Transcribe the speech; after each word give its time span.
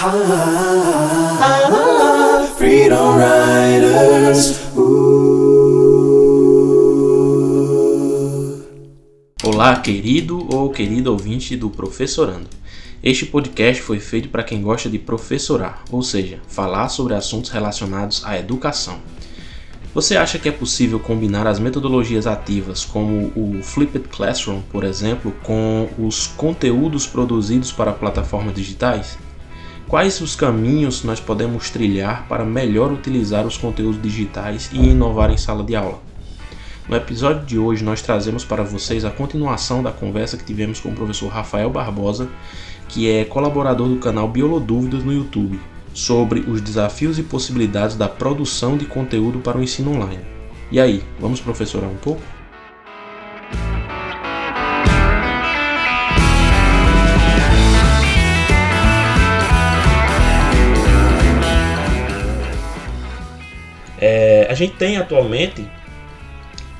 Freedom 2.56 3.18
Riders. 3.18 4.58
Olá, 9.44 9.76
querido 9.76 10.48
ou 10.54 10.70
querida 10.70 11.10
ouvinte 11.10 11.54
do 11.54 11.68
Professorando. 11.68 12.48
Este 13.02 13.26
podcast 13.26 13.82
foi 13.82 14.00
feito 14.00 14.30
para 14.30 14.42
quem 14.42 14.62
gosta 14.62 14.88
de 14.88 14.98
professorar, 14.98 15.84
ou 15.90 16.02
seja, 16.02 16.38
falar 16.48 16.88
sobre 16.88 17.12
assuntos 17.12 17.50
relacionados 17.50 18.24
à 18.24 18.38
educação. 18.38 18.98
Você 19.92 20.16
acha 20.16 20.38
que 20.38 20.48
é 20.48 20.52
possível 20.52 20.98
combinar 20.98 21.46
as 21.46 21.58
metodologias 21.58 22.26
ativas, 22.26 22.86
como 22.86 23.30
o 23.36 23.62
Flipped 23.62 24.08
Classroom, 24.08 24.62
por 24.72 24.82
exemplo, 24.82 25.30
com 25.42 25.90
os 25.98 26.26
conteúdos 26.26 27.06
produzidos 27.06 27.70
para 27.70 27.92
plataformas 27.92 28.54
digitais? 28.54 29.18
Quais 29.90 30.20
os 30.20 30.36
caminhos 30.36 31.02
nós 31.02 31.18
podemos 31.18 31.68
trilhar 31.68 32.24
para 32.28 32.44
melhor 32.44 32.92
utilizar 32.92 33.44
os 33.44 33.58
conteúdos 33.58 34.00
digitais 34.00 34.70
e 34.72 34.78
inovar 34.78 35.32
em 35.32 35.36
sala 35.36 35.64
de 35.64 35.74
aula? 35.74 36.00
No 36.88 36.94
episódio 36.96 37.44
de 37.44 37.58
hoje, 37.58 37.82
nós 37.82 38.00
trazemos 38.00 38.44
para 38.44 38.62
vocês 38.62 39.04
a 39.04 39.10
continuação 39.10 39.82
da 39.82 39.90
conversa 39.90 40.36
que 40.36 40.44
tivemos 40.44 40.78
com 40.78 40.90
o 40.90 40.94
professor 40.94 41.26
Rafael 41.26 41.68
Barbosa, 41.70 42.28
que 42.86 43.10
é 43.10 43.24
colaborador 43.24 43.88
do 43.88 43.96
canal 43.96 44.28
Biolodúvidas 44.28 45.02
no 45.02 45.12
YouTube 45.12 45.58
sobre 45.92 46.38
os 46.38 46.60
desafios 46.60 47.18
e 47.18 47.24
possibilidades 47.24 47.96
da 47.96 48.08
produção 48.08 48.76
de 48.76 48.86
conteúdo 48.86 49.40
para 49.40 49.58
o 49.58 49.62
ensino 49.62 49.90
online. 49.90 50.24
E 50.70 50.78
aí, 50.78 51.02
vamos 51.18 51.40
professorar 51.40 51.90
um 51.90 51.96
pouco? 51.96 52.22
A 64.50 64.54
gente 64.54 64.74
tem 64.74 64.96
atualmente 64.96 65.64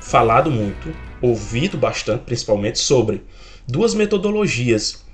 falado 0.01 0.51
muito, 0.51 0.93
ouvido 1.21 1.77
bastante, 1.77 2.23
principalmente, 2.25 2.77
sobre 2.77 3.21
duas 3.65 3.93
metodologias 3.93 5.05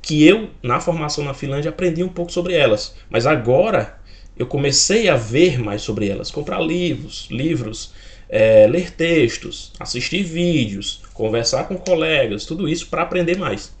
que 0.00 0.24
eu, 0.24 0.50
na 0.62 0.78
formação 0.78 1.24
na 1.24 1.34
Finlândia, 1.34 1.70
aprendi 1.70 2.04
um 2.04 2.08
pouco 2.08 2.30
sobre 2.30 2.54
elas. 2.54 2.94
Mas 3.10 3.26
agora 3.26 3.98
eu 4.38 4.46
comecei 4.46 5.08
a 5.08 5.16
ver 5.16 5.58
mais 5.58 5.82
sobre 5.82 6.08
elas, 6.08 6.30
comprar 6.30 6.60
livros, 6.60 7.26
livros, 7.32 7.92
é, 8.28 8.68
ler 8.68 8.92
textos, 8.92 9.72
assistir 9.80 10.22
vídeos, 10.22 11.02
conversar 11.14 11.66
com 11.66 11.76
colegas, 11.76 12.46
tudo 12.46 12.68
isso 12.68 12.86
para 12.86 13.02
aprender 13.02 13.36
mais. 13.36 13.72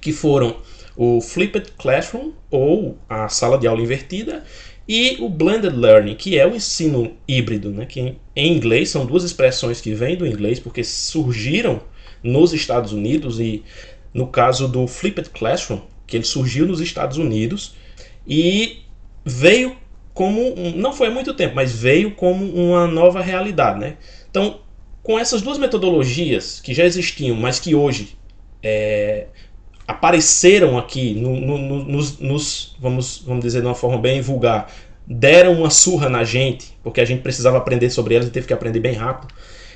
Que 0.00 0.14
foram 0.14 0.56
o 0.96 1.20
Flipped 1.20 1.72
Classroom 1.72 2.32
ou 2.50 2.96
a 3.06 3.28
sala 3.28 3.58
de 3.58 3.66
aula 3.66 3.82
invertida 3.82 4.44
e 4.92 5.18
o 5.20 5.28
Blended 5.28 5.76
Learning, 5.76 6.16
que 6.16 6.36
é 6.36 6.44
o 6.44 6.52
ensino 6.52 7.16
híbrido, 7.28 7.70
né? 7.70 7.86
que 7.86 8.16
em 8.34 8.52
inglês 8.52 8.88
são 8.88 9.06
duas 9.06 9.22
expressões 9.22 9.80
que 9.80 9.94
vêm 9.94 10.16
do 10.16 10.26
inglês 10.26 10.58
porque 10.58 10.82
surgiram 10.82 11.80
nos 12.24 12.52
Estados 12.52 12.92
Unidos 12.92 13.38
e 13.38 13.62
no 14.12 14.26
caso 14.26 14.66
do 14.66 14.88
Flipped 14.88 15.30
Classroom, 15.30 15.78
que 16.08 16.16
ele 16.16 16.24
surgiu 16.24 16.66
nos 16.66 16.80
Estados 16.80 17.18
Unidos 17.18 17.76
e 18.26 18.80
veio 19.24 19.76
como 20.12 20.56
não 20.74 20.92
foi 20.92 21.06
há 21.06 21.10
muito 21.12 21.34
tempo, 21.34 21.54
mas 21.54 21.70
veio 21.70 22.10
como 22.16 22.44
uma 22.52 22.88
nova 22.88 23.20
realidade, 23.20 23.78
né? 23.78 23.96
Então, 24.28 24.58
com 25.04 25.16
essas 25.16 25.40
duas 25.40 25.56
metodologias 25.56 26.60
que 26.60 26.74
já 26.74 26.84
existiam, 26.84 27.36
mas 27.36 27.60
que 27.60 27.76
hoje 27.76 28.18
é, 28.60 29.28
apareceram 29.90 30.78
aqui 30.78 31.14
no, 31.14 31.40
no, 31.40 31.58
no, 31.58 31.84
nos, 31.84 32.18
nos, 32.18 32.76
vamos, 32.80 33.22
vamos 33.26 33.42
dizer 33.42 33.60
de 33.60 33.66
uma 33.66 33.74
forma 33.74 33.98
bem 33.98 34.20
vulgar, 34.20 34.70
deram 35.06 35.54
uma 35.54 35.70
surra 35.70 36.08
na 36.08 36.24
gente, 36.24 36.76
porque 36.82 37.00
a 37.00 37.04
gente 37.04 37.22
precisava 37.22 37.58
aprender 37.58 37.90
sobre 37.90 38.14
elas 38.14 38.28
e 38.28 38.30
teve 38.30 38.46
que 38.46 38.52
aprender 38.52 38.80
bem 38.80 38.94
rápido. 38.94 39.32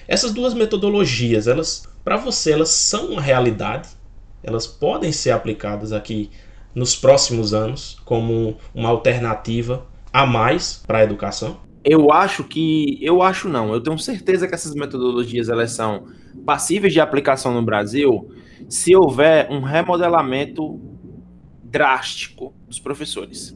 Essas 0.07 0.33
duas 0.33 0.55
metodologias, 0.55 1.49
elas, 1.49 1.85
para 2.05 2.17
você, 2.17 2.53
elas 2.53 2.71
são 2.71 3.13
uma 3.13 3.21
realidade 3.21 3.89
elas 4.45 4.67
podem 4.67 5.11
ser 5.11 5.31
aplicadas 5.31 5.91
aqui 5.91 6.31
nos 6.75 6.95
próximos 6.95 7.55
anos 7.55 7.97
como 8.05 8.59
uma 8.75 8.91
alternativa 8.91 9.87
a 10.13 10.27
mais 10.27 10.83
para 10.87 10.99
a 10.99 11.03
educação? 11.03 11.59
Eu 11.85 12.11
acho 12.11 12.45
que, 12.45 12.99
eu 13.03 13.23
acho 13.23 13.49
não, 13.49 13.73
eu 13.73 13.81
tenho 13.81 13.99
certeza 13.99 14.49
que 14.49 14.55
essas 14.55 14.75
metodologias 14.75 15.51
elas 15.51 15.73
são 15.73 16.07
passíveis 16.47 16.93
de 16.93 17.01
aplicação 17.01 17.53
no 17.53 17.63
Brasil 17.63 18.31
se 18.69 18.97
houver 18.97 19.51
um 19.51 19.61
remodelamento 19.61 20.81
drástico 21.63 22.55
dos 22.67 22.79
professores. 22.79 23.55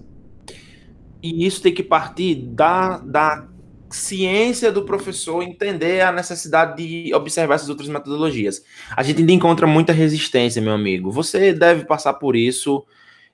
E 1.22 1.47
isso 1.47 1.62
tem 1.62 1.72
que 1.72 1.83
partir 1.83 2.34
da, 2.34 2.99
da 2.99 3.49
ciência 3.91 4.71
do 4.71 4.84
professor 4.84 5.43
entender 5.43 6.00
a 6.03 6.12
necessidade 6.12 6.77
de 6.77 7.15
observar 7.15 7.55
essas 7.55 7.69
outras 7.69 7.89
metodologias. 7.89 8.62
A 8.97 9.03
gente 9.03 9.21
ainda 9.21 9.33
encontra 9.33 9.66
muita 9.66 9.93
resistência, 9.93 10.60
meu 10.60 10.72
amigo. 10.72 11.10
Você 11.10 11.53
deve 11.53 11.84
passar 11.84 12.15
por 12.15 12.37
isso 12.37 12.84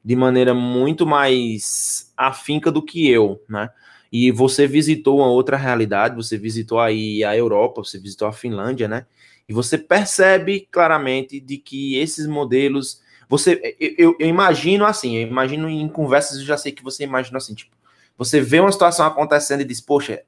de 0.05 0.15
maneira 0.15 0.55
muito 0.55 1.07
mais 1.07 2.13
afinca 2.17 2.71
do 2.71 2.83
que 2.83 3.09
eu, 3.09 3.41
né? 3.49 3.71
E 4.15 4.31
você 4.31 4.65
visitou 4.65 5.19
uma 5.19 5.27
outra 5.27 5.57
realidade, 5.57 6.15
você 6.15 6.39
visitou 6.39 6.79
aí 6.79 7.25
a 7.25 7.37
Europa, 7.37 7.83
você 7.83 7.99
visitou 7.99 8.29
a 8.29 8.33
Finlândia, 8.33 8.87
né? 8.87 9.07
E 9.49 9.53
você 9.53 9.77
percebe 9.77 10.69
claramente 10.71 11.41
de 11.41 11.59
que 11.59 11.99
esses 11.99 12.25
modelos, 12.25 13.03
você, 13.29 13.77
eu, 13.99 14.15
eu, 14.21 14.29
imagino 14.29 14.85
assim, 14.85 15.17
eu 15.17 15.27
imagino 15.27 15.69
em 15.69 15.89
conversas, 15.89 16.39
eu 16.39 16.45
já 16.45 16.57
sei 16.57 16.71
que 16.71 16.85
você 16.85 17.03
imagina 17.03 17.39
assim, 17.39 17.57
tipo, 17.57 17.75
você 18.17 18.41
vê 18.41 18.61
uma 18.61 18.71
situação 18.71 19.05
acontecendo 19.05 19.63
e 19.63 19.65
diz, 19.65 19.81
poxa, 19.81 20.23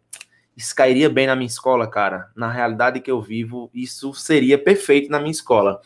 isso 0.56 0.74
cairia 0.74 1.08
bem 1.08 1.28
na 1.28 1.36
minha 1.36 1.46
escola, 1.46 1.86
cara. 1.86 2.28
Na 2.34 2.50
realidade 2.50 2.98
que 2.98 3.10
eu 3.10 3.22
vivo, 3.22 3.70
isso 3.72 4.12
seria 4.14 4.58
perfeito 4.58 5.08
na 5.12 5.20
minha 5.20 5.30
escola. 5.30 5.80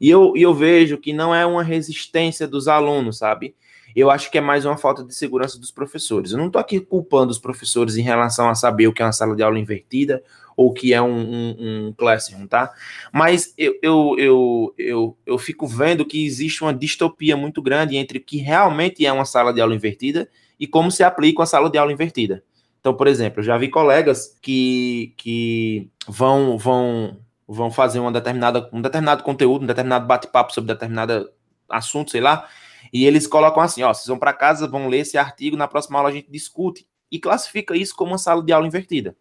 E 0.00 0.08
eu, 0.08 0.32
eu 0.34 0.54
vejo 0.54 0.96
que 0.96 1.12
não 1.12 1.34
é 1.34 1.44
uma 1.44 1.62
resistência 1.62 2.48
dos 2.48 2.68
alunos, 2.68 3.18
sabe? 3.18 3.54
Eu 3.94 4.10
acho 4.10 4.30
que 4.30 4.38
é 4.38 4.40
mais 4.40 4.64
uma 4.64 4.76
falta 4.76 5.04
de 5.04 5.14
segurança 5.14 5.58
dos 5.58 5.70
professores. 5.70 6.32
Eu 6.32 6.38
não 6.38 6.48
estou 6.48 6.60
aqui 6.60 6.80
culpando 6.80 7.30
os 7.30 7.38
professores 7.38 7.96
em 7.96 8.02
relação 8.02 8.48
a 8.48 8.54
saber 8.54 8.88
o 8.88 8.92
que 8.92 9.02
é 9.02 9.04
uma 9.04 9.12
sala 9.12 9.36
de 9.36 9.42
aula 9.42 9.58
invertida 9.58 10.22
ou 10.56 10.68
o 10.68 10.72
que 10.72 10.92
é 10.92 11.00
um, 11.00 11.08
um, 11.08 11.56
um 11.88 11.92
classroom, 11.92 12.46
tá? 12.46 12.72
Mas 13.12 13.52
eu, 13.56 13.74
eu, 13.82 14.16
eu, 14.18 14.74
eu, 14.78 15.18
eu 15.26 15.38
fico 15.38 15.66
vendo 15.66 16.04
que 16.04 16.24
existe 16.24 16.62
uma 16.62 16.74
distopia 16.74 17.36
muito 17.36 17.60
grande 17.62 17.96
entre 17.96 18.18
o 18.18 18.20
que 18.20 18.38
realmente 18.38 19.04
é 19.04 19.12
uma 19.12 19.24
sala 19.24 19.52
de 19.52 19.60
aula 19.60 19.74
invertida 19.74 20.28
e 20.58 20.66
como 20.66 20.90
se 20.90 21.02
aplica 21.02 21.40
uma 21.40 21.46
sala 21.46 21.70
de 21.70 21.78
aula 21.78 21.92
invertida. 21.92 22.42
Então, 22.80 22.94
por 22.94 23.06
exemplo, 23.06 23.40
eu 23.40 23.44
já 23.44 23.56
vi 23.56 23.68
colegas 23.68 24.38
que, 24.42 25.14
que 25.16 25.88
vão, 26.06 26.58
vão, 26.58 27.18
vão 27.48 27.70
fazer 27.70 27.98
uma 27.98 28.12
determinada, 28.12 28.68
um 28.72 28.82
determinado 28.82 29.22
conteúdo, 29.22 29.62
um 29.62 29.66
determinado 29.66 30.06
bate-papo 30.06 30.52
sobre 30.52 30.72
determinado 30.72 31.30
assunto, 31.68 32.10
sei 32.10 32.20
lá, 32.20 32.46
e 32.94 33.04
eles 33.04 33.26
colocam 33.26 33.60
assim, 33.60 33.82
ó, 33.82 33.92
vocês 33.92 34.06
vão 34.06 34.16
para 34.16 34.32
casa, 34.32 34.68
vão 34.68 34.86
ler 34.86 34.98
esse 34.98 35.18
artigo, 35.18 35.56
na 35.56 35.66
próxima 35.66 35.98
aula 35.98 36.10
a 36.10 36.12
gente 36.12 36.30
discute 36.30 36.86
e 37.10 37.18
classifica 37.18 37.76
isso 37.76 37.92
como 37.96 38.12
uma 38.12 38.18
sala 38.18 38.40
de 38.40 38.52
aula 38.52 38.68
invertida. 38.68 39.16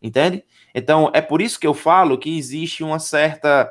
Entende? 0.00 0.42
Então, 0.74 1.10
é 1.12 1.20
por 1.20 1.42
isso 1.42 1.60
que 1.60 1.66
eu 1.66 1.74
falo 1.74 2.16
que 2.16 2.34
existe 2.34 2.82
uma 2.82 2.98
certa, 2.98 3.70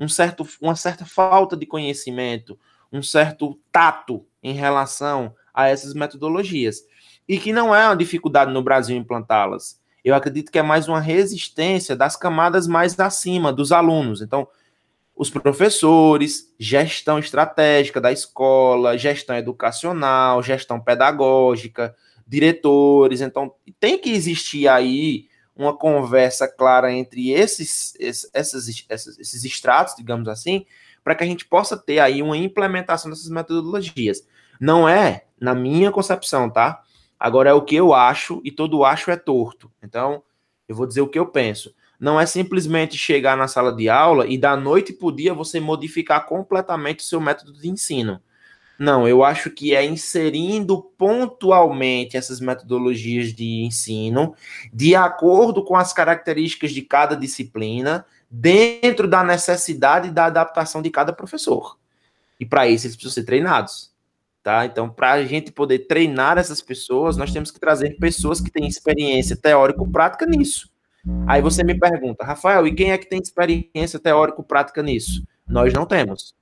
um 0.00 0.08
certo, 0.08 0.44
uma 0.60 0.74
certa 0.74 1.06
falta 1.06 1.56
de 1.56 1.64
conhecimento, 1.64 2.58
um 2.92 3.04
certo 3.04 3.56
tato 3.70 4.26
em 4.42 4.52
relação 4.52 5.32
a 5.52 5.68
essas 5.68 5.94
metodologias 5.94 6.82
e 7.28 7.38
que 7.38 7.52
não 7.52 7.72
é 7.72 7.86
uma 7.86 7.96
dificuldade 7.96 8.52
no 8.52 8.62
Brasil 8.64 8.96
implantá-las. 8.96 9.80
Eu 10.04 10.12
acredito 10.12 10.50
que 10.50 10.58
é 10.58 10.62
mais 10.62 10.88
uma 10.88 11.00
resistência 11.00 11.94
das 11.94 12.16
camadas 12.16 12.66
mais 12.66 12.98
acima 12.98 13.52
dos 13.52 13.70
alunos. 13.70 14.20
Então, 14.20 14.48
os 15.16 15.30
professores, 15.30 16.52
gestão 16.58 17.18
estratégica 17.18 18.00
da 18.00 18.10
escola, 18.10 18.98
gestão 18.98 19.36
educacional, 19.36 20.42
gestão 20.42 20.80
pedagógica, 20.80 21.94
diretores. 22.26 23.20
Então, 23.20 23.54
tem 23.78 23.98
que 23.98 24.10
existir 24.10 24.66
aí 24.66 25.28
uma 25.54 25.76
conversa 25.76 26.48
clara 26.48 26.92
entre 26.92 27.30
esses, 27.30 27.94
esses, 28.00 28.28
esses, 28.34 28.86
esses 29.18 29.62
digamos 29.96 30.28
assim, 30.28 30.66
para 31.04 31.14
que 31.14 31.22
a 31.22 31.26
gente 31.26 31.44
possa 31.44 31.76
ter 31.76 32.00
aí 32.00 32.20
uma 32.20 32.36
implementação 32.36 33.10
dessas 33.10 33.28
metodologias. 33.28 34.26
Não 34.60 34.88
é, 34.88 35.26
na 35.40 35.54
minha 35.54 35.92
concepção, 35.92 36.50
tá? 36.50 36.82
Agora 37.20 37.50
é 37.50 37.52
o 37.52 37.62
que 37.62 37.76
eu 37.76 37.94
acho 37.94 38.40
e 38.44 38.50
todo 38.50 38.84
acho 38.84 39.10
é 39.10 39.16
torto. 39.16 39.70
Então, 39.82 40.22
eu 40.66 40.74
vou 40.74 40.86
dizer 40.86 41.02
o 41.02 41.08
que 41.08 41.18
eu 41.18 41.26
penso. 41.26 41.72
Não 42.04 42.20
é 42.20 42.26
simplesmente 42.26 42.98
chegar 42.98 43.34
na 43.34 43.48
sala 43.48 43.74
de 43.74 43.88
aula 43.88 44.26
e 44.26 44.36
da 44.36 44.54
noite 44.54 44.92
para 44.92 45.06
o 45.06 45.10
dia 45.10 45.32
você 45.32 45.58
modificar 45.58 46.26
completamente 46.26 46.98
o 46.98 47.02
seu 47.02 47.18
método 47.18 47.54
de 47.54 47.66
ensino. 47.66 48.20
Não, 48.78 49.08
eu 49.08 49.24
acho 49.24 49.48
que 49.50 49.74
é 49.74 49.82
inserindo 49.82 50.82
pontualmente 50.98 52.14
essas 52.14 52.40
metodologias 52.40 53.32
de 53.32 53.64
ensino 53.64 54.34
de 54.70 54.94
acordo 54.94 55.64
com 55.64 55.76
as 55.76 55.94
características 55.94 56.72
de 56.72 56.82
cada 56.82 57.16
disciplina, 57.16 58.04
dentro 58.30 59.08
da 59.08 59.24
necessidade 59.24 60.10
da 60.10 60.26
adaptação 60.26 60.82
de 60.82 60.90
cada 60.90 61.10
professor. 61.10 61.78
E 62.38 62.44
para 62.44 62.68
isso 62.68 62.86
eles 62.86 62.96
precisam 62.96 63.14
ser 63.14 63.24
treinados. 63.24 63.90
Tá? 64.42 64.66
Então, 64.66 64.90
para 64.90 65.12
a 65.12 65.24
gente 65.24 65.50
poder 65.50 65.86
treinar 65.86 66.36
essas 66.36 66.60
pessoas, 66.60 67.16
nós 67.16 67.32
temos 67.32 67.50
que 67.50 67.58
trazer 67.58 67.96
pessoas 67.96 68.42
que 68.42 68.50
têm 68.50 68.68
experiência 68.68 69.34
teórico-prática 69.34 70.26
nisso. 70.26 70.73
Aí 71.26 71.42
você 71.42 71.62
me 71.62 71.78
pergunta, 71.78 72.24
Rafael, 72.24 72.66
e 72.66 72.74
quem 72.74 72.92
é 72.92 72.98
que 72.98 73.08
tem 73.08 73.20
experiência 73.20 73.98
teórico-prática 73.98 74.82
nisso? 74.82 75.26
Nós 75.46 75.72
não 75.72 75.84
temos. 75.84 76.34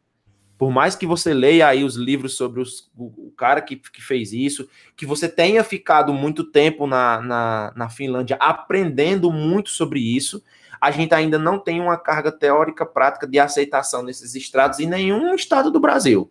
Por 0.57 0.71
mais 0.71 0.95
que 0.95 1.07
você 1.07 1.35
leia 1.35 1.67
aí 1.67 1.83
os 1.83 1.97
livros 1.97 2.37
sobre 2.37 2.61
os, 2.61 2.89
o, 2.97 3.33
cara 3.37 3.61
que, 3.61 3.75
que 3.75 4.01
fez 4.01 4.33
isso, 4.33 4.69
que 4.97 5.05
você 5.05 5.29
tenha 5.29 5.65
ficado 5.65 6.13
muito 6.15 6.45
tempo 6.45 6.87
na, 6.87 7.21
na, 7.21 7.73
na 7.75 7.89
Finlândia 7.89 8.37
aprendendo 8.37 9.33
muito 9.33 9.71
sobre 9.71 9.99
isso, 9.99 10.41
a 10.81 10.93
gente 10.93 11.13
ainda 11.15 11.39
não 11.39 11.59
tem 11.59 11.81
uma 11.81 11.97
carga 11.97 12.31
teórica 12.31 12.87
prática 12.87 13.27
de 13.27 13.41
aceitação 13.41 14.05
desses 14.05 14.37
estrados 14.37 14.79
em 14.79 14.87
nenhum 14.87 15.35
estado 15.35 15.71
do 15.71 15.81
Brasil. 15.81 16.31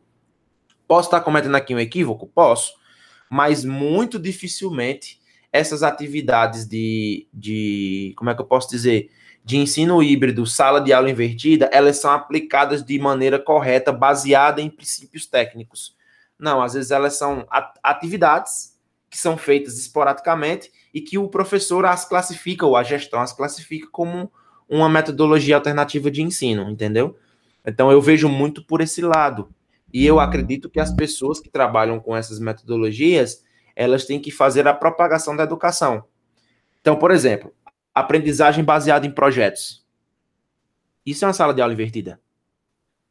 Posso 0.88 1.08
estar 1.08 1.22
cometendo 1.22 1.56
aqui 1.56 1.76
um 1.76 1.80
equívoco? 1.80 2.28
Posso. 2.28 2.74
Mas 3.30 3.66
muito 3.66 4.18
dificilmente 4.18 5.21
essas 5.52 5.84
atividades 5.84 6.68
de, 6.68 7.28
de 7.34 8.14
como 8.18 8.30
é 8.30 8.36
que 8.36 8.42
eu 8.42 8.46
posso 8.46 8.70
dizer? 8.70 9.12
De 9.44 9.58
ensino 9.58 10.02
híbrido, 10.02 10.46
sala 10.46 10.80
de 10.80 10.94
aula 10.94 11.10
invertida, 11.10 11.70
elas 11.74 11.98
são 11.98 12.12
aplicadas 12.12 12.84
de 12.84 12.98
maneira 13.00 13.40
correta, 13.40 13.92
baseada 13.92 14.62
em 14.62 14.70
princípios 14.70 15.26
técnicos. 15.26 15.96
Não, 16.40 16.62
às 16.62 16.74
vezes 16.74 16.92
elas 16.92 17.16
são 17.16 17.46
atividades 17.84 18.80
que 19.10 19.18
são 19.18 19.38
feitas 19.38 19.78
esporadicamente 19.78 20.72
e 20.94 21.02
que 21.02 21.18
o 21.18 21.28
professor 21.28 21.86
as 21.86 22.06
classifica, 22.06 22.66
ou 22.66 22.78
a 22.78 22.84
gestão 22.84 23.20
as 23.20 23.34
classifica 23.34 23.88
como 23.92 24.32
uma 24.70 24.88
metodologia 24.88 25.56
alternativa 25.56 26.10
de 26.10 26.22
ensino, 26.22 26.70
entendeu? 26.70 27.18
Então 27.66 27.92
eu 27.92 28.02
vejo 28.02 28.30
muito 28.30 28.64
por 28.64 28.80
esse 28.80 29.02
lado. 29.02 29.54
E 29.94 30.06
eu 30.06 30.20
acredito 30.20 30.70
que 30.70 30.80
as 30.80 30.94
pessoas 30.94 31.40
que 31.40 31.50
trabalham 31.50 32.00
com 32.00 32.16
essas 32.16 32.40
metodologias, 32.40 33.44
elas 33.76 34.06
têm 34.06 34.20
que 34.20 34.32
fazer 34.32 34.68
a 34.68 34.74
propagação 34.74 35.36
da 35.36 35.44
educação. 35.44 36.04
Então, 36.80 36.96
por 36.96 37.12
exemplo, 37.12 37.54
aprendizagem 37.94 38.64
baseada 38.64 39.06
em 39.06 39.12
projetos. 39.12 39.86
Isso 41.06 41.26
é 41.26 41.28
uma 41.28 41.34
sala 41.34 41.54
de 41.54 41.62
aula 41.62 41.74
invertida. 41.74 42.20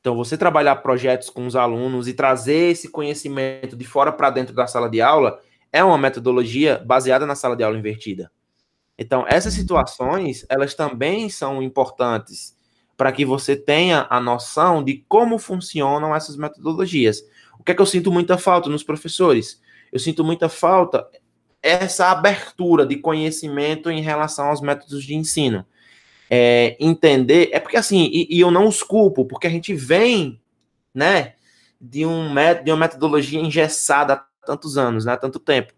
Então, 0.01 0.17
você 0.17 0.37
trabalhar 0.37 0.77
projetos 0.77 1.29
com 1.29 1.47
os 1.47 1.55
alunos 1.55 2.09
e 2.09 2.15
trazer 2.15 2.71
esse 2.71 2.89
conhecimento 2.89 3.77
de 3.77 3.85
fora 3.85 4.11
para 4.11 4.31
dentro 4.31 4.55
da 4.55 4.67
sala 4.67 4.89
de 4.89 5.01
aula 5.01 5.41
é 5.73 5.85
uma 5.85 5.99
metodologia 5.99 6.79
baseada 6.79 7.27
na 7.27 7.35
sala 7.35 7.55
de 7.55 7.63
aula 7.63 7.79
invertida. 7.79 8.31
Então, 8.99 9.25
essas 9.29 9.55
situações, 9.55 10.45
elas 10.49 10.75
também 10.75 11.29
são 11.29 11.63
importantes 11.63 12.57
para 12.97 13.13
que 13.13 13.25
você 13.25 13.57
tenha 13.57 14.07
a 14.11 14.21
noção 14.21 14.85
de 14.85 15.05
como 15.09 15.39
funcionam 15.39 16.15
essas 16.15 16.37
metodologias. 16.37 17.23
O 17.59 17.65
que 17.65 17.73
é 17.73 17.75
que 17.75 17.81
eu 17.81 17.87
sinto 17.87 18.13
muita 18.13 18.37
falta 18.37 18.69
nos 18.69 18.83
professores? 18.83 19.61
Eu 19.93 19.99
sinto 19.99 20.25
muita 20.25 20.49
falta 20.49 21.07
essa 21.63 22.11
abertura 22.11 22.87
de 22.87 22.97
conhecimento 22.97 23.91
em 23.91 24.01
relação 24.01 24.49
aos 24.49 24.61
métodos 24.61 25.05
de 25.05 25.15
ensino. 25.15 25.67
É, 26.29 26.77
entender, 26.79 27.51
é 27.53 27.59
porque 27.59 27.77
assim, 27.77 28.09
e, 28.13 28.29
e, 28.31 28.41
eu 28.41 28.51
não 28.51 28.69
os 28.69 28.83
culpo, 28.83 29.25
porque 29.27 29.49
a 29.49 29.51
gente 29.51 29.75
vem, 29.75 30.41
né, 30.95 31.35
de, 31.81 32.07
um, 32.07 32.33
de 32.63 32.71
uma 32.71 32.77
metodologia 32.77 33.41
engessada 33.41 34.13
há 34.15 34.47
tantos 34.47 34.79
anos, 34.79 35.05
né, 35.05 35.13
há 35.13 35.17
tanto 35.17 35.41
tempo. 35.41 35.73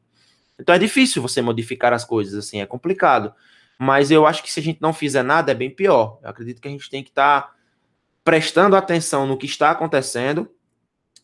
Então 0.60 0.74
é 0.74 0.78
difícil 0.78 1.22
você 1.22 1.40
modificar 1.40 1.92
as 1.92 2.04
coisas, 2.04 2.34
assim, 2.34 2.60
é 2.60 2.66
complicado. 2.66 3.32
Mas 3.78 4.10
eu 4.10 4.26
acho 4.26 4.42
que 4.42 4.52
se 4.52 4.60
a 4.60 4.62
gente 4.62 4.80
não 4.80 4.92
fizer 4.92 5.22
nada, 5.22 5.50
é 5.50 5.54
bem 5.54 5.70
pior. 5.70 6.20
Eu 6.22 6.28
acredito 6.28 6.60
que 6.60 6.68
a 6.68 6.70
gente 6.70 6.88
tem 6.88 7.02
que 7.02 7.10
estar 7.10 7.40
tá 7.42 7.54
prestando 8.22 8.76
atenção 8.76 9.26
no 9.26 9.36
que 9.36 9.46
está 9.46 9.70
acontecendo. 9.70 10.48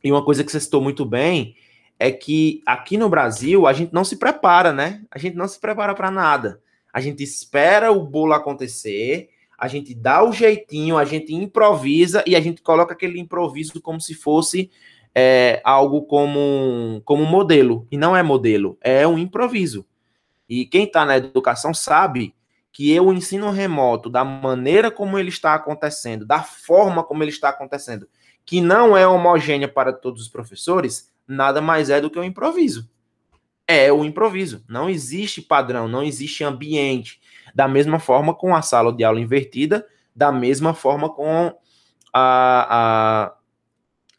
E 0.03 0.11
uma 0.11 0.25
coisa 0.25 0.43
que 0.43 0.51
você 0.51 0.59
citou 0.59 0.81
muito 0.81 1.05
bem 1.05 1.55
é 1.99 2.13
que 2.13 2.63
aqui 2.65 2.97
no 2.97 3.09
Brasil 3.09 3.67
a 3.67 3.73
gente 3.73 3.93
não 3.93 4.05
se 4.05 4.17
prepara, 4.17 4.73
né? 4.73 5.03
A 5.11 5.19
gente 5.19 5.37
não 5.37 5.49
se 5.49 5.59
prepara 5.59 5.95
para 5.95 6.11
nada. 6.11 6.61
A 6.93 7.01
gente 7.01 7.23
espera 7.23 7.91
o 7.91 8.03
bolo 8.03 8.33
acontecer, 8.33 9.31
a 9.59 9.67
gente 9.67 9.95
dá 9.95 10.23
o 10.23 10.33
jeitinho, 10.33 10.97
a 10.97 11.05
gente 11.05 11.35
improvisa 11.35 12.23
e 12.27 12.37
a 12.37 12.41
gente 12.41 12.63
coloca 12.63 12.93
aquele 12.93 13.19
improviso 13.19 13.81
como 13.81 14.01
se 14.01 14.15
fosse 14.15 14.71
é, 15.15 15.61
algo 15.65 16.03
como, 16.03 17.03
como 17.05 17.27
modelo. 17.27 17.87
E 17.91 17.97
não 17.97 18.17
é 18.17 18.23
modelo, 18.23 18.79
é 18.81 19.07
um 19.07 19.19
improviso. 19.19 19.85
E 20.49 20.65
quem 20.65 20.85
está 20.85 21.05
na 21.05 21.17
educação 21.17 21.75
sabe 21.75 22.35
que 22.73 22.93
eu 22.93 23.13
ensino 23.13 23.51
remoto 23.51 24.09
da 24.09 24.25
maneira 24.25 24.91
como 24.91 25.19
ele 25.19 25.31
está 25.31 25.55
acontecendo, 25.55 26.25
da 26.25 26.43
forma 26.43 27.03
como 27.03 27.25
ele 27.25 27.31
está 27.31 27.49
acontecendo, 27.49 28.09
que 28.47 28.61
não 28.61 28.97
é 28.97 29.07
homogênea 29.07 29.67
para 29.67 29.93
todos 29.93 30.23
os 30.23 30.29
professores, 30.29 31.11
nada 31.29 31.61
mais 31.61 31.91
é 31.91 32.01
do 32.01 32.11
que 32.11 32.19
o 32.19 32.23
um 32.23 32.25
improviso. 32.25 32.91
É 33.67 33.93
o 33.93 34.05
improviso. 34.05 34.65
Não 34.67 34.89
existe 34.89 35.43
padrão, 35.43 35.87
não 35.87 36.03
existe 36.03 36.43
ambiente. 36.43 37.21
Da 37.55 37.69
mesma 37.69 37.99
forma 37.99 38.35
com 38.35 38.57
a 38.57 38.63
sala 38.63 38.93
de 38.93 39.05
aula 39.05 39.21
invertida, 39.21 39.87
da 40.17 40.33
mesma 40.33 40.73
forma 40.73 41.11
com 41.11 41.55
a, 42.13 42.67
a, 42.71 43.35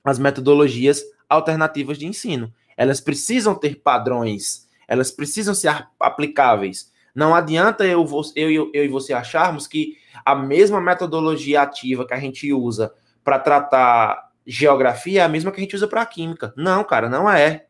as 0.03 0.19
metodologias 0.19 1.03
alternativas 1.27 1.97
de 1.97 2.05
ensino. 2.05 2.53
Elas 2.77 3.01
precisam 3.01 3.55
ter 3.55 3.81
padrões, 3.81 4.67
elas 4.87 5.11
precisam 5.11 5.53
ser 5.53 5.87
aplicáveis. 5.99 6.91
Não 7.13 7.35
adianta 7.35 7.85
eu, 7.85 8.07
eu, 8.35 8.71
eu 8.73 8.85
e 8.85 8.87
você 8.87 9.13
acharmos 9.13 9.67
que 9.67 9.97
a 10.23 10.35
mesma 10.35 10.79
metodologia 10.79 11.61
ativa 11.61 12.05
que 12.05 12.13
a 12.13 12.19
gente 12.19 12.53
usa 12.53 12.93
para 13.23 13.39
tratar 13.39 14.28
geografia 14.49 15.21
é 15.21 15.23
a 15.23 15.29
mesma 15.29 15.51
que 15.51 15.59
a 15.59 15.63
gente 15.63 15.75
usa 15.75 15.87
para 15.87 16.05
química. 16.05 16.53
Não, 16.57 16.83
cara, 16.83 17.09
não 17.09 17.29
é. 17.29 17.67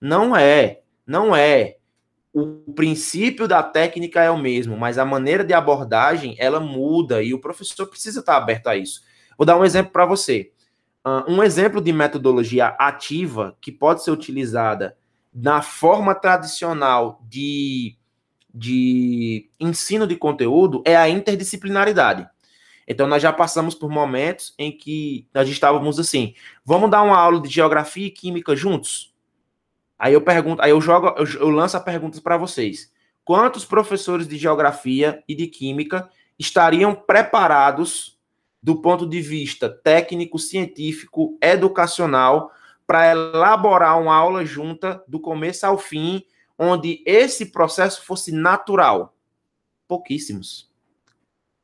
Não 0.00 0.36
é. 0.36 0.80
Não 1.06 1.34
é. 1.34 1.76
O 2.32 2.72
princípio 2.72 3.48
da 3.48 3.62
técnica 3.62 4.22
é 4.22 4.30
o 4.30 4.38
mesmo, 4.38 4.76
mas 4.76 4.98
a 4.98 5.04
maneira 5.04 5.44
de 5.44 5.52
abordagem 5.52 6.36
ela 6.38 6.60
muda 6.60 7.22
e 7.22 7.34
o 7.34 7.40
professor 7.40 7.86
precisa 7.86 8.20
estar 8.20 8.36
aberto 8.36 8.68
a 8.68 8.76
isso. 8.76 9.02
Vou 9.36 9.44
dar 9.44 9.58
um 9.58 9.64
exemplo 9.64 9.92
para 9.92 10.06
você. 10.06 10.52
Um 11.26 11.42
exemplo 11.42 11.80
de 11.80 11.92
metodologia 11.92 12.68
ativa 12.78 13.56
que 13.60 13.72
pode 13.72 14.04
ser 14.04 14.10
utilizada 14.10 14.96
na 15.34 15.62
forma 15.62 16.14
tradicional 16.14 17.20
de 17.28 17.96
de 18.52 19.48
ensino 19.60 20.06
de 20.08 20.16
conteúdo 20.16 20.82
é 20.84 20.96
a 20.96 21.08
interdisciplinaridade. 21.08 22.28
Então, 22.90 23.06
nós 23.06 23.22
já 23.22 23.32
passamos 23.32 23.72
por 23.72 23.88
momentos 23.88 24.52
em 24.58 24.76
que 24.76 25.24
nós 25.32 25.48
estávamos 25.48 26.00
assim: 26.00 26.34
vamos 26.64 26.90
dar 26.90 27.02
uma 27.02 27.16
aula 27.16 27.40
de 27.40 27.48
geografia 27.48 28.08
e 28.08 28.10
química 28.10 28.56
juntos? 28.56 29.14
Aí 29.96 30.12
eu 30.12 30.20
pergunto, 30.20 30.60
aí 30.60 30.72
eu 30.72 30.80
jogo, 30.80 31.14
eu, 31.16 31.24
eu 31.38 31.50
lanço 31.50 31.76
a 31.76 31.80
pergunta 31.80 32.20
para 32.20 32.36
vocês: 32.36 32.92
quantos 33.24 33.64
professores 33.64 34.26
de 34.26 34.36
geografia 34.36 35.22
e 35.28 35.36
de 35.36 35.46
química 35.46 36.10
estariam 36.36 36.92
preparados 36.92 38.18
do 38.60 38.82
ponto 38.82 39.08
de 39.08 39.20
vista 39.20 39.68
técnico, 39.68 40.36
científico, 40.36 41.38
educacional, 41.40 42.50
para 42.88 43.12
elaborar 43.12 44.00
uma 44.02 44.16
aula 44.16 44.44
junta 44.44 45.00
do 45.06 45.20
começo 45.20 45.64
ao 45.64 45.78
fim 45.78 46.24
onde 46.58 47.04
esse 47.06 47.46
processo 47.46 48.04
fosse 48.04 48.32
natural? 48.32 49.14
Pouquíssimos. 49.86 50.68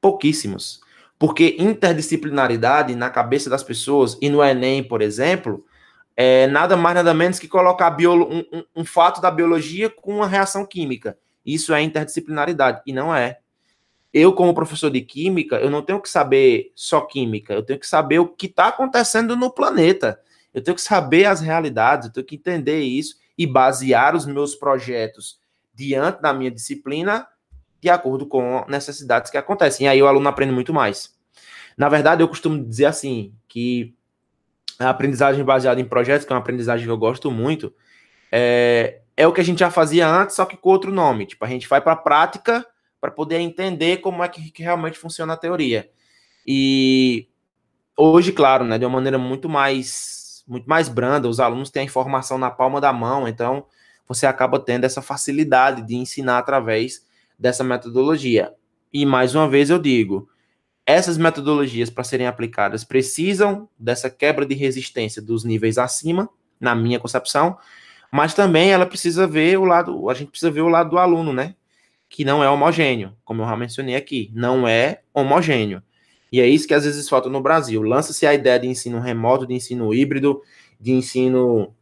Pouquíssimos. 0.01 0.86
Porque 1.19 1.57
interdisciplinaridade 1.59 2.95
na 2.95 3.09
cabeça 3.09 3.49
das 3.49 3.63
pessoas, 3.63 4.19
e 4.21 4.29
no 4.29 4.43
Enem, 4.45 4.85
por 4.85 5.01
exemplo, 5.01 5.65
é 6.17 6.47
nada 6.47 6.77
mais 6.77 6.95
nada 6.95 7.15
menos 7.15 7.39
que 7.39 7.49
colocar 7.49 7.97
um, 7.99 8.39
um, 8.53 8.65
um 8.77 8.85
fato 8.85 9.21
da 9.21 9.31
biologia 9.31 9.89
com 9.89 10.17
uma 10.17 10.27
reação 10.27 10.65
química. 10.65 11.19
Isso 11.45 11.73
é 11.73 11.83
interdisciplinaridade, 11.83 12.83
e 12.87 12.93
não 12.93 13.15
é. 13.15 13.39
Eu, 14.13 14.33
como 14.33 14.55
professor 14.55 14.91
de 14.91 15.01
química, 15.03 15.57
eu 15.57 15.71
não 15.71 15.83
tenho 15.83 16.01
que 16.01 16.09
saber 16.09 16.73
só 16.75 17.03
química, 17.03 17.53
eu 17.53 17.63
tenho 17.63 17.79
que 17.79 17.87
saber 17.87 18.19
o 18.19 18.29
que 18.29 18.47
está 18.47 18.69
acontecendo 18.69 19.37
no 19.37 19.51
planeta. 19.51 20.19
Eu 20.55 20.63
tenho 20.63 20.75
que 20.75 20.81
saber 20.81 21.27
as 21.27 21.43
realidades, 21.43 22.07
eu 22.07 22.13
tenho 22.15 22.27
que 22.27 22.37
entender 22.37 22.81
isso 22.81 23.17
e 23.37 23.47
basear 23.47 24.17
os 24.17 24.25
meus 24.25 24.55
projetos 24.55 25.39
diante 25.75 26.23
da 26.23 26.33
minha 26.33 26.51
disciplina 26.51 27.29
de 27.81 27.89
acordo 27.89 28.27
com 28.27 28.65
necessidades 28.69 29.31
que 29.31 29.37
acontecem. 29.37 29.87
E 29.87 29.89
aí 29.89 30.03
o 30.03 30.07
aluno 30.07 30.29
aprende 30.29 30.53
muito 30.53 30.73
mais. 30.73 31.15
Na 31.77 31.89
verdade, 31.89 32.23
eu 32.23 32.29
costumo 32.29 32.65
dizer 32.65 32.87
assim, 32.87 33.35
que 33.49 33.95
a 34.79 34.91
aprendizagem 34.91 35.45
baseada 35.45 35.81
em 35.81 35.85
projetos, 35.85 36.27
que 36.27 36.33
é 36.33 36.35
uma 36.35 36.41
aprendizagem 36.41 36.87
que 36.87 36.91
eu 36.91 36.99
gosto 36.99 37.31
muito, 37.31 37.73
é, 38.31 39.01
é 39.17 39.27
o 39.27 39.33
que 39.33 39.41
a 39.41 39.45
gente 39.45 39.61
já 39.61 39.71
fazia 39.71 40.09
antes, 40.09 40.37
só 40.37 40.45
que 40.45 40.57
com 40.57 40.71
outro 40.71 40.93
nome. 40.93 41.27
Tipo, 41.27 41.45
a 41.45 41.49
gente 41.49 41.69
vai 41.69 41.81
para 41.81 41.93
a 41.93 41.97
prática 41.97 42.67
para 43.01 43.11
poder 43.11 43.39
entender 43.39 43.99
como 43.99 44.23
é 44.23 44.29
que, 44.29 44.51
que 44.51 44.63
realmente 44.63 44.99
funciona 44.99 45.35
a 45.35 45.37
teoria. 45.37 45.91
E 46.47 47.29
hoje, 47.97 48.33
claro, 48.33 48.65
né, 48.65 48.79
de 48.79 48.85
uma 48.85 48.95
maneira 48.95 49.19
muito 49.19 49.49
mais 49.49 50.25
muito 50.47 50.69
mais 50.69 50.89
branda, 50.89 51.29
os 51.29 51.41
alunos 51.41 51.71
têm 51.71 51.83
a 51.83 51.85
informação 51.85 52.39
na 52.39 52.51
palma 52.51 52.81
da 52.81 52.93
mão, 52.93 53.27
então 53.27 53.67
você 54.07 54.27
acaba 54.27 54.61
tendo 54.61 54.85
essa 54.85 55.03
facilidade 55.03 55.83
de 55.83 55.97
ensinar 55.97 56.39
através 56.39 57.05
dessa 57.39 57.63
metodologia. 57.65 58.53
E 58.93 59.05
mais 59.05 59.35
uma 59.35 59.49
vez 59.49 59.71
eu 59.71 59.79
digo, 59.79 60.29
essas 60.87 61.19
metodologias 61.19 61.91
para 61.91 62.05
serem 62.05 62.27
aplicadas 62.27 62.85
precisam 62.85 63.69
dessa 63.79 64.09
quebra 64.09 64.47
de 64.47 64.55
resistência 64.55 65.21
dos 65.21 65.45
níveis 65.45 65.79
acima, 65.79 66.29
na 66.61 66.75
minha 66.75 66.99
concepção, 66.99 67.59
mas 68.11 68.35
também 68.35 68.71
ela 68.71 68.87
precisa 68.87 69.27
ver 69.27 69.59
o 69.59 69.65
lado, 69.65 70.09
a 70.09 70.15
gente 70.15 70.31
precisa 70.31 70.51
ver 70.51 70.63
o 70.63 70.69
lado 70.69 70.91
do 70.91 70.99
aluno, 70.99 71.33
né? 71.33 71.55
Que 72.09 72.25
não 72.25 72.43
é 72.43 72.49
homogêneo, 72.49 73.15
como 73.25 73.43
eu 73.43 73.47
já 73.47 73.57
mencionei 73.57 73.97
aqui, 73.97 74.31
não 74.33 74.67
é 74.67 75.03
homogêneo. 75.13 75.83
E 76.31 76.41
é 76.41 76.47
isso 76.47 76.67
que 76.67 76.75
às 76.75 76.85
vezes 76.85 77.09
falta 77.09 77.29
no 77.29 77.41
Brasil. 77.41 77.83
Lança-se 77.83 78.27
a 78.27 78.35
ideia 78.35 78.59
de 78.59 78.67
ensino 78.67 79.01
remoto, 79.01 79.47
de 79.47 79.55
ensino 79.55 79.93
híbrido, 79.93 80.41
de 80.81 80.93
ensino 80.93 81.75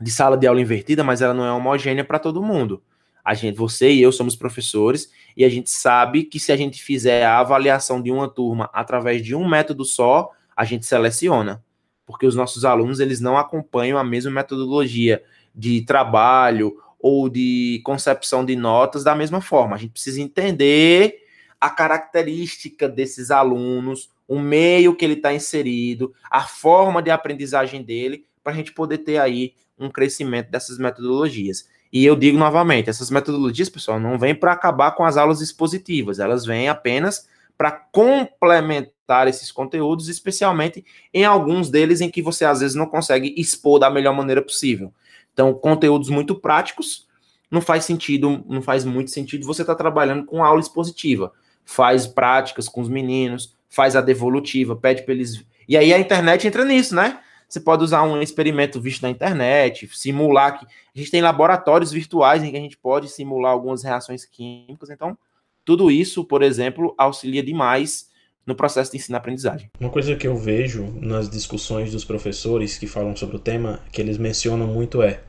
de 0.00 0.10
sala 0.10 0.36
de 0.36 0.46
aula 0.46 0.60
invertida, 0.60 1.04
mas 1.04 1.22
ela 1.22 1.34
não 1.34 1.44
é 1.44 1.52
homogênea 1.52 2.04
para 2.04 2.18
todo 2.18 2.42
mundo. 2.42 2.82
A 3.24 3.32
gente, 3.32 3.56
você 3.56 3.90
e 3.90 4.02
eu 4.02 4.12
somos 4.12 4.36
professores 4.36 5.10
e 5.36 5.44
a 5.44 5.48
gente 5.48 5.70
sabe 5.70 6.24
que 6.24 6.38
se 6.38 6.52
a 6.52 6.56
gente 6.56 6.82
fizer 6.82 7.24
a 7.24 7.38
avaliação 7.38 8.02
de 8.02 8.10
uma 8.10 8.28
turma 8.28 8.68
através 8.72 9.24
de 9.24 9.34
um 9.34 9.48
método 9.48 9.84
só, 9.84 10.30
a 10.54 10.64
gente 10.64 10.84
seleciona, 10.84 11.64
porque 12.04 12.26
os 12.26 12.34
nossos 12.34 12.64
alunos 12.64 13.00
eles 13.00 13.20
não 13.20 13.38
acompanham 13.38 13.98
a 13.98 14.04
mesma 14.04 14.30
metodologia 14.30 15.22
de 15.54 15.82
trabalho 15.82 16.76
ou 17.00 17.28
de 17.28 17.80
concepção 17.84 18.44
de 18.44 18.56
notas 18.56 19.02
da 19.02 19.14
mesma 19.14 19.40
forma. 19.40 19.76
A 19.76 19.78
gente 19.78 19.92
precisa 19.92 20.20
entender 20.20 21.24
a 21.60 21.70
característica 21.70 22.88
desses 22.88 23.30
alunos, 23.30 24.10
o 24.28 24.38
meio 24.38 24.94
que 24.94 25.04
ele 25.04 25.14
está 25.14 25.32
inserido, 25.32 26.14
a 26.30 26.42
forma 26.42 27.02
de 27.02 27.10
aprendizagem 27.10 27.82
dele, 27.82 28.26
para 28.42 28.52
a 28.52 28.56
gente 28.56 28.72
poder 28.72 28.98
ter 28.98 29.18
aí 29.18 29.54
um 29.78 29.90
crescimento 29.90 30.50
dessas 30.50 30.78
metodologias. 30.78 31.68
E 31.94 32.04
eu 32.04 32.16
digo 32.16 32.36
novamente, 32.36 32.90
essas 32.90 33.08
metodologias, 33.08 33.68
pessoal, 33.68 34.00
não 34.00 34.18
vêm 34.18 34.34
para 34.34 34.50
acabar 34.50 34.90
com 34.96 35.04
as 35.04 35.16
aulas 35.16 35.40
expositivas, 35.40 36.18
elas 36.18 36.44
vêm 36.44 36.68
apenas 36.68 37.28
para 37.56 37.70
complementar 37.70 39.28
esses 39.28 39.52
conteúdos, 39.52 40.08
especialmente 40.08 40.84
em 41.12 41.24
alguns 41.24 41.70
deles 41.70 42.00
em 42.00 42.10
que 42.10 42.20
você 42.20 42.44
às 42.44 42.58
vezes 42.58 42.74
não 42.74 42.86
consegue 42.86 43.32
expor 43.36 43.78
da 43.78 43.88
melhor 43.88 44.12
maneira 44.12 44.42
possível. 44.42 44.92
Então, 45.32 45.54
conteúdos 45.54 46.10
muito 46.10 46.34
práticos, 46.34 47.06
não 47.48 47.60
faz 47.60 47.84
sentido, 47.84 48.44
não 48.48 48.60
faz 48.60 48.84
muito 48.84 49.12
sentido 49.12 49.46
você 49.46 49.62
estar 49.62 49.74
tá 49.74 49.78
trabalhando 49.78 50.24
com 50.24 50.42
aula 50.42 50.58
expositiva. 50.58 51.32
Faz 51.64 52.08
práticas 52.08 52.68
com 52.68 52.80
os 52.80 52.88
meninos, 52.88 53.54
faz 53.70 53.94
a 53.94 54.00
devolutiva, 54.00 54.74
pede 54.74 55.04
para 55.04 55.14
eles. 55.14 55.44
E 55.68 55.76
aí 55.76 55.94
a 55.94 55.98
internet 56.00 56.44
entra 56.44 56.64
nisso, 56.64 56.92
né? 56.92 57.20
Você 57.54 57.60
pode 57.60 57.84
usar 57.84 58.02
um 58.02 58.20
experimento 58.20 58.80
visto 58.80 59.02
na 59.02 59.10
internet, 59.10 59.88
simular 59.92 60.58
que 60.58 60.66
a 60.66 60.98
gente 60.98 61.08
tem 61.08 61.22
laboratórios 61.22 61.92
virtuais 61.92 62.42
em 62.42 62.50
que 62.50 62.56
a 62.56 62.60
gente 62.60 62.76
pode 62.76 63.08
simular 63.08 63.52
algumas 63.52 63.84
reações 63.84 64.24
químicas. 64.24 64.90
Então, 64.90 65.16
tudo 65.64 65.88
isso, 65.88 66.24
por 66.24 66.42
exemplo, 66.42 66.92
auxilia 66.98 67.44
demais 67.44 68.10
no 68.44 68.56
processo 68.56 68.90
de 68.90 68.96
ensino-aprendizagem. 68.96 69.70
Uma 69.78 69.88
coisa 69.88 70.16
que 70.16 70.26
eu 70.26 70.36
vejo 70.36 70.82
nas 71.00 71.30
discussões 71.30 71.92
dos 71.92 72.04
professores 72.04 72.76
que 72.76 72.88
falam 72.88 73.14
sobre 73.14 73.36
o 73.36 73.38
tema, 73.38 73.78
que 73.92 74.00
eles 74.00 74.18
mencionam 74.18 74.66
muito 74.66 75.00
é, 75.00 75.20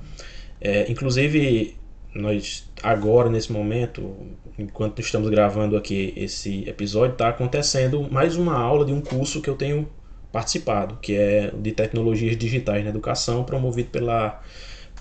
é 0.59 0.91
inclusive 0.91 1.77
nós 2.15 2.67
agora 2.81 3.29
nesse 3.29 3.51
momento, 3.51 4.17
enquanto 4.57 4.99
estamos 4.99 5.29
gravando 5.29 5.77
aqui 5.77 6.11
esse 6.17 6.67
episódio, 6.67 7.13
está 7.13 7.29
acontecendo 7.29 8.01
mais 8.11 8.35
uma 8.35 8.57
aula 8.57 8.83
de 8.83 8.91
um 8.91 8.99
curso 8.99 9.43
que 9.43 9.47
eu 9.47 9.55
tenho 9.55 9.87
participado, 10.35 10.97
que 11.01 11.15
é 11.15 11.49
de 11.57 11.71
tecnologias 11.71 12.35
digitais 12.37 12.83
na 12.83 12.89
educação, 12.89 13.45
promovido 13.45 13.89
pela 13.89 14.41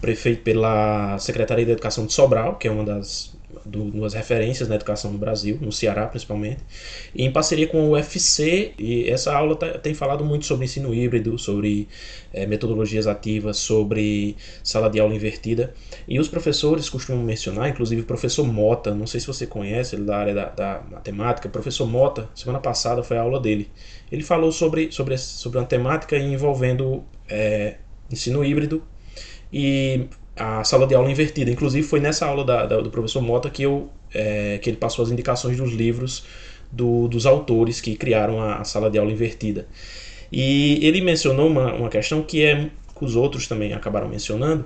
prefeito 0.00 0.42
pela 0.44 1.18
Secretaria 1.18 1.64
de 1.64 1.72
Educação 1.72 2.06
de 2.06 2.12
Sobral, 2.12 2.56
que 2.56 2.68
é 2.68 2.70
uma 2.70 2.84
das 2.84 3.34
duas 3.64 4.14
referências 4.14 4.68
na 4.68 4.74
educação 4.74 5.12
no 5.12 5.18
Brasil, 5.18 5.58
no 5.60 5.72
Ceará 5.72 6.06
principalmente, 6.06 6.60
e 7.14 7.24
em 7.24 7.32
parceria 7.32 7.66
com 7.66 7.88
o 7.88 7.90
UFC. 7.92 8.72
E 8.78 9.08
essa 9.08 9.34
aula 9.34 9.56
tá, 9.56 9.78
tem 9.78 9.94
falado 9.94 10.24
muito 10.24 10.46
sobre 10.46 10.64
ensino 10.64 10.94
híbrido, 10.94 11.38
sobre 11.38 11.88
é, 12.32 12.46
metodologias 12.46 13.06
ativas, 13.06 13.56
sobre 13.56 14.36
sala 14.62 14.90
de 14.90 15.00
aula 15.00 15.14
invertida. 15.14 15.74
E 16.06 16.18
os 16.18 16.28
professores 16.28 16.88
costumam 16.88 17.22
mencionar, 17.22 17.68
inclusive 17.68 18.02
o 18.02 18.04
professor 18.04 18.46
Mota, 18.46 18.94
não 18.94 19.06
sei 19.06 19.20
se 19.20 19.26
você 19.26 19.46
conhece, 19.46 19.94
ele 19.94 20.02
é 20.02 20.06
da 20.06 20.16
área 20.16 20.34
da, 20.34 20.48
da 20.50 20.82
matemática, 20.90 21.48
professor 21.48 21.86
Mota, 21.86 22.28
semana 22.34 22.60
passada 22.60 23.02
foi 23.02 23.16
a 23.16 23.22
aula 23.22 23.40
dele. 23.40 23.70
Ele 24.10 24.22
falou 24.22 24.52
sobre, 24.52 24.92
sobre, 24.92 25.16
sobre 25.18 25.58
uma 25.58 25.66
temática 25.66 26.16
envolvendo 26.16 27.04
é, 27.28 27.76
ensino 28.10 28.44
híbrido 28.44 28.82
e 29.52 30.08
a 30.36 30.64
sala 30.64 30.86
de 30.86 30.94
aula 30.94 31.10
invertida. 31.10 31.50
Inclusive 31.50 31.86
foi 31.86 32.00
nessa 32.00 32.26
aula 32.26 32.44
da, 32.44 32.66
da, 32.66 32.80
do 32.80 32.90
professor 32.90 33.20
Mota 33.22 33.48
que, 33.50 33.62
eu, 33.62 33.88
é, 34.12 34.58
que 34.58 34.70
ele 34.70 34.76
passou 34.76 35.04
as 35.04 35.10
indicações 35.10 35.56
dos 35.56 35.72
livros 35.72 36.24
do, 36.70 37.08
dos 37.08 37.26
autores 37.26 37.80
que 37.80 37.96
criaram 37.96 38.40
a, 38.40 38.56
a, 38.56 38.64
sala 38.64 38.90
de 38.90 38.98
aula 38.98 39.12
invertida. 39.12 39.66
E 40.32 40.84
ele 40.84 41.00
mencionou 41.00 41.48
uma, 41.48 41.72
uma 41.72 41.88
questão 41.88 42.22
que 42.22 42.42
é 42.44 42.70
que 42.96 43.04
os 43.04 43.16
outros 43.16 43.46
também 43.46 43.72
acabaram 43.72 44.08
mencionando, 44.08 44.64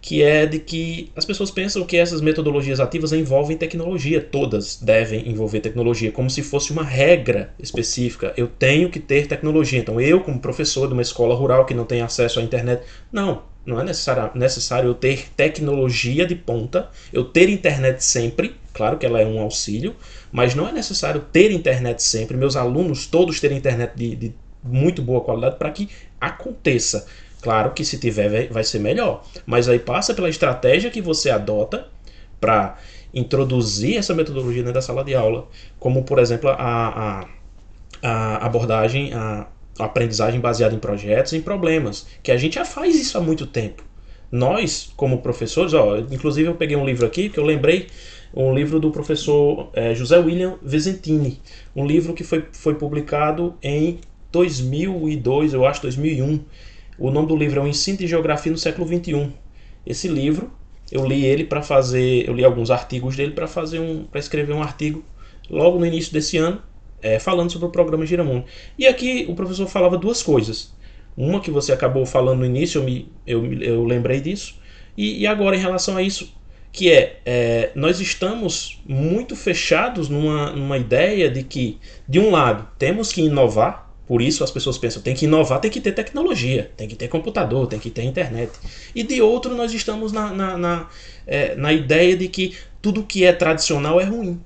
que 0.00 0.22
é 0.22 0.46
de 0.46 0.58
que 0.58 1.10
as 1.16 1.24
pessoas 1.24 1.50
pensam 1.50 1.84
que 1.84 1.96
essas 1.96 2.20
metodologias 2.20 2.80
ativas 2.80 3.12
envolvem 3.12 3.56
tecnologia, 3.56 4.20
todas 4.20 4.76
devem 4.76 5.28
envolver 5.28 5.60
tecnologia, 5.60 6.12
como 6.12 6.30
se 6.30 6.42
fosse 6.42 6.72
uma 6.72 6.84
regra 6.84 7.52
específica. 7.58 8.32
Eu 8.36 8.46
tenho 8.46 8.90
que 8.90 9.00
ter 9.00 9.26
tecnologia. 9.26 9.78
Então, 9.78 10.00
eu, 10.00 10.20
como 10.20 10.38
professor 10.38 10.86
de 10.86 10.92
uma 10.92 11.02
escola 11.02 11.34
rural 11.34 11.66
que 11.66 11.74
não 11.74 11.84
tem 11.84 12.00
acesso 12.00 12.38
à 12.38 12.42
internet, 12.42 12.82
não, 13.10 13.42
não 13.66 13.80
é 13.80 13.84
necessário, 13.84 14.30
necessário 14.34 14.88
eu 14.88 14.94
ter 14.94 15.30
tecnologia 15.36 16.26
de 16.26 16.34
ponta, 16.34 16.88
eu 17.12 17.24
ter 17.24 17.48
internet 17.48 18.02
sempre, 18.02 18.54
claro 18.72 18.98
que 18.98 19.04
ela 19.04 19.20
é 19.20 19.26
um 19.26 19.40
auxílio, 19.40 19.96
mas 20.30 20.54
não 20.54 20.68
é 20.68 20.72
necessário 20.72 21.20
ter 21.32 21.50
internet 21.50 22.02
sempre, 22.02 22.36
meus 22.36 22.56
alunos 22.56 23.06
todos 23.06 23.40
terem 23.40 23.58
internet 23.58 23.92
de, 23.96 24.16
de 24.16 24.34
muito 24.62 25.02
boa 25.02 25.20
qualidade 25.20 25.56
para 25.56 25.70
que 25.70 25.88
aconteça. 26.20 27.06
Claro 27.40 27.72
que 27.72 27.84
se 27.84 27.98
tiver 27.98 28.48
vai 28.50 28.64
ser 28.64 28.80
melhor, 28.80 29.24
mas 29.46 29.68
aí 29.68 29.78
passa 29.78 30.12
pela 30.12 30.28
estratégia 30.28 30.90
que 30.90 31.00
você 31.00 31.30
adota 31.30 31.88
para 32.40 32.76
introduzir 33.14 33.96
essa 33.96 34.14
metodologia 34.14 34.62
dentro 34.62 34.74
da 34.74 34.82
sala 34.82 35.04
de 35.04 35.14
aula, 35.14 35.48
como 35.78 36.02
por 36.02 36.18
exemplo 36.18 36.50
a, 36.50 36.54
a, 36.54 37.28
a 38.02 38.46
abordagem, 38.46 39.12
a, 39.14 39.46
aprendizagem 39.78 40.40
baseada 40.40 40.74
em 40.74 40.78
projetos, 40.78 41.32
em 41.32 41.40
problemas, 41.40 42.06
que 42.22 42.32
a 42.32 42.36
gente 42.36 42.56
já 42.56 42.64
faz 42.64 42.96
isso 42.96 43.16
há 43.16 43.20
muito 43.20 43.46
tempo. 43.46 43.84
Nós, 44.30 44.92
como 44.96 45.18
professores, 45.18 45.72
ó, 45.72 45.98
inclusive 45.98 46.48
eu 46.48 46.54
peguei 46.54 46.76
um 46.76 46.84
livro 46.84 47.06
aqui 47.06 47.28
que 47.28 47.38
eu 47.38 47.44
lembrei, 47.44 47.86
um 48.34 48.52
livro 48.52 48.78
do 48.78 48.90
professor 48.90 49.70
é, 49.72 49.94
José 49.94 50.18
William 50.18 50.56
Vesentini, 50.62 51.40
um 51.74 51.86
livro 51.86 52.12
que 52.12 52.24
foi, 52.24 52.44
foi 52.52 52.74
publicado 52.74 53.54
em 53.62 54.00
2002, 54.30 55.54
eu 55.54 55.64
acho, 55.64 55.80
2001 55.82 56.40
o 56.98 57.10
nome 57.10 57.28
do 57.28 57.36
livro 57.36 57.60
é 57.60 57.62
O 57.62 57.66
Ensino 57.66 57.98
de 57.98 58.06
Geografia 58.06 58.50
no 58.50 58.58
Século 58.58 58.86
XXI. 58.86 59.32
Esse 59.86 60.08
livro, 60.08 60.50
eu 60.90 61.06
li 61.06 61.24
ele 61.24 61.44
para 61.44 61.62
fazer, 61.62 62.28
eu 62.28 62.34
li 62.34 62.44
alguns 62.44 62.70
artigos 62.70 63.16
dele 63.16 63.32
para 63.32 63.46
fazer 63.46 63.78
um, 63.78 64.04
para 64.04 64.18
escrever 64.18 64.52
um 64.52 64.62
artigo 64.62 65.04
logo 65.48 65.78
no 65.78 65.86
início 65.86 66.12
desse 66.12 66.36
ano, 66.36 66.60
é, 67.00 67.18
falando 67.18 67.50
sobre 67.50 67.68
o 67.68 67.70
programa 67.70 68.04
Giramundo. 68.04 68.44
E 68.78 68.86
aqui 68.86 69.26
o 69.28 69.34
professor 69.34 69.66
falava 69.66 69.96
duas 69.96 70.22
coisas. 70.22 70.74
Uma 71.16 71.40
que 71.40 71.50
você 71.50 71.72
acabou 71.72 72.04
falando 72.04 72.40
no 72.40 72.46
início, 72.46 72.80
eu, 72.80 72.84
me, 72.84 73.12
eu, 73.26 73.52
eu 73.62 73.84
lembrei 73.84 74.20
disso. 74.20 74.56
E, 74.96 75.20
e 75.20 75.26
agora 75.26 75.56
em 75.56 75.60
relação 75.60 75.96
a 75.96 76.02
isso, 76.02 76.34
que 76.72 76.92
é, 76.92 77.20
é, 77.24 77.70
nós 77.74 78.00
estamos 78.00 78.82
muito 78.86 79.34
fechados 79.34 80.08
numa, 80.08 80.50
numa 80.52 80.78
ideia 80.78 81.30
de 81.30 81.42
que, 81.42 81.78
de 82.08 82.18
um 82.18 82.30
lado, 82.30 82.68
temos 82.78 83.12
que 83.12 83.22
inovar, 83.22 83.87
por 84.08 84.22
isso 84.22 84.42
as 84.42 84.50
pessoas 84.50 84.78
pensam, 84.78 85.02
tem 85.02 85.14
que 85.14 85.26
inovar, 85.26 85.60
tem 85.60 85.70
que 85.70 85.82
ter 85.82 85.92
tecnologia, 85.92 86.70
tem 86.78 86.88
que 86.88 86.96
ter 86.96 87.08
computador, 87.08 87.66
tem 87.66 87.78
que 87.78 87.90
ter 87.90 88.02
internet. 88.04 88.50
E 88.94 89.02
de 89.02 89.20
outro, 89.20 89.54
nós 89.54 89.74
estamos 89.74 90.12
na, 90.12 90.32
na, 90.32 90.56
na, 90.56 90.88
é, 91.26 91.54
na 91.54 91.74
ideia 91.74 92.16
de 92.16 92.26
que 92.26 92.56
tudo 92.80 93.04
que 93.04 93.24
é 93.24 93.34
tradicional 93.34 94.00
é 94.00 94.04
ruim. 94.04 94.40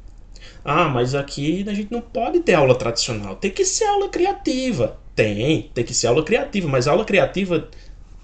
Ah, 0.64 0.88
mas 0.88 1.14
aqui 1.14 1.64
a 1.68 1.72
gente 1.72 1.92
não 1.92 2.00
pode 2.00 2.40
ter 2.40 2.54
aula 2.54 2.74
tradicional, 2.74 3.36
tem 3.36 3.52
que 3.52 3.64
ser 3.64 3.84
aula 3.84 4.08
criativa. 4.08 4.98
Tem, 5.14 5.70
tem 5.72 5.84
que 5.84 5.94
ser 5.94 6.08
aula 6.08 6.24
criativa, 6.24 6.68
mas 6.68 6.88
a 6.88 6.90
aula 6.90 7.04
criativa 7.04 7.68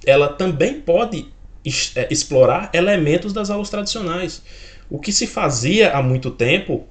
ela 0.04 0.26
também 0.26 0.80
pode 0.80 1.26
é, 1.94 2.08
explorar 2.10 2.70
elementos 2.72 3.32
das 3.32 3.48
aulas 3.48 3.70
tradicionais. 3.70 4.42
O 4.90 4.98
que 4.98 5.12
se 5.12 5.26
fazia 5.26 5.92
há 5.92 6.02
muito 6.02 6.30
tempo 6.30 6.88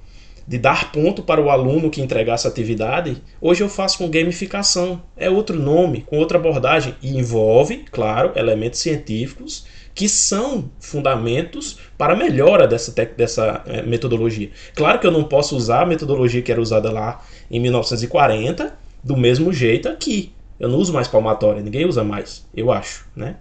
de 0.48 0.56
dar 0.56 0.90
ponto 0.90 1.22
para 1.22 1.42
o 1.42 1.50
aluno 1.50 1.90
que 1.90 2.00
entregasse 2.00 2.46
a 2.46 2.50
atividade, 2.50 3.22
hoje 3.38 3.62
eu 3.62 3.68
faço 3.68 3.98
com 3.98 4.08
gamificação. 4.08 5.02
É 5.14 5.28
outro 5.28 5.60
nome, 5.60 6.00
com 6.00 6.16
outra 6.16 6.38
abordagem. 6.38 6.94
E 7.02 7.18
envolve, 7.18 7.84
claro, 7.92 8.32
elementos 8.34 8.80
científicos 8.80 9.66
que 9.94 10.08
são 10.08 10.70
fundamentos 10.80 11.78
para 11.98 12.14
a 12.14 12.16
melhora 12.16 12.66
dessa, 12.66 12.92
dessa 12.92 13.62
é, 13.66 13.82
metodologia. 13.82 14.50
Claro 14.74 14.98
que 14.98 15.06
eu 15.06 15.10
não 15.10 15.24
posso 15.24 15.54
usar 15.54 15.82
a 15.82 15.86
metodologia 15.86 16.40
que 16.40 16.50
era 16.50 16.62
usada 16.62 16.90
lá 16.90 17.22
em 17.50 17.60
1940 17.60 18.74
do 19.04 19.18
mesmo 19.18 19.52
jeito 19.52 19.86
aqui. 19.86 20.32
Eu 20.58 20.70
não 20.70 20.78
uso 20.78 20.94
mais 20.94 21.08
palmatória, 21.08 21.60
ninguém 21.60 21.84
usa 21.84 22.02
mais, 22.02 22.46
eu 22.56 22.72
acho, 22.72 23.06
né? 23.14 23.36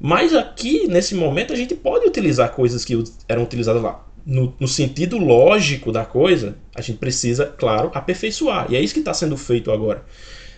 Mas 0.00 0.34
aqui, 0.34 0.88
nesse 0.88 1.14
momento, 1.14 1.52
a 1.52 1.56
gente 1.56 1.74
pode 1.74 2.06
utilizar 2.06 2.50
coisas 2.52 2.84
que 2.84 3.04
eram 3.28 3.42
utilizadas 3.42 3.82
lá 3.82 4.02
no, 4.24 4.54
no, 4.58 4.68
sentido 4.68 5.18
lógico 5.18 5.90
da 5.92 6.04
coisa, 6.04 6.56
a 6.74 6.80
gente 6.80 6.98
precisa, 6.98 7.46
claro, 7.46 7.90
aperfeiçoar. 7.94 8.66
E 8.70 8.76
é 8.76 8.80
isso 8.80 8.94
que 8.94 9.00
está 9.00 9.14
sendo 9.14 9.36
feito 9.36 9.70
agora. 9.70 10.04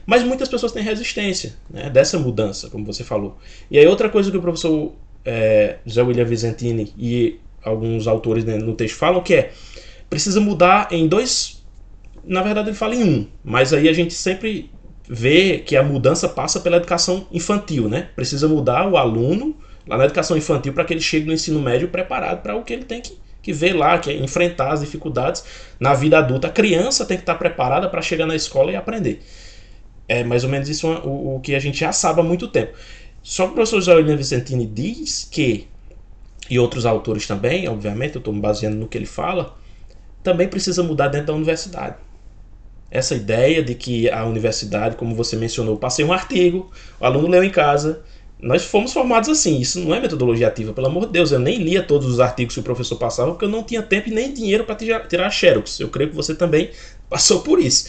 Mas 0.04 0.24
muitas 0.24 0.48
pessoas 0.48 0.72
têm 0.72 0.82
resistência 0.82 1.54
né, 1.70 1.88
dessa 1.88 2.18
mudança, 2.18 2.68
como 2.68 2.84
você 2.84 3.04
falou. 3.04 3.38
E 3.70 3.78
aí 3.78 3.86
outra 3.86 4.08
coisa 4.08 4.30
que 4.30 4.36
o 4.36 4.42
professor 4.42 4.92
é, 5.24 5.76
José 5.86 6.02
William 6.02 6.24
Vicentini 6.24 6.92
e 6.98 7.38
alguns 7.62 8.06
autores 8.06 8.44
né, 8.44 8.56
no 8.56 8.74
texto 8.74 8.96
falam 8.96 9.22
que 9.22 9.34
é 9.34 9.52
precisa 10.10 10.40
mudar 10.40 10.88
em 10.90 11.06
dois. 11.06 11.62
Na 12.24 12.42
verdade, 12.42 12.68
ele 12.68 12.76
fala 12.76 12.94
em 12.94 13.02
um, 13.02 13.26
mas 13.42 13.72
aí 13.72 13.88
a 13.88 13.92
gente 13.92 14.14
sempre 14.14 14.70
vê 15.08 15.58
que 15.58 15.76
a 15.76 15.82
mudança 15.82 16.28
passa 16.28 16.60
pela 16.60 16.76
educação 16.76 17.26
infantil, 17.32 17.88
né? 17.88 18.08
Precisa 18.14 18.46
mudar 18.46 18.88
o 18.88 18.96
aluno 18.96 19.56
lá 19.86 19.96
na 19.96 20.04
educação 20.04 20.36
infantil 20.36 20.72
para 20.72 20.84
que 20.84 20.92
ele 20.92 21.00
chegue 21.00 21.26
no 21.26 21.32
ensino 21.32 21.60
médio 21.60 21.88
preparado 21.88 22.42
para 22.42 22.54
o 22.54 22.62
que 22.62 22.72
ele 22.72 22.84
tem 22.84 23.00
que, 23.00 23.18
que 23.42 23.52
ver 23.52 23.74
lá, 23.74 23.98
que 23.98 24.08
é 24.08 24.14
enfrentar 24.14 24.72
as 24.72 24.80
dificuldades 24.80 25.44
na 25.78 25.92
vida 25.92 26.18
adulta. 26.18 26.46
A 26.46 26.50
criança 26.50 27.04
tem 27.04 27.16
que 27.16 27.24
estar 27.24 27.34
preparada 27.34 27.88
para 27.88 28.00
chegar 28.00 28.24
na 28.24 28.36
escola 28.36 28.70
e 28.70 28.76
aprender. 28.76 29.20
É 30.08 30.22
mais 30.22 30.44
ou 30.44 30.50
menos 30.50 30.68
isso 30.68 30.88
o, 30.88 31.36
o 31.36 31.40
que 31.40 31.54
a 31.54 31.58
gente 31.58 31.80
já 31.80 31.92
sabe 31.92 32.20
há 32.20 32.22
muito 32.22 32.46
tempo. 32.48 32.72
Só 33.22 33.46
que 33.46 33.52
o 33.52 33.54
professor 33.54 33.80
José 33.80 34.16
Vicentini 34.16 34.66
diz 34.66 35.28
que, 35.30 35.68
e 36.48 36.58
outros 36.58 36.86
autores 36.86 37.26
também, 37.26 37.68
obviamente, 37.68 38.14
eu 38.14 38.18
estou 38.18 38.32
me 38.32 38.40
baseando 38.40 38.76
no 38.76 38.88
que 38.88 38.96
ele 38.96 39.06
fala, 39.06 39.56
também 40.22 40.48
precisa 40.48 40.82
mudar 40.82 41.08
dentro 41.08 41.28
da 41.28 41.34
universidade. 41.34 41.96
Essa 42.90 43.14
ideia 43.14 43.62
de 43.62 43.74
que 43.74 44.10
a 44.10 44.24
universidade, 44.24 44.96
como 44.96 45.14
você 45.14 45.34
mencionou, 45.34 45.78
passei 45.78 46.04
um 46.04 46.12
artigo, 46.12 46.70
o 47.00 47.06
aluno 47.06 47.28
leu 47.28 47.42
em 47.42 47.50
casa, 47.50 48.02
nós 48.42 48.64
fomos 48.64 48.92
formados 48.92 49.28
assim. 49.28 49.60
Isso 49.60 49.78
não 49.80 49.94
é 49.94 50.00
metodologia 50.00 50.48
ativa, 50.48 50.72
pelo 50.72 50.88
amor 50.88 51.06
de 51.06 51.12
Deus. 51.12 51.30
Eu 51.30 51.38
nem 51.38 51.58
lia 51.58 51.82
todos 51.82 52.08
os 52.08 52.18
artigos 52.18 52.54
que 52.54 52.60
o 52.60 52.64
professor 52.64 52.96
passava 52.96 53.30
porque 53.30 53.44
eu 53.44 53.48
não 53.48 53.62
tinha 53.62 53.80
tempo 53.80 54.08
e 54.08 54.12
nem 54.12 54.34
dinheiro 54.34 54.64
para 54.64 54.74
tirar, 54.74 55.06
tirar 55.06 55.30
xerox. 55.30 55.78
Eu 55.78 55.88
creio 55.88 56.10
que 56.10 56.16
você 56.16 56.34
também 56.34 56.70
passou 57.08 57.40
por 57.42 57.60
isso. 57.60 57.88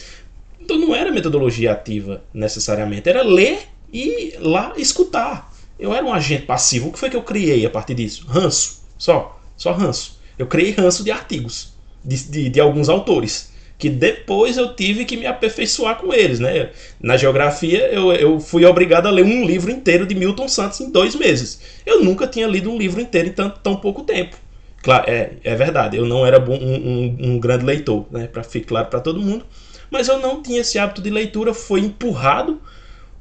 Então 0.60 0.78
não 0.78 0.94
era 0.94 1.10
metodologia 1.10 1.72
ativa 1.72 2.22
necessariamente, 2.32 3.08
era 3.08 3.22
ler 3.22 3.58
e 3.92 4.34
lá 4.38 4.72
escutar. 4.76 5.52
Eu 5.78 5.92
era 5.92 6.06
um 6.06 6.12
agente 6.12 6.46
passivo. 6.46 6.88
O 6.88 6.92
que 6.92 6.98
foi 6.98 7.10
que 7.10 7.16
eu 7.16 7.22
criei 7.22 7.66
a 7.66 7.70
partir 7.70 7.94
disso? 7.94 8.24
Ranço. 8.28 8.82
Só. 8.96 9.40
Só 9.56 9.72
ranço. 9.72 10.20
Eu 10.38 10.46
criei 10.46 10.70
ranço 10.70 11.02
de 11.02 11.10
artigos 11.10 11.74
de, 12.04 12.16
de, 12.28 12.48
de 12.48 12.60
alguns 12.60 12.88
autores 12.88 13.50
que 13.76 13.90
depois 13.90 14.56
eu 14.56 14.74
tive 14.74 15.04
que 15.04 15.16
me 15.16 15.26
aperfeiçoar 15.26 15.96
com 15.96 16.12
eles, 16.12 16.40
né? 16.40 16.70
Na 17.00 17.16
geografia, 17.16 17.88
eu, 17.92 18.12
eu 18.12 18.40
fui 18.40 18.64
obrigado 18.64 19.06
a 19.06 19.10
ler 19.10 19.24
um 19.24 19.44
livro 19.44 19.70
inteiro 19.70 20.06
de 20.06 20.14
Milton 20.14 20.48
Santos 20.48 20.80
em 20.80 20.90
dois 20.90 21.14
meses. 21.14 21.60
Eu 21.84 22.02
nunca 22.02 22.26
tinha 22.26 22.46
lido 22.46 22.70
um 22.70 22.78
livro 22.78 23.00
inteiro 23.00 23.28
em 23.28 23.32
tão, 23.32 23.50
tão 23.50 23.76
pouco 23.76 24.02
tempo. 24.02 24.36
Claro, 24.82 25.04
é, 25.08 25.32
é 25.42 25.54
verdade, 25.54 25.96
eu 25.96 26.04
não 26.04 26.26
era 26.26 26.38
um, 26.38 26.54
um, 26.54 27.16
um 27.20 27.38
grande 27.38 27.64
leitor, 27.64 28.06
né? 28.10 28.26
Para 28.26 28.42
ficar 28.42 28.68
claro 28.68 28.86
para 28.86 29.00
todo 29.00 29.20
mundo. 29.20 29.44
Mas 29.90 30.08
eu 30.08 30.18
não 30.18 30.42
tinha 30.42 30.60
esse 30.60 30.78
hábito 30.78 31.02
de 31.02 31.10
leitura, 31.10 31.54
foi 31.54 31.80
empurrado 31.80 32.60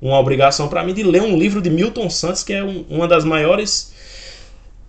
uma 0.02 0.20
obrigação 0.20 0.68
para 0.68 0.84
mim 0.84 0.94
de 0.94 1.02
ler 1.02 1.22
um 1.22 1.38
livro 1.38 1.62
de 1.62 1.70
Milton 1.70 2.10
Santos, 2.10 2.44
que 2.44 2.52
é 2.52 2.62
um, 2.62 2.86
uma 2.90 3.08
das 3.08 3.24
maiores. 3.24 3.94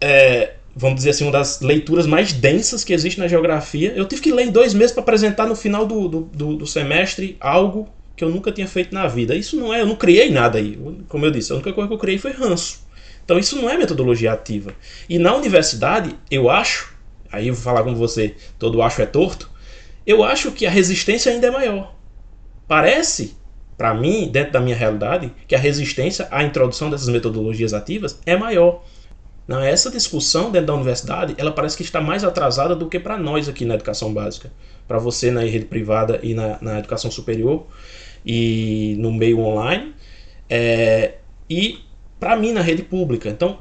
É, 0.00 0.54
vamos 0.76 0.96
dizer 0.96 1.10
assim, 1.10 1.24
uma 1.24 1.32
das 1.32 1.60
leituras 1.60 2.06
mais 2.06 2.32
densas 2.32 2.82
que 2.82 2.92
existe 2.92 3.18
na 3.18 3.28
geografia. 3.28 3.92
Eu 3.94 4.06
tive 4.06 4.22
que 4.22 4.32
ler 4.32 4.46
em 4.46 4.50
dois 4.50 4.74
meses 4.74 4.92
para 4.92 5.02
apresentar 5.02 5.46
no 5.46 5.54
final 5.54 5.86
do, 5.86 6.08
do, 6.08 6.20
do, 6.22 6.56
do, 6.56 6.66
semestre 6.66 7.36
algo 7.40 7.88
que 8.16 8.24
eu 8.24 8.28
nunca 8.28 8.50
tinha 8.50 8.66
feito 8.66 8.94
na 8.94 9.06
vida. 9.06 9.34
Isso 9.34 9.56
não 9.56 9.72
é, 9.72 9.80
eu 9.80 9.86
não 9.86 9.96
criei 9.96 10.30
nada 10.30 10.58
aí. 10.58 10.78
Como 11.08 11.24
eu 11.24 11.30
disse, 11.30 11.52
a 11.52 11.54
única 11.56 11.72
coisa 11.72 11.88
que 11.88 11.94
eu 11.94 11.98
criei 11.98 12.18
foi 12.18 12.32
ranço. 12.32 12.84
Então 13.24 13.38
isso 13.38 13.56
não 13.56 13.70
é 13.70 13.76
metodologia 13.76 14.32
ativa. 14.32 14.74
E 15.08 15.18
na 15.18 15.34
universidade, 15.34 16.14
eu 16.30 16.50
acho, 16.50 16.94
aí 17.32 17.48
eu 17.48 17.54
vou 17.54 17.62
falar 17.62 17.82
com 17.82 17.94
você, 17.94 18.34
todo 18.58 18.82
acho 18.82 19.00
é 19.00 19.06
torto, 19.06 19.50
eu 20.06 20.22
acho 20.22 20.52
que 20.52 20.66
a 20.66 20.70
resistência 20.70 21.32
ainda 21.32 21.46
é 21.46 21.50
maior. 21.50 21.94
Parece, 22.68 23.36
para 23.78 23.94
mim, 23.94 24.28
dentro 24.30 24.52
da 24.52 24.60
minha 24.60 24.76
realidade, 24.76 25.32
que 25.48 25.54
a 25.54 25.58
resistência 25.58 26.28
à 26.30 26.42
introdução 26.42 26.90
dessas 26.90 27.08
metodologias 27.08 27.72
ativas 27.72 28.18
é 28.26 28.36
maior. 28.36 28.84
Não, 29.46 29.60
essa 29.60 29.90
discussão 29.90 30.50
dentro 30.50 30.68
da 30.68 30.74
universidade, 30.74 31.34
ela 31.36 31.52
parece 31.52 31.76
que 31.76 31.82
está 31.82 32.00
mais 32.00 32.24
atrasada 32.24 32.74
do 32.74 32.88
que 32.88 32.98
para 32.98 33.18
nós 33.18 33.48
aqui 33.48 33.64
na 33.64 33.74
educação 33.74 34.12
básica. 34.12 34.50
Para 34.88 34.98
você 34.98 35.30
na 35.30 35.40
rede 35.40 35.66
privada 35.66 36.18
e 36.22 36.34
na, 36.34 36.58
na, 36.62 36.78
educação 36.78 37.10
superior 37.10 37.66
e 38.24 38.96
no 38.98 39.12
meio 39.12 39.40
online. 39.40 39.94
É, 40.48 41.16
e 41.48 41.80
para 42.18 42.36
mim 42.36 42.52
na 42.52 42.62
rede 42.62 42.82
pública. 42.82 43.28
Então, 43.28 43.58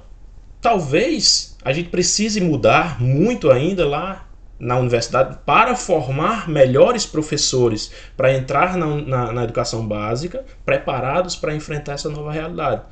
talvez 0.62 1.58
a 1.65 1.73
gente 1.73 1.89
precise 1.89 2.39
mudar 2.39 3.01
muito 3.01 3.51
ainda 3.51 3.86
lá 3.86 4.29
na 4.58 4.77
universidade 4.77 5.38
para 5.45 5.75
formar 5.75 6.47
melhores 6.47 7.05
professores 7.05 7.91
para 8.15 8.34
entrar 8.34 8.77
na, 8.77 8.95
na, 8.95 9.31
na 9.34 9.43
educação 9.43 9.86
básica 9.86 10.45
preparados 10.63 11.36
para 11.36 11.53
enfrentar 11.53 11.93
essa 11.93 12.08
nova 12.08 12.31
realidade 12.31 12.84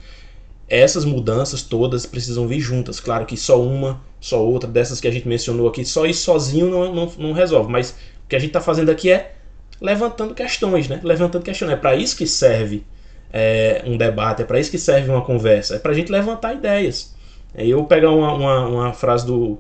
essas 0.71 1.03
mudanças 1.03 1.61
todas 1.61 2.05
precisam 2.05 2.47
vir 2.47 2.61
juntas. 2.61 2.99
Claro 3.01 3.25
que 3.25 3.35
só 3.35 3.61
uma, 3.61 4.01
só 4.21 4.41
outra 4.41 4.69
dessas 4.69 5.01
que 5.01 5.07
a 5.07 5.11
gente 5.11 5.27
mencionou 5.27 5.67
aqui, 5.67 5.83
só 5.83 6.05
isso 6.05 6.23
sozinho 6.23 6.69
não, 6.69 6.95
não, 6.95 7.11
não 7.17 7.33
resolve. 7.33 7.69
Mas 7.69 7.91
o 8.23 8.29
que 8.29 8.37
a 8.37 8.39
gente 8.39 8.51
está 8.51 8.61
fazendo 8.61 8.89
aqui 8.89 9.11
é 9.11 9.33
levantando 9.81 10.33
questões, 10.33 10.87
né? 10.87 11.01
Levantando 11.03 11.43
questões. 11.43 11.71
É 11.71 11.75
para 11.75 11.93
isso 11.95 12.15
que 12.15 12.25
serve 12.25 12.85
é, 13.33 13.83
um 13.85 13.97
debate, 13.97 14.43
é 14.43 14.45
para 14.45 14.61
isso 14.61 14.71
que 14.71 14.77
serve 14.77 15.09
uma 15.09 15.21
conversa, 15.21 15.75
é 15.75 15.79
para 15.79 15.91
a 15.91 15.93
gente 15.93 16.09
levantar 16.09 16.53
ideias. 16.53 17.13
Eu 17.53 17.79
vou 17.79 17.87
pegar 17.87 18.11
uma, 18.11 18.33
uma, 18.33 18.65
uma, 18.67 18.93
frase 18.93 19.25
do, 19.25 19.59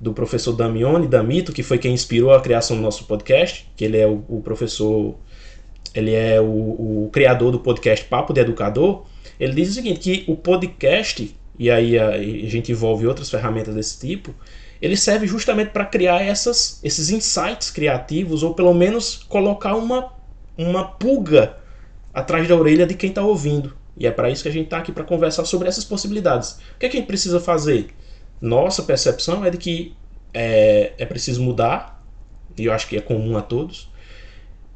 do 0.00 0.12
professor 0.12 0.52
Damione, 0.54 1.06
Damito, 1.06 1.52
que 1.52 1.62
foi 1.62 1.78
quem 1.78 1.94
inspirou 1.94 2.32
a 2.32 2.40
criação 2.40 2.76
do 2.76 2.82
nosso 2.82 3.04
podcast, 3.04 3.70
que 3.76 3.84
ele 3.84 3.96
é 3.96 4.08
o, 4.08 4.24
o 4.28 4.40
professor, 4.42 5.14
ele 5.94 6.12
é 6.14 6.40
o, 6.40 7.04
o 7.04 7.10
criador 7.12 7.52
do 7.52 7.60
podcast 7.60 8.04
Papo 8.06 8.32
de 8.32 8.40
Educador. 8.40 9.04
Ele 9.38 9.54
diz 9.54 9.70
o 9.70 9.74
seguinte, 9.74 10.00
que 10.00 10.30
o 10.30 10.36
podcast, 10.36 11.34
e 11.58 11.70
aí 11.70 11.98
a, 11.98 12.10
a 12.10 12.22
gente 12.22 12.72
envolve 12.72 13.06
outras 13.06 13.30
ferramentas 13.30 13.74
desse 13.74 13.98
tipo, 13.98 14.34
ele 14.80 14.96
serve 14.96 15.26
justamente 15.26 15.70
para 15.70 15.84
criar 15.84 16.22
essas, 16.22 16.80
esses 16.84 17.10
insights 17.10 17.70
criativos, 17.70 18.42
ou 18.42 18.54
pelo 18.54 18.72
menos 18.72 19.24
colocar 19.28 19.74
uma, 19.74 20.12
uma 20.56 20.84
pulga 20.84 21.56
atrás 22.14 22.48
da 22.48 22.56
orelha 22.56 22.86
de 22.86 22.94
quem 22.94 23.10
está 23.10 23.22
ouvindo. 23.22 23.76
E 23.96 24.06
é 24.06 24.10
para 24.10 24.30
isso 24.30 24.42
que 24.42 24.48
a 24.48 24.52
gente 24.52 24.66
está 24.66 24.78
aqui 24.78 24.92
para 24.92 25.02
conversar 25.02 25.44
sobre 25.44 25.68
essas 25.68 25.84
possibilidades. 25.84 26.52
O 26.52 26.78
que, 26.78 26.86
é 26.86 26.88
que 26.88 26.96
a 26.96 27.00
gente 27.00 27.08
precisa 27.08 27.40
fazer? 27.40 27.88
Nossa 28.40 28.82
percepção 28.82 29.44
é 29.44 29.50
de 29.50 29.58
que 29.58 29.96
é, 30.32 30.92
é 30.96 31.04
preciso 31.04 31.42
mudar, 31.42 32.04
e 32.56 32.66
eu 32.66 32.72
acho 32.72 32.86
que 32.86 32.96
é 32.96 33.00
comum 33.00 33.36
a 33.36 33.42
todos, 33.42 33.90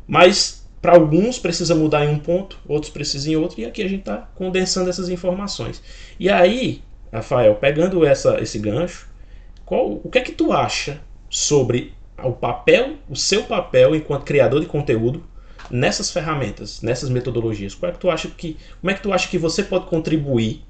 mas 0.07 0.62
para 0.83 0.95
alguns 0.95 1.39
precisa 1.39 1.77
mudar 1.77 2.05
em 2.05 2.09
um 2.09 2.19
ponto, 2.19 2.59
outros 2.67 2.93
precisam 2.93 3.33
em 3.33 3.37
outro, 3.37 3.61
e 3.61 3.65
aqui 3.65 3.81
a 3.83 3.89
gente 3.89 4.01
está 4.01 4.29
condensando 4.35 4.91
essas 4.91 5.09
informações. 5.09 5.81
E 6.19 6.29
aí, 6.29 6.83
Rafael, 7.13 7.55
pegando 7.55 8.05
essa, 8.05 8.41
esse 8.43 8.59
gancho, 8.59 9.07
qual, 9.65 10.01
o 10.03 10.11
que 10.11 10.19
é 10.19 10.21
que 10.21 10.33
tu 10.33 10.53
acha 10.53 11.01
sobre 11.31 11.95
o 12.21 12.33
papel, 12.33 12.95
o 13.09 13.15
seu 13.15 13.45
papel 13.45 13.95
enquanto 13.95 14.25
criador 14.25 14.61
de 14.61 14.67
conteúdo 14.67 15.23
nessas 15.71 16.11
ferramentas, 16.11 16.83
nessas 16.83 17.09
metodologias? 17.09 17.77
Qual 17.77 17.89
é 17.89 17.93
que 17.93 18.01
tu 18.01 18.11
acha 18.11 18.29
que, 18.29 18.57
como 18.81 18.91
é 18.91 18.95
que 18.95 19.03
tu 19.03 19.13
acha 19.13 19.29
que 19.29 19.39
você 19.39 19.63
pode 19.63 19.87
contribuir? 19.87 20.65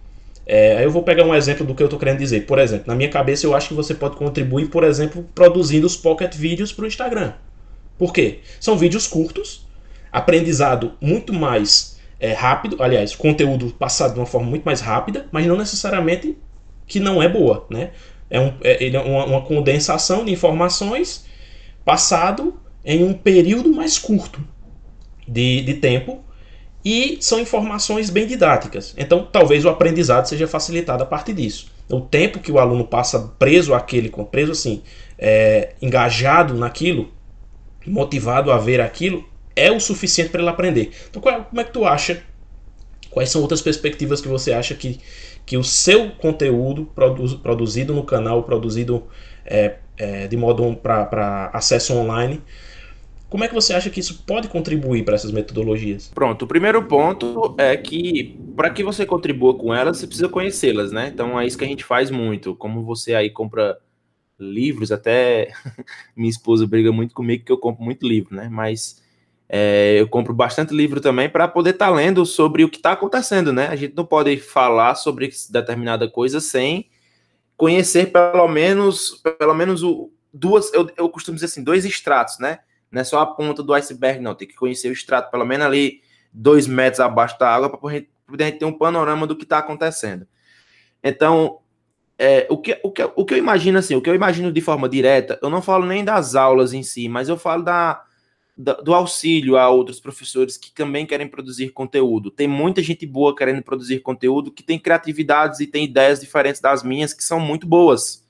É, 0.44 0.84
eu 0.84 0.90
vou 0.90 1.02
pegar 1.02 1.24
um 1.24 1.34
exemplo 1.34 1.64
do 1.64 1.74
que 1.74 1.82
eu 1.82 1.86
estou 1.86 1.98
querendo 1.98 2.18
dizer. 2.18 2.44
Por 2.44 2.58
exemplo, 2.58 2.84
na 2.86 2.94
minha 2.94 3.08
cabeça 3.08 3.46
eu 3.46 3.56
acho 3.56 3.68
que 3.68 3.74
você 3.74 3.94
pode 3.94 4.16
contribuir, 4.16 4.68
por 4.68 4.84
exemplo, 4.84 5.26
produzindo 5.34 5.86
os 5.86 5.96
pocket 5.96 6.34
vídeos 6.34 6.70
para 6.70 6.84
o 6.84 6.86
Instagram. 6.86 7.32
Por 7.96 8.12
quê? 8.12 8.40
São 8.60 8.76
vídeos 8.76 9.06
curtos 9.06 9.71
aprendizado 10.12 10.92
muito 11.00 11.32
mais 11.32 11.98
é, 12.20 12.32
rápido, 12.32 12.76
aliás, 12.80 13.16
conteúdo 13.16 13.70
passado 13.70 14.14
de 14.14 14.20
uma 14.20 14.26
forma 14.26 14.48
muito 14.48 14.64
mais 14.64 14.80
rápida, 14.80 15.26
mas 15.32 15.46
não 15.46 15.56
necessariamente 15.56 16.36
que 16.86 17.00
não 17.00 17.22
é 17.22 17.28
boa, 17.28 17.66
né? 17.70 17.90
É, 18.30 18.40
um, 18.40 18.52
é, 18.62 18.88
é 18.88 19.00
uma, 19.00 19.24
uma 19.24 19.40
condensação 19.42 20.24
de 20.24 20.32
informações 20.32 21.26
passado 21.84 22.60
em 22.84 23.02
um 23.02 23.12
período 23.12 23.72
mais 23.72 23.98
curto 23.98 24.40
de, 25.26 25.62
de 25.62 25.74
tempo 25.74 26.24
e 26.84 27.18
são 27.20 27.40
informações 27.40 28.10
bem 28.10 28.26
didáticas. 28.26 28.94
Então, 28.96 29.26
talvez 29.30 29.64
o 29.64 29.68
aprendizado 29.68 30.26
seja 30.26 30.48
facilitado 30.48 31.02
a 31.02 31.06
partir 31.06 31.32
disso. 31.32 31.70
O 31.88 32.00
tempo 32.00 32.38
que 32.38 32.50
o 32.50 32.58
aluno 32.58 32.84
passa 32.84 33.18
preso 33.38 33.74
àquele, 33.74 34.12
preso 34.30 34.52
assim, 34.52 34.82
é, 35.18 35.74
engajado 35.80 36.54
naquilo, 36.54 37.10
motivado 37.86 38.50
a 38.50 38.58
ver 38.58 38.80
aquilo, 38.80 39.24
é 39.54 39.70
o 39.70 39.80
suficiente 39.80 40.30
para 40.30 40.40
ele 40.40 40.50
aprender. 40.50 40.92
Então, 41.08 41.20
qual, 41.20 41.44
como 41.44 41.60
é 41.60 41.64
que 41.64 41.72
tu 41.72 41.84
acha? 41.84 42.22
Quais 43.10 43.30
são 43.30 43.42
outras 43.42 43.60
perspectivas 43.60 44.20
que 44.20 44.28
você 44.28 44.52
acha 44.52 44.74
que, 44.74 45.00
que 45.44 45.56
o 45.56 45.64
seu 45.64 46.10
conteúdo 46.12 46.86
produ, 46.94 47.38
produzido 47.38 47.92
no 47.94 48.04
canal, 48.04 48.42
produzido 48.42 49.06
é, 49.44 49.76
é, 49.96 50.26
de 50.26 50.36
modo 50.36 50.74
para 50.76 51.50
acesso 51.52 51.94
online, 51.94 52.40
como 53.32 53.44
é 53.44 53.48
que 53.48 53.54
você 53.54 53.72
acha 53.72 53.88
que 53.88 53.98
isso 53.98 54.24
pode 54.26 54.48
contribuir 54.48 55.06
para 55.06 55.14
essas 55.14 55.32
metodologias? 55.32 56.10
Pronto, 56.14 56.42
o 56.42 56.46
primeiro 56.46 56.82
ponto 56.84 57.54
é 57.56 57.74
que 57.78 58.38
para 58.54 58.68
que 58.68 58.84
você 58.84 59.06
contribua 59.06 59.54
com 59.54 59.74
elas, 59.74 59.96
você 59.96 60.06
precisa 60.06 60.28
conhecê-las, 60.28 60.92
né? 60.92 61.10
Então 61.12 61.40
é 61.40 61.46
isso 61.46 61.56
que 61.56 61.64
a 61.64 61.66
gente 61.66 61.82
faz 61.82 62.10
muito. 62.10 62.54
Como 62.54 62.82
você 62.82 63.14
aí 63.14 63.30
compra 63.30 63.78
livros, 64.38 64.92
até 64.92 65.50
minha 66.14 66.28
esposa 66.28 66.66
briga 66.66 66.92
muito 66.92 67.14
comigo 67.14 67.42
que 67.42 67.50
eu 67.50 67.56
compro 67.56 67.82
muito 67.82 68.06
livro, 68.06 68.36
né? 68.36 68.50
Mas 68.50 69.01
É, 69.54 70.00
eu 70.00 70.08
compro 70.08 70.32
bastante 70.32 70.74
livro 70.74 70.98
também 70.98 71.28
para 71.28 71.46
poder 71.46 71.70
estar 71.70 71.88
tá 71.88 71.92
lendo 71.92 72.24
sobre 72.24 72.64
o 72.64 72.70
que 72.70 72.78
está 72.78 72.92
acontecendo, 72.92 73.52
né? 73.52 73.66
A 73.66 73.76
gente 73.76 73.94
não 73.94 74.06
pode 74.06 74.38
falar 74.38 74.94
sobre 74.94 75.30
determinada 75.50 76.08
coisa 76.08 76.40
sem 76.40 76.88
conhecer 77.54 78.10
pelo 78.10 78.48
menos, 78.48 79.22
pelo 79.38 79.52
menos 79.52 79.82
o, 79.82 80.10
duas, 80.32 80.72
eu, 80.72 80.90
eu 80.96 81.06
costumo 81.10 81.34
dizer 81.34 81.46
assim, 81.46 81.62
dois 81.62 81.84
estratos, 81.84 82.38
né? 82.38 82.60
Não 82.90 83.02
é 83.02 83.04
só 83.04 83.20
a 83.20 83.26
ponta 83.26 83.62
do 83.62 83.74
iceberg, 83.74 84.20
não. 84.20 84.34
Tem 84.34 84.48
que 84.48 84.54
conhecer 84.54 84.88
o 84.88 84.92
extrato, 84.92 85.30
pelo 85.30 85.44
menos 85.44 85.66
ali 85.66 86.00
dois 86.32 86.66
metros 86.66 87.00
abaixo 87.00 87.38
da 87.38 87.54
água, 87.54 87.68
para 87.68 87.78
poder, 87.78 88.08
ter 88.58 88.64
um 88.64 88.72
panorama 88.72 89.26
do 89.26 89.36
que 89.36 89.44
está 89.44 89.58
acontecendo. 89.58 90.26
Então, 91.04 91.58
é, 92.18 92.46
o, 92.48 92.56
que, 92.56 92.80
o, 92.82 92.90
que, 92.90 93.02
o 93.14 93.24
que 93.26 93.34
eu 93.34 93.38
imagino 93.38 93.78
assim, 93.78 93.96
o 93.96 94.00
que 94.00 94.08
eu 94.08 94.14
imagino 94.14 94.50
de 94.50 94.60
forma 94.62 94.88
direta, 94.88 95.38
eu 95.42 95.50
não 95.50 95.60
falo 95.60 95.84
nem 95.84 96.02
das 96.02 96.34
aulas 96.34 96.72
em 96.72 96.82
si, 96.82 97.06
mas 97.06 97.28
eu 97.28 97.36
falo 97.36 97.62
da, 97.62 98.02
do 98.62 98.94
auxílio 98.94 99.56
a 99.56 99.68
outros 99.68 99.98
professores 99.98 100.56
que 100.56 100.70
também 100.72 101.04
querem 101.04 101.26
produzir 101.26 101.70
conteúdo. 101.70 102.30
Tem 102.30 102.46
muita 102.46 102.82
gente 102.82 103.04
boa 103.04 103.34
querendo 103.34 103.62
produzir 103.62 104.00
conteúdo, 104.00 104.50
que 104.50 104.62
tem 104.62 104.78
criatividades 104.78 105.60
e 105.60 105.66
tem 105.66 105.84
ideias 105.84 106.20
diferentes 106.20 106.60
das 106.60 106.82
minhas, 106.82 107.12
que 107.12 107.24
são 107.24 107.40
muito 107.40 107.66
boas, 107.66 108.26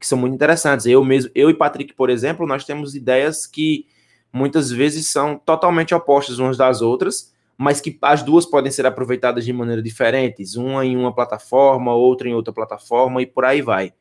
que 0.00 0.06
são 0.06 0.18
muito 0.18 0.34
interessantes. 0.34 0.86
Eu 0.86 1.04
mesmo, 1.04 1.30
eu 1.34 1.50
e 1.50 1.54
Patrick, 1.54 1.94
por 1.94 2.10
exemplo, 2.10 2.46
nós 2.46 2.64
temos 2.64 2.94
ideias 2.94 3.46
que 3.46 3.86
muitas 4.32 4.70
vezes 4.70 5.06
são 5.08 5.38
totalmente 5.38 5.94
opostas 5.94 6.38
umas 6.38 6.56
das 6.56 6.80
outras, 6.82 7.34
mas 7.56 7.80
que 7.80 7.98
as 8.02 8.22
duas 8.22 8.44
podem 8.44 8.70
ser 8.70 8.86
aproveitadas 8.86 9.44
de 9.44 9.52
maneira 9.52 9.82
diferentes, 9.82 10.56
uma 10.56 10.84
em 10.84 10.96
uma 10.96 11.14
plataforma, 11.14 11.94
outra 11.94 12.28
em 12.28 12.34
outra 12.34 12.52
plataforma 12.52 13.22
e 13.22 13.26
por 13.26 13.44
aí 13.44 13.62
vai. 13.62 13.92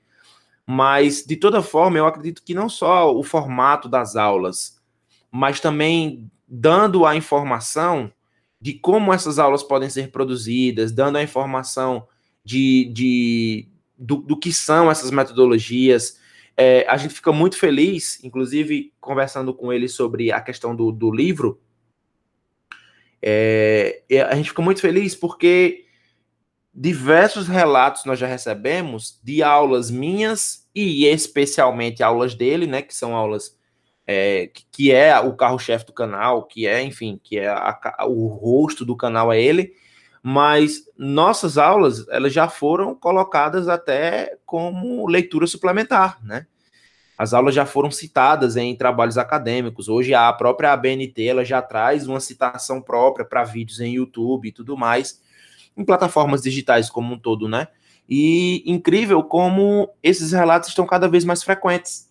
Mas 0.65 1.23
de 1.25 1.35
toda 1.35 1.61
forma, 1.61 1.97
eu 1.97 2.07
acredito 2.07 2.43
que 2.43 2.53
não 2.53 2.67
só 2.67 3.15
o 3.15 3.23
formato 3.23 3.87
das 3.87 4.15
aulas, 4.15 4.74
mas 5.35 5.59
também 5.59 6.31
dando 6.47 7.05
a 7.05 7.13
informação 7.13 8.09
de 8.61 8.73
como 8.73 9.13
essas 9.13 9.37
aulas 9.37 9.61
podem 9.61 9.89
ser 9.89 10.09
produzidas, 10.09 10.93
dando 10.93 11.17
a 11.17 11.23
informação 11.23 12.07
de, 12.41 12.85
de 12.93 13.67
do, 13.97 14.15
do 14.15 14.39
que 14.39 14.53
são 14.53 14.89
essas 14.89 15.11
metodologias. 15.11 16.21
É, 16.55 16.85
a 16.87 16.95
gente 16.95 17.13
fica 17.13 17.33
muito 17.33 17.57
feliz, 17.57 18.23
inclusive 18.23 18.93
conversando 19.01 19.53
com 19.53 19.73
ele 19.73 19.89
sobre 19.89 20.31
a 20.31 20.39
questão 20.39 20.73
do, 20.73 20.89
do 20.89 21.11
livro, 21.11 21.59
é, 23.21 24.03
a 24.29 24.35
gente 24.35 24.49
ficou 24.49 24.63
muito 24.63 24.79
feliz 24.79 25.15
porque 25.15 25.85
diversos 26.73 27.47
relatos 27.47 28.05
nós 28.05 28.19
já 28.19 28.27
recebemos 28.27 29.19
de 29.21 29.43
aulas 29.43 29.91
minhas 29.91 30.69
e 30.73 31.05
especialmente 31.07 32.01
aulas 32.01 32.35
dele, 32.35 32.67
né, 32.67 32.81
que 32.81 32.95
são 32.95 33.13
aulas 33.13 33.57
é, 34.07 34.49
que 34.71 34.91
é 34.91 35.19
o 35.19 35.35
carro-chefe 35.35 35.85
do 35.85 35.93
canal, 35.93 36.43
que 36.43 36.67
é, 36.67 36.81
enfim, 36.81 37.19
que 37.23 37.39
é 37.39 37.47
a, 37.47 37.79
o 38.07 38.27
rosto 38.27 38.85
do 38.85 38.95
canal 38.95 39.31
é 39.33 39.41
ele, 39.41 39.73
mas 40.21 40.83
nossas 40.97 41.57
aulas 41.57 42.07
elas 42.09 42.33
já 42.33 42.47
foram 42.47 42.95
colocadas 42.95 43.67
até 43.67 44.37
como 44.45 45.07
leitura 45.07 45.47
suplementar, 45.47 46.19
né? 46.23 46.47
As 47.17 47.33
aulas 47.33 47.55
já 47.55 47.65
foram 47.65 47.89
citadas 47.89 48.57
em 48.57 48.75
trabalhos 48.75 49.17
acadêmicos. 49.17 49.87
Hoje 49.87 50.13
a 50.13 50.31
própria 50.33 50.73
ABNT 50.73 51.23
ela 51.25 51.45
já 51.45 51.61
traz 51.61 52.07
uma 52.07 52.19
citação 52.19 52.81
própria 52.81 53.25
para 53.25 53.43
vídeos 53.43 53.79
em 53.79 53.93
YouTube 53.93 54.49
e 54.49 54.51
tudo 54.51 54.75
mais, 54.75 55.21
em 55.77 55.85
plataformas 55.85 56.41
digitais 56.41 56.89
como 56.89 57.13
um 57.13 57.19
todo, 57.19 57.47
né? 57.47 57.67
E 58.07 58.63
incrível 58.65 59.23
como 59.23 59.89
esses 60.03 60.33
relatos 60.33 60.69
estão 60.69 60.85
cada 60.85 61.07
vez 61.07 61.23
mais 61.23 61.41
frequentes. 61.41 62.04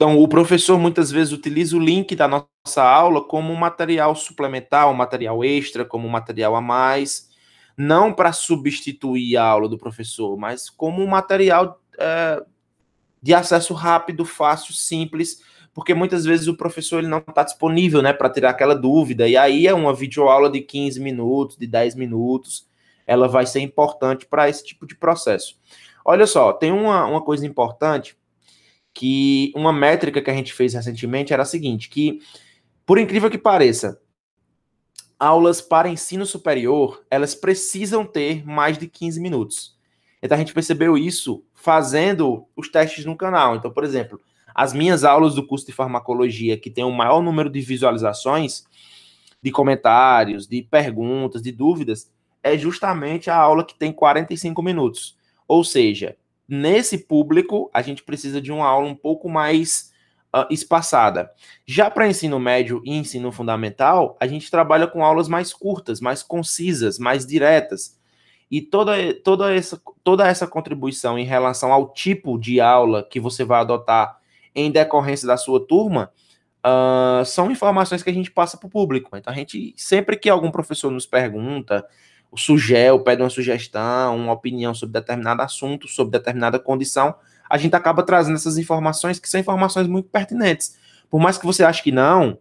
Então, 0.00 0.18
o 0.18 0.26
professor 0.26 0.78
muitas 0.78 1.10
vezes 1.10 1.30
utiliza 1.30 1.76
o 1.76 1.78
link 1.78 2.16
da 2.16 2.26
nossa 2.26 2.82
aula 2.82 3.22
como 3.22 3.52
um 3.52 3.54
material 3.54 4.16
suplementar, 4.16 4.88
um 4.88 4.94
material 4.94 5.44
extra, 5.44 5.84
como 5.84 6.08
um 6.08 6.10
material 6.10 6.56
a 6.56 6.60
mais, 6.62 7.28
não 7.76 8.10
para 8.10 8.32
substituir 8.32 9.36
a 9.36 9.44
aula 9.44 9.68
do 9.68 9.76
professor, 9.76 10.38
mas 10.38 10.70
como 10.70 11.02
um 11.02 11.06
material 11.06 11.78
é, 11.98 12.42
de 13.22 13.34
acesso 13.34 13.74
rápido, 13.74 14.24
fácil, 14.24 14.72
simples, 14.72 15.42
porque 15.74 15.92
muitas 15.92 16.24
vezes 16.24 16.48
o 16.48 16.56
professor 16.56 17.00
ele 17.00 17.06
não 17.06 17.18
está 17.18 17.42
disponível, 17.42 18.00
né, 18.00 18.14
para 18.14 18.30
tirar 18.30 18.48
aquela 18.48 18.74
dúvida. 18.74 19.28
E 19.28 19.36
aí 19.36 19.66
é 19.66 19.74
uma 19.74 19.92
videoaula 19.92 20.48
de 20.48 20.62
15 20.62 20.98
minutos, 20.98 21.58
de 21.58 21.66
10 21.66 21.94
minutos, 21.94 22.66
ela 23.06 23.28
vai 23.28 23.44
ser 23.44 23.60
importante 23.60 24.24
para 24.24 24.48
esse 24.48 24.64
tipo 24.64 24.86
de 24.86 24.94
processo. 24.94 25.58
Olha 26.02 26.26
só, 26.26 26.54
tem 26.54 26.72
uma, 26.72 27.04
uma 27.04 27.20
coisa 27.20 27.46
importante 27.46 28.16
que 28.92 29.52
uma 29.54 29.72
métrica 29.72 30.20
que 30.20 30.30
a 30.30 30.34
gente 30.34 30.52
fez 30.52 30.74
recentemente 30.74 31.32
era 31.32 31.42
a 31.42 31.46
seguinte, 31.46 31.88
que 31.88 32.20
por 32.84 32.98
incrível 32.98 33.30
que 33.30 33.38
pareça, 33.38 34.00
aulas 35.18 35.60
para 35.60 35.88
ensino 35.88 36.24
superior, 36.24 37.04
elas 37.10 37.34
precisam 37.34 38.04
ter 38.04 38.44
mais 38.46 38.78
de 38.78 38.88
15 38.88 39.20
minutos. 39.20 39.78
Então 40.22 40.36
a 40.36 40.38
gente 40.38 40.54
percebeu 40.54 40.96
isso 40.98 41.44
fazendo 41.54 42.46
os 42.56 42.68
testes 42.68 43.04
no 43.04 43.16
canal. 43.16 43.56
Então, 43.56 43.70
por 43.70 43.84
exemplo, 43.84 44.20
as 44.54 44.72
minhas 44.72 45.04
aulas 45.04 45.34
do 45.34 45.46
curso 45.46 45.66
de 45.66 45.72
farmacologia, 45.72 46.58
que 46.58 46.70
tem 46.70 46.84
o 46.84 46.90
maior 46.90 47.22
número 47.22 47.48
de 47.48 47.60
visualizações, 47.60 48.64
de 49.42 49.50
comentários, 49.50 50.46
de 50.46 50.62
perguntas, 50.62 51.42
de 51.42 51.52
dúvidas, 51.52 52.10
é 52.42 52.56
justamente 52.56 53.30
a 53.30 53.36
aula 53.36 53.64
que 53.64 53.78
tem 53.78 53.92
45 53.92 54.62
minutos. 54.62 55.16
Ou 55.46 55.64
seja, 55.64 56.16
nesse 56.50 56.98
público, 56.98 57.70
a 57.72 57.80
gente 57.80 58.02
precisa 58.02 58.40
de 58.40 58.50
uma 58.50 58.66
aula 58.66 58.88
um 58.88 58.94
pouco 58.94 59.28
mais 59.28 59.92
uh, 60.34 60.46
espaçada. 60.50 61.30
Já 61.64 61.90
para 61.90 62.08
ensino 62.08 62.38
médio 62.38 62.82
e 62.84 62.96
ensino 62.96 63.30
fundamental, 63.30 64.16
a 64.20 64.26
gente 64.26 64.50
trabalha 64.50 64.86
com 64.86 65.04
aulas 65.04 65.28
mais 65.28 65.52
curtas, 65.52 66.00
mais 66.00 66.22
concisas, 66.22 66.98
mais 66.98 67.24
diretas 67.24 67.98
e 68.50 68.60
toda, 68.60 68.92
toda, 69.22 69.54
essa, 69.54 69.80
toda 70.02 70.26
essa 70.26 70.46
contribuição 70.46 71.18
em 71.18 71.24
relação 71.24 71.72
ao 71.72 71.92
tipo 71.92 72.36
de 72.38 72.60
aula 72.60 73.06
que 73.08 73.20
você 73.20 73.44
vai 73.44 73.60
adotar 73.60 74.18
em 74.54 74.70
decorrência 74.70 75.26
da 75.26 75.36
sua 75.36 75.64
turma 75.64 76.10
uh, 76.66 77.24
são 77.24 77.50
informações 77.50 78.02
que 78.02 78.10
a 78.10 78.12
gente 78.12 78.30
passa 78.30 78.56
para 78.56 78.66
o 78.66 78.70
público. 78.70 79.16
Então, 79.16 79.32
a 79.32 79.36
gente, 79.36 79.72
sempre 79.76 80.16
que 80.16 80.28
algum 80.28 80.50
professor 80.50 80.90
nos 80.90 81.06
pergunta, 81.06 81.86
o 82.30 82.36
sugere, 82.36 82.98
pede 83.02 83.22
uma 83.22 83.30
sugestão, 83.30 84.16
uma 84.16 84.32
opinião 84.32 84.72
sobre 84.74 84.92
determinado 84.92 85.42
assunto, 85.42 85.88
sobre 85.88 86.12
determinada 86.12 86.58
condição, 86.58 87.14
a 87.48 87.58
gente 87.58 87.74
acaba 87.74 88.02
trazendo 88.02 88.36
essas 88.36 88.56
informações 88.56 89.18
que 89.18 89.28
são 89.28 89.40
informações 89.40 89.88
muito 89.88 90.08
pertinentes. 90.08 90.78
Por 91.10 91.20
mais 91.20 91.36
que 91.36 91.44
você 91.44 91.64
ache 91.64 91.82
que 91.82 91.90
não, 91.90 92.38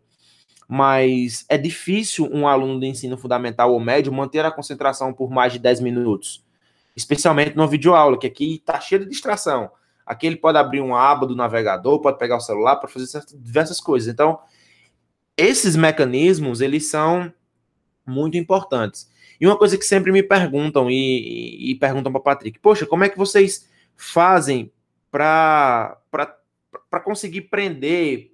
mas 0.67 1.43
é 1.49 1.57
difícil 1.57 2.29
um 2.31 2.47
aluno 2.47 2.79
de 2.79 2.85
ensino 2.85 3.17
fundamental 3.17 3.73
ou 3.73 3.79
médio 3.79 4.13
manter 4.13 4.45
a 4.45 4.51
concentração 4.51 5.11
por 5.11 5.31
mais 5.31 5.51
de 5.51 5.57
10 5.57 5.79
minutos, 5.79 6.45
especialmente 6.95 7.55
no 7.55 7.67
videoaula, 7.67 8.19
que 8.19 8.27
aqui 8.27 8.55
está 8.55 8.79
cheio 8.79 9.01
de 9.01 9.09
distração. 9.09 9.71
Aqui 10.05 10.27
ele 10.27 10.35
pode 10.35 10.59
abrir 10.59 10.81
uma 10.81 10.99
aba 10.99 11.25
do 11.25 11.35
navegador, 11.35 11.99
pode 11.99 12.19
pegar 12.19 12.37
o 12.37 12.41
celular 12.41 12.75
para 12.75 12.87
fazer 12.87 13.23
diversas 13.35 13.79
coisas. 13.79 14.11
Então, 14.11 14.39
esses 15.35 15.75
mecanismos, 15.75 16.61
eles 16.61 16.89
são 16.89 17.33
muito 18.09 18.37
importantes. 18.37 19.09
E 19.39 19.47
uma 19.47 19.57
coisa 19.57 19.77
que 19.77 19.85
sempre 19.85 20.11
me 20.11 20.21
perguntam 20.21 20.89
e, 20.89 21.71
e 21.71 21.75
perguntam 21.75 22.11
para 22.11 22.21
Patrick, 22.21 22.59
poxa, 22.59 22.85
como 22.85 23.03
é 23.03 23.09
que 23.09 23.17
vocês 23.17 23.69
fazem 23.95 24.71
para 25.11 25.97
conseguir 27.03 27.41
prender 27.41 28.31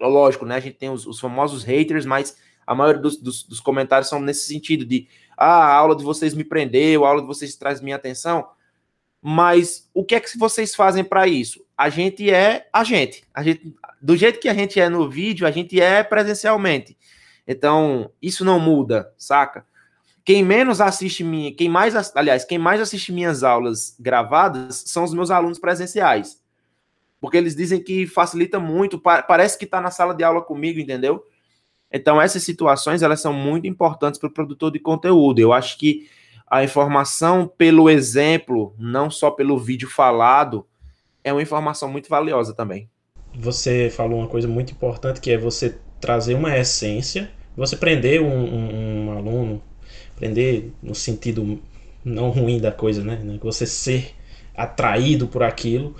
lógico, 0.00 0.46
né? 0.46 0.56
A 0.56 0.60
gente 0.60 0.76
tem 0.76 0.90
os, 0.90 1.06
os 1.06 1.18
famosos 1.18 1.64
haters, 1.64 2.06
mas 2.06 2.36
a 2.66 2.74
maioria 2.74 3.00
dos, 3.00 3.16
dos, 3.16 3.42
dos, 3.42 3.60
comentários 3.60 4.08
são 4.08 4.20
nesse 4.20 4.46
sentido 4.46 4.84
de 4.84 5.08
ah, 5.36 5.64
a 5.64 5.74
aula 5.74 5.96
de 5.96 6.04
vocês 6.04 6.34
me 6.34 6.44
prendeu, 6.44 7.04
a 7.04 7.08
aula 7.08 7.20
de 7.20 7.26
vocês 7.26 7.56
traz 7.56 7.80
minha 7.80 7.96
atenção. 7.96 8.48
Mas 9.20 9.90
o 9.92 10.04
que 10.04 10.14
é 10.14 10.20
que 10.20 10.38
vocês 10.38 10.74
fazem 10.74 11.02
para 11.02 11.26
isso? 11.26 11.64
A 11.76 11.88
gente 11.88 12.30
é 12.30 12.68
a 12.72 12.84
gente. 12.84 13.24
A 13.34 13.42
gente. 13.42 13.74
Do 14.00 14.16
jeito 14.16 14.38
que 14.38 14.48
a 14.48 14.54
gente 14.54 14.78
é 14.78 14.88
no 14.88 15.10
vídeo, 15.10 15.46
a 15.46 15.50
gente 15.50 15.80
é 15.80 16.04
presencialmente. 16.04 16.96
Então, 17.48 18.12
isso 18.22 18.44
não 18.44 18.60
muda, 18.60 19.12
saca? 19.16 19.66
Quem 20.24 20.44
menos 20.44 20.80
assiste 20.80 21.24
minha, 21.24 21.52
quem 21.52 21.68
mais, 21.68 21.94
aliás, 22.14 22.44
quem 22.44 22.58
mais 22.58 22.80
assiste 22.80 23.10
minhas 23.10 23.42
aulas 23.42 23.96
gravadas 23.98 24.84
são 24.86 25.02
os 25.02 25.14
meus 25.14 25.30
alunos 25.30 25.58
presenciais 25.58 26.38
porque 27.20 27.36
eles 27.36 27.54
dizem 27.54 27.82
que 27.82 28.06
facilita 28.06 28.58
muito, 28.60 28.98
parece 28.98 29.58
que 29.58 29.64
está 29.64 29.80
na 29.80 29.90
sala 29.90 30.14
de 30.14 30.22
aula 30.22 30.40
comigo, 30.40 30.78
entendeu? 30.78 31.24
Então, 31.90 32.20
essas 32.20 32.42
situações, 32.42 33.02
elas 33.02 33.20
são 33.20 33.32
muito 33.32 33.66
importantes 33.66 34.20
para 34.20 34.28
o 34.28 34.32
produtor 34.32 34.70
de 34.70 34.78
conteúdo. 34.78 35.40
Eu 35.40 35.52
acho 35.52 35.78
que 35.78 36.08
a 36.46 36.62
informação 36.62 37.46
pelo 37.46 37.90
exemplo, 37.90 38.74
não 38.78 39.10
só 39.10 39.30
pelo 39.30 39.58
vídeo 39.58 39.88
falado, 39.88 40.66
é 41.24 41.32
uma 41.32 41.42
informação 41.42 41.90
muito 41.90 42.08
valiosa 42.08 42.54
também. 42.54 42.88
Você 43.34 43.90
falou 43.90 44.18
uma 44.18 44.28
coisa 44.28 44.46
muito 44.46 44.72
importante, 44.72 45.20
que 45.20 45.30
é 45.30 45.38
você 45.38 45.78
trazer 46.00 46.34
uma 46.34 46.56
essência, 46.56 47.30
você 47.58 47.76
prender 47.76 48.22
um, 48.22 48.26
um, 48.26 49.06
um 49.06 49.18
aluno, 49.18 49.62
prender 50.14 50.70
no 50.80 50.94
sentido 50.94 51.60
não 52.04 52.30
ruim 52.30 52.60
da 52.60 52.70
coisa, 52.70 53.02
né? 53.02 53.18
Você 53.42 53.66
ser 53.66 54.14
atraído 54.54 55.26
por 55.26 55.42
aquilo, 55.42 55.94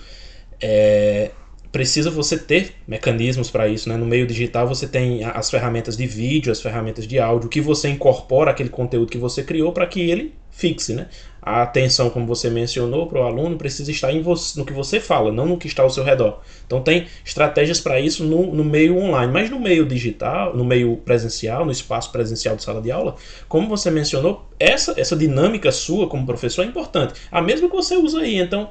é, 0.61 1.31
precisa 1.71 2.09
você 2.09 2.37
ter 2.37 2.73
mecanismos 2.87 3.51
para 3.51 3.67
isso, 3.67 3.87
né? 3.87 3.95
No 3.95 4.05
meio 4.05 4.25
digital 4.25 4.67
você 4.67 4.87
tem 4.87 5.23
as 5.23 5.49
ferramentas 5.49 5.95
de 5.95 6.07
vídeo, 6.07 6.51
as 6.51 6.61
ferramentas 6.61 7.07
de 7.07 7.19
áudio, 7.19 7.49
que 7.49 7.61
você 7.61 7.89
incorpora 7.89 8.51
aquele 8.51 8.69
conteúdo 8.69 9.11
que 9.11 9.17
você 9.17 9.43
criou 9.43 9.71
para 9.71 9.85
que 9.85 10.01
ele 10.09 10.33
fixe, 10.51 10.93
né? 10.93 11.07
A 11.41 11.61
atenção, 11.61 12.09
como 12.09 12.25
você 12.25 12.49
mencionou, 12.49 13.07
para 13.07 13.21
o 13.21 13.23
aluno 13.23 13.55
precisa 13.55 13.91
estar 13.91 14.11
em 14.11 14.21
você, 14.21 14.59
no 14.59 14.65
que 14.65 14.73
você 14.73 14.99
fala, 14.99 15.31
não 15.31 15.45
no 15.45 15.57
que 15.57 15.67
está 15.67 15.83
ao 15.83 15.89
seu 15.89 16.03
redor. 16.03 16.41
Então 16.65 16.81
tem 16.81 17.07
estratégias 17.23 17.79
para 17.79 17.99
isso 17.99 18.25
no, 18.25 18.53
no 18.53 18.63
meio 18.63 18.97
online, 18.97 19.31
mas 19.31 19.49
no 19.49 19.59
meio 19.59 19.85
digital, 19.85 20.55
no 20.55 20.65
meio 20.65 20.97
presencial, 20.97 21.65
no 21.65 21.71
espaço 21.71 22.11
presencial 22.11 22.55
de 22.55 22.63
sala 22.63 22.81
de 22.81 22.91
aula, 22.91 23.15
como 23.47 23.69
você 23.69 23.89
mencionou, 23.89 24.49
essa, 24.59 24.99
essa 24.99 25.15
dinâmica 25.15 25.71
sua 25.71 26.09
como 26.09 26.25
professor 26.25 26.63
é 26.63 26.65
importante. 26.65 27.13
A 27.31 27.41
mesma 27.41 27.69
que 27.69 27.75
você 27.75 27.95
usa 27.95 28.19
aí. 28.19 28.37
Então, 28.37 28.69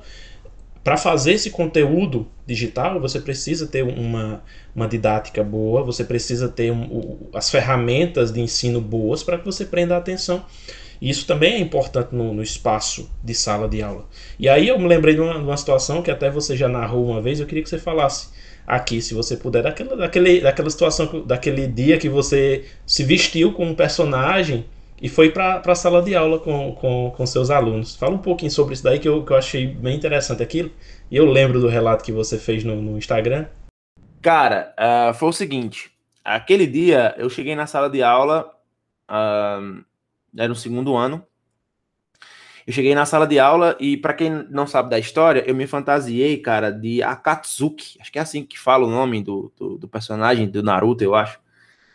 para 0.82 0.96
fazer 0.96 1.32
esse 1.32 1.50
conteúdo 1.50 2.26
digital, 2.46 3.00
você 3.00 3.20
precisa 3.20 3.66
ter 3.66 3.82
uma, 3.82 4.42
uma 4.74 4.88
didática 4.88 5.42
boa, 5.42 5.82
você 5.82 6.04
precisa 6.04 6.48
ter 6.48 6.72
um, 6.72 7.28
as 7.34 7.50
ferramentas 7.50 8.32
de 8.32 8.40
ensino 8.40 8.80
boas 8.80 9.22
para 9.22 9.38
que 9.38 9.44
você 9.44 9.64
prenda 9.64 9.94
a 9.94 9.98
atenção. 9.98 10.44
E 11.00 11.10
isso 11.10 11.26
também 11.26 11.54
é 11.54 11.58
importante 11.58 12.14
no, 12.14 12.32
no, 12.34 12.42
espaço 12.42 13.10
de 13.22 13.34
sala 13.34 13.68
de 13.68 13.82
aula. 13.82 14.06
E 14.38 14.48
aí 14.48 14.68
eu 14.68 14.78
me 14.78 14.86
lembrei 14.86 15.14
de 15.14 15.20
uma, 15.20 15.34
de 15.34 15.44
uma, 15.44 15.56
situação 15.56 16.02
que 16.02 16.10
até 16.10 16.30
você 16.30 16.56
já 16.56 16.68
narrou 16.68 17.06
uma 17.06 17.20
vez, 17.20 17.38
eu 17.38 17.46
queria 17.46 17.62
que 17.62 17.68
você 17.68 17.78
falasse 17.78 18.28
aqui, 18.66 19.00
se 19.00 19.14
você 19.14 19.36
puder, 19.36 19.62
daquela, 19.62 19.96
daquele, 19.96 20.40
daquela 20.40 20.70
situação, 20.70 21.24
daquele 21.24 21.66
dia 21.66 21.98
que 21.98 22.08
você 22.08 22.64
se 22.84 23.04
vestiu 23.04 23.52
com 23.52 23.66
um 23.66 23.74
personagem 23.74 24.64
e 25.00 25.08
foi 25.08 25.30
para 25.30 25.62
a 25.64 25.74
sala 25.74 26.02
de 26.02 26.14
aula 26.16 26.38
com, 26.38 26.74
com, 26.74 27.12
com 27.16 27.26
seus 27.26 27.50
alunos. 27.50 27.94
Fala 27.94 28.14
um 28.14 28.18
pouquinho 28.18 28.50
sobre 28.50 28.74
isso 28.74 28.82
daí 28.82 28.98
que 28.98 29.08
eu, 29.08 29.24
que 29.24 29.32
eu 29.32 29.36
achei 29.36 29.66
bem 29.66 29.96
interessante 29.96 30.42
aquilo. 30.42 30.70
E 31.10 31.16
eu 31.16 31.24
lembro 31.24 31.60
do 31.60 31.68
relato 31.68 32.04
que 32.04 32.12
você 32.12 32.36
fez 32.36 32.64
no, 32.64 32.82
no 32.82 32.98
Instagram. 32.98 33.46
Cara, 34.20 34.74
uh, 34.78 35.14
foi 35.14 35.28
o 35.28 35.32
seguinte: 35.32 35.90
aquele 36.24 36.66
dia 36.66 37.14
eu 37.16 37.30
cheguei 37.30 37.54
na 37.54 37.66
sala 37.66 37.88
de 37.88 38.02
aula, 38.02 38.52
uh, 39.08 39.84
era 40.36 40.48
no 40.48 40.56
segundo 40.56 40.96
ano. 40.96 41.24
Eu 42.66 42.72
cheguei 42.72 42.94
na 42.94 43.06
sala 43.06 43.26
de 43.26 43.38
aula 43.38 43.76
e, 43.80 43.96
para 43.96 44.12
quem 44.12 44.30
não 44.50 44.66
sabe 44.66 44.90
da 44.90 44.98
história, 44.98 45.42
eu 45.46 45.54
me 45.54 45.66
fantasiei, 45.66 46.36
cara, 46.36 46.70
de 46.70 47.02
Akatsuki. 47.02 47.96
Acho 47.98 48.12
que 48.12 48.18
é 48.18 48.22
assim 48.22 48.44
que 48.44 48.58
fala 48.58 48.86
o 48.86 48.90
nome 48.90 49.22
do, 49.22 49.50
do, 49.56 49.78
do 49.78 49.88
personagem 49.88 50.46
do 50.46 50.62
Naruto, 50.62 51.02
eu 51.02 51.14
acho. 51.14 51.40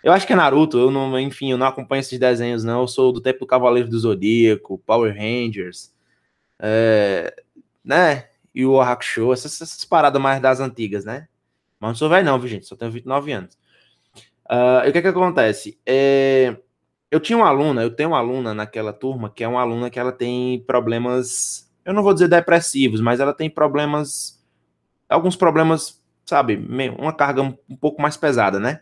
Eu 0.04 0.12
acho 0.12 0.28
que 0.28 0.34
é 0.34 0.36
Naruto, 0.36 0.78
eu 0.78 0.92
não, 0.92 1.18
enfim, 1.18 1.52
eu 1.52 1.58
não 1.58 1.66
acompanho 1.68 2.02
esses 2.02 2.20
desenhos, 2.20 2.64
não. 2.64 2.82
Eu 2.82 2.88
sou 2.88 3.14
do 3.14 3.22
tempo 3.22 3.40
do 3.40 3.48
Cavaleiro 3.48 3.90
do 3.90 3.98
Zodíaco, 3.98 4.78
Power 4.80 5.16
Rangers, 5.16 5.94
é, 6.60 7.34
né? 7.84 8.28
E 8.54 8.66
o 8.66 8.82
Hakusho, 8.82 9.32
essas, 9.32 9.62
essas 9.62 9.86
paradas 9.86 10.22
mais 10.22 10.42
das 10.42 10.60
antigas, 10.60 11.06
né? 11.06 11.28
Mas 11.80 11.90
não 11.92 11.96
sou 11.96 12.10
velho, 12.10 12.26
não, 12.26 12.38
viu, 12.38 12.50
gente? 12.50 12.66
Só 12.66 12.76
tenho 12.76 12.92
29 12.92 13.32
anos. 13.32 13.58
Uh, 14.46 14.86
e 14.86 14.90
o 14.90 14.92
que 14.92 14.98
é 14.98 15.02
que 15.02 15.08
acontece? 15.08 15.80
É, 15.86 16.58
eu 17.10 17.20
tinha 17.20 17.38
uma 17.38 17.48
aluna, 17.48 17.82
eu 17.82 17.96
tenho 17.96 18.10
uma 18.10 18.18
aluna 18.18 18.54
naquela 18.54 18.92
turma 18.92 19.30
que 19.30 19.44
é 19.44 19.48
uma 19.48 19.62
aluna 19.62 19.90
que 19.90 20.00
ela 20.00 20.12
tem 20.12 20.60
problemas, 20.66 21.72
eu 21.86 21.94
não 21.94 22.04
vou 22.04 22.14
dizer 22.14 22.28
depressivos, 22.28 23.00
mas 23.00 23.20
ela 23.20 23.34
tem 23.34 23.50
problemas, 23.50 24.44
alguns 25.08 25.36
problemas, 25.36 26.02
sabe, 26.26 26.58
uma 27.00 27.14
carga 27.14 27.42
um 27.42 27.76
pouco 27.80 28.02
mais 28.02 28.18
pesada, 28.18 28.60
né? 28.60 28.82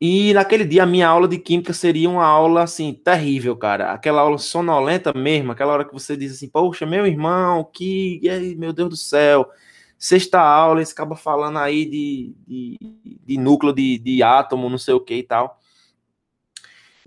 E 0.00 0.34
naquele 0.34 0.64
dia 0.64 0.82
a 0.82 0.86
minha 0.86 1.08
aula 1.08 1.26
de 1.26 1.38
química 1.38 1.72
seria 1.72 2.08
uma 2.08 2.24
aula 2.24 2.62
assim 2.62 2.92
terrível, 2.92 3.56
cara. 3.56 3.92
Aquela 3.92 4.20
aula 4.20 4.36
sonolenta 4.36 5.12
mesmo, 5.14 5.52
aquela 5.52 5.72
hora 5.72 5.84
que 5.86 5.92
você 5.92 6.16
diz 6.16 6.32
assim: 6.32 6.48
"Poxa, 6.48 6.84
meu 6.84 7.06
irmão, 7.06 7.64
que, 7.64 8.20
meu 8.58 8.72
Deus 8.74 8.90
do 8.90 8.96
céu, 8.96 9.48
sexta 9.98 10.38
aula, 10.38 10.82
esse 10.82 10.92
acaba 10.92 11.16
falando 11.16 11.58
aí 11.58 11.86
de, 11.86 12.34
de, 12.46 12.78
de 13.24 13.38
núcleo 13.38 13.72
de, 13.72 13.98
de 13.98 14.22
átomo, 14.22 14.68
não 14.68 14.78
sei 14.78 14.92
o 14.94 15.00
que 15.00 15.14
e 15.14 15.22
tal". 15.22 15.58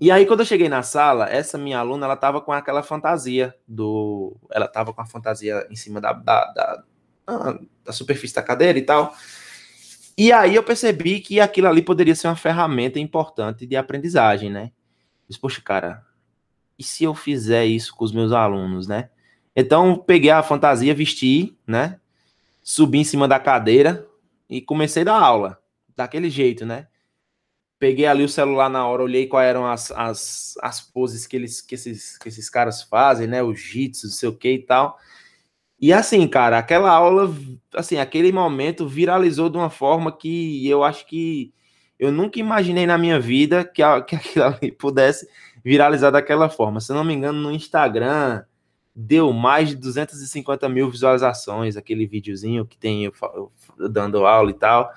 E 0.00 0.10
aí 0.10 0.26
quando 0.26 0.40
eu 0.40 0.46
cheguei 0.46 0.68
na 0.68 0.82
sala, 0.82 1.28
essa 1.28 1.58
minha 1.58 1.78
aluna, 1.78 2.06
ela 2.06 2.16
tava 2.16 2.40
com 2.40 2.52
aquela 2.52 2.82
fantasia 2.82 3.54
do, 3.68 4.34
ela 4.50 4.66
tava 4.66 4.92
com 4.94 5.00
a 5.02 5.06
fantasia 5.06 5.66
em 5.70 5.76
cima 5.76 6.00
da, 6.00 6.12
da, 6.14 6.44
da, 6.46 6.84
da 7.84 7.92
superfície 7.92 8.34
da 8.34 8.42
cadeira 8.42 8.78
e 8.78 8.82
tal. 8.82 9.14
E 10.22 10.32
aí 10.32 10.54
eu 10.54 10.62
percebi 10.62 11.18
que 11.18 11.40
aquilo 11.40 11.66
ali 11.66 11.80
poderia 11.80 12.14
ser 12.14 12.28
uma 12.28 12.36
ferramenta 12.36 13.00
importante 13.00 13.64
de 13.64 13.74
aprendizagem, 13.74 14.50
né? 14.50 14.70
Disse, 15.26 15.40
poxa, 15.40 15.62
cara, 15.62 16.04
e 16.78 16.84
se 16.84 17.04
eu 17.04 17.14
fizer 17.14 17.64
isso 17.64 17.96
com 17.96 18.04
os 18.04 18.12
meus 18.12 18.30
alunos, 18.30 18.86
né? 18.86 19.08
Então 19.56 19.96
peguei 19.96 20.30
a 20.30 20.42
fantasia, 20.42 20.94
vesti, 20.94 21.56
né? 21.66 21.98
Subi 22.62 22.98
em 22.98 23.04
cima 23.04 23.26
da 23.26 23.40
cadeira 23.40 24.06
e 24.46 24.60
comecei 24.60 25.00
a 25.00 25.06
dar 25.06 25.18
aula, 25.18 25.58
daquele 25.96 26.28
jeito, 26.28 26.66
né? 26.66 26.88
Peguei 27.78 28.04
ali 28.04 28.22
o 28.22 28.28
celular 28.28 28.68
na 28.68 28.86
hora, 28.86 29.02
olhei 29.02 29.26
quais 29.26 29.48
eram 29.48 29.66
as, 29.66 29.90
as, 29.90 30.54
as 30.60 30.82
poses 30.82 31.26
que, 31.26 31.34
eles, 31.34 31.62
que, 31.62 31.74
esses, 31.74 32.18
que 32.18 32.28
esses 32.28 32.50
caras 32.50 32.82
fazem, 32.82 33.26
né? 33.26 33.42
O 33.42 33.54
jitsu, 33.54 34.08
não 34.08 34.12
sei 34.12 34.28
o 34.28 34.36
que 34.36 34.52
e 34.52 34.58
tal. 34.66 34.98
E 35.80 35.92
assim, 35.92 36.28
cara, 36.28 36.58
aquela 36.58 36.90
aula, 36.90 37.34
assim, 37.74 37.96
aquele 37.98 38.30
momento 38.30 38.86
viralizou 38.86 39.48
de 39.48 39.56
uma 39.56 39.70
forma 39.70 40.12
que 40.12 40.68
eu 40.68 40.84
acho 40.84 41.06
que 41.06 41.52
eu 41.98 42.12
nunca 42.12 42.38
imaginei 42.38 42.86
na 42.86 42.98
minha 42.98 43.18
vida 43.18 43.64
que, 43.64 43.82
a, 43.82 44.00
que 44.02 44.16
aquilo 44.16 44.44
ali 44.44 44.72
pudesse 44.72 45.26
viralizar 45.64 46.10
daquela 46.10 46.48
forma. 46.48 46.80
Se 46.80 46.92
não 46.92 47.04
me 47.04 47.14
engano, 47.14 47.40
no 47.40 47.52
Instagram 47.52 48.42
deu 48.94 49.32
mais 49.32 49.70
de 49.70 49.76
250 49.76 50.68
mil 50.68 50.90
visualizações, 50.90 51.76
aquele 51.76 52.06
videozinho 52.06 52.66
que 52.66 52.76
tem 52.76 53.04
eu, 53.04 53.12
eu 53.78 53.88
dando 53.88 54.26
aula 54.26 54.50
e 54.50 54.54
tal. 54.54 54.92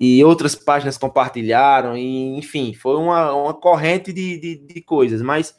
E 0.00 0.24
outras 0.24 0.54
páginas 0.54 0.96
compartilharam, 0.96 1.96
e 1.96 2.36
enfim, 2.38 2.72
foi 2.74 2.96
uma, 2.96 3.32
uma 3.34 3.54
corrente 3.54 4.12
de, 4.12 4.38
de, 4.38 4.56
de 4.56 4.80
coisas. 4.80 5.20
Mas 5.20 5.54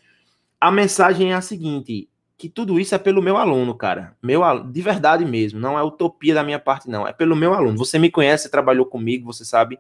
a 0.60 0.72
mensagem 0.72 1.32
é 1.32 1.36
a 1.36 1.42
seguinte: 1.42 2.10
que 2.41 2.49
tudo 2.49 2.80
isso 2.80 2.95
é 2.95 2.97
pelo 2.97 3.21
meu 3.21 3.38
aluno, 3.38 3.75
cara. 3.75 4.17
Meu 4.19 4.41
de 4.63 4.82
verdade 4.82 5.23
mesmo, 5.23 5.60
não 5.60 5.77
é 5.77 5.84
utopia 5.84 6.34
da 6.34 6.43
minha 6.43 6.58
parte 6.58 6.89
não, 6.89 7.08
é 7.08 7.13
pelo 7.13 7.36
meu 7.36 7.54
aluno. 7.54 7.77
Você 7.77 7.99
me 7.99 8.10
conhece, 8.10 8.49
trabalhou 8.49 8.84
comigo, 8.84 9.32
você 9.32 9.45
sabe 9.45 9.80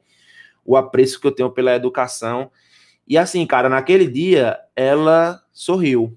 o 0.63 0.77
apreço 0.77 1.19
que 1.19 1.25
eu 1.25 1.31
tenho 1.31 1.49
pela 1.49 1.73
educação. 1.75 2.51
E 3.07 3.17
assim, 3.17 3.43
cara, 3.47 3.67
naquele 3.67 4.07
dia 4.07 4.59
ela 4.75 5.41
sorriu. 5.51 6.15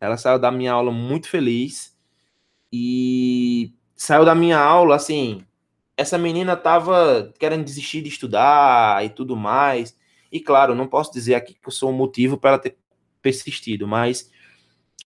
Ela 0.00 0.16
saiu 0.16 0.36
da 0.40 0.50
minha 0.50 0.72
aula 0.72 0.90
muito 0.90 1.28
feliz 1.28 1.96
e 2.72 3.72
saiu 3.94 4.24
da 4.24 4.34
minha 4.34 4.58
aula 4.58 4.96
assim, 4.96 5.44
essa 5.96 6.18
menina 6.18 6.56
tava 6.56 7.32
querendo 7.38 7.64
desistir 7.64 8.02
de 8.02 8.08
estudar 8.08 9.04
e 9.04 9.10
tudo 9.10 9.36
mais. 9.36 9.96
E 10.32 10.40
claro, 10.40 10.74
não 10.74 10.88
posso 10.88 11.12
dizer 11.12 11.36
aqui 11.36 11.54
que 11.54 11.68
eu 11.68 11.72
sou 11.72 11.90
o 11.90 11.94
motivo 11.94 12.36
para 12.36 12.50
ela 12.50 12.58
ter 12.58 12.76
persistido, 13.22 13.86
mas 13.86 14.28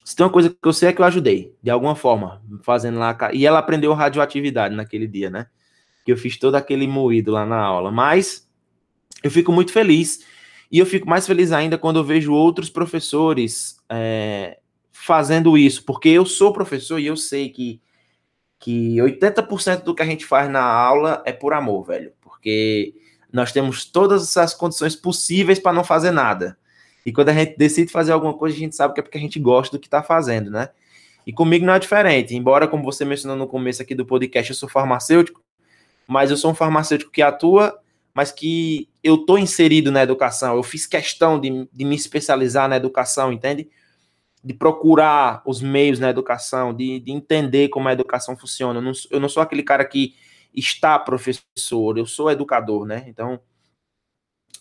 se 0.04 0.16
tem 0.16 0.26
uma 0.26 0.32
coisa 0.32 0.50
que 0.50 0.56
eu 0.62 0.72
sei 0.72 0.88
é 0.88 0.92
que 0.92 1.00
eu 1.00 1.06
ajudei, 1.06 1.54
de 1.62 1.70
alguma 1.70 1.94
forma, 1.94 2.42
fazendo 2.62 2.98
lá. 2.98 3.16
E 3.32 3.46
ela 3.46 3.58
aprendeu 3.58 3.92
radioatividade 3.94 4.74
naquele 4.74 5.06
dia, 5.06 5.30
né? 5.30 5.46
Que 6.04 6.12
eu 6.12 6.16
fiz 6.16 6.36
todo 6.36 6.56
aquele 6.56 6.86
moído 6.88 7.30
lá 7.30 7.46
na 7.46 7.58
aula. 7.58 7.90
Mas 7.90 8.48
eu 9.22 9.30
fico 9.30 9.52
muito 9.52 9.72
feliz. 9.72 10.26
E 10.70 10.78
eu 10.78 10.86
fico 10.86 11.08
mais 11.08 11.26
feliz 11.26 11.52
ainda 11.52 11.78
quando 11.78 11.98
eu 11.98 12.04
vejo 12.04 12.32
outros 12.32 12.68
professores 12.70 13.76
é, 13.88 14.58
fazendo 14.90 15.56
isso, 15.56 15.84
porque 15.84 16.08
eu 16.08 16.24
sou 16.24 16.52
professor 16.52 16.98
e 16.98 17.06
eu 17.06 17.16
sei 17.16 17.50
que, 17.50 17.80
que 18.58 18.96
80% 18.96 19.82
do 19.82 19.94
que 19.94 20.02
a 20.02 20.06
gente 20.06 20.24
faz 20.24 20.50
na 20.50 20.62
aula 20.62 21.22
é 21.26 21.32
por 21.32 21.52
amor, 21.52 21.84
velho. 21.84 22.12
Porque 22.20 22.94
nós 23.32 23.52
temos 23.52 23.84
todas 23.84 24.36
as 24.36 24.54
condições 24.54 24.96
possíveis 24.96 25.58
para 25.58 25.72
não 25.72 25.84
fazer 25.84 26.10
nada. 26.10 26.58
E 27.04 27.12
quando 27.12 27.30
a 27.30 27.32
gente 27.32 27.56
decide 27.56 27.90
fazer 27.90 28.12
alguma 28.12 28.34
coisa, 28.34 28.56
a 28.56 28.58
gente 28.58 28.76
sabe 28.76 28.94
que 28.94 29.00
é 29.00 29.02
porque 29.02 29.18
a 29.18 29.20
gente 29.20 29.38
gosta 29.40 29.76
do 29.76 29.80
que 29.80 29.86
está 29.86 30.02
fazendo, 30.02 30.50
né? 30.50 30.68
E 31.26 31.32
comigo 31.32 31.64
não 31.64 31.74
é 31.74 31.78
diferente. 31.78 32.34
Embora, 32.34 32.66
como 32.66 32.82
você 32.82 33.04
mencionou 33.04 33.36
no 33.36 33.46
começo 33.46 33.82
aqui 33.82 33.94
do 33.94 34.04
podcast, 34.04 34.50
eu 34.50 34.56
sou 34.56 34.68
farmacêutico, 34.68 35.42
mas 36.06 36.30
eu 36.30 36.36
sou 36.36 36.50
um 36.50 36.54
farmacêutico 36.54 37.10
que 37.10 37.22
atua, 37.22 37.78
mas 38.14 38.30
que 38.30 38.88
eu 39.02 39.16
estou 39.16 39.38
inserido 39.38 39.90
na 39.90 40.02
educação. 40.02 40.56
Eu 40.56 40.62
fiz 40.62 40.86
questão 40.86 41.40
de, 41.40 41.68
de 41.72 41.84
me 41.84 41.94
especializar 41.94 42.68
na 42.68 42.76
educação, 42.76 43.32
entende? 43.32 43.68
De 44.42 44.52
procurar 44.52 45.42
os 45.46 45.60
meios 45.60 45.98
na 45.98 46.10
educação, 46.10 46.74
de, 46.74 47.00
de 47.00 47.12
entender 47.12 47.68
como 47.68 47.88
a 47.88 47.92
educação 47.92 48.36
funciona. 48.36 48.78
Eu 48.78 48.82
não, 48.82 48.92
eu 49.10 49.20
não 49.20 49.28
sou 49.28 49.42
aquele 49.42 49.62
cara 49.62 49.84
que 49.84 50.14
está 50.54 50.98
professor, 50.98 51.96
eu 51.96 52.06
sou 52.06 52.30
educador, 52.30 52.84
né? 52.84 53.04
Então, 53.06 53.40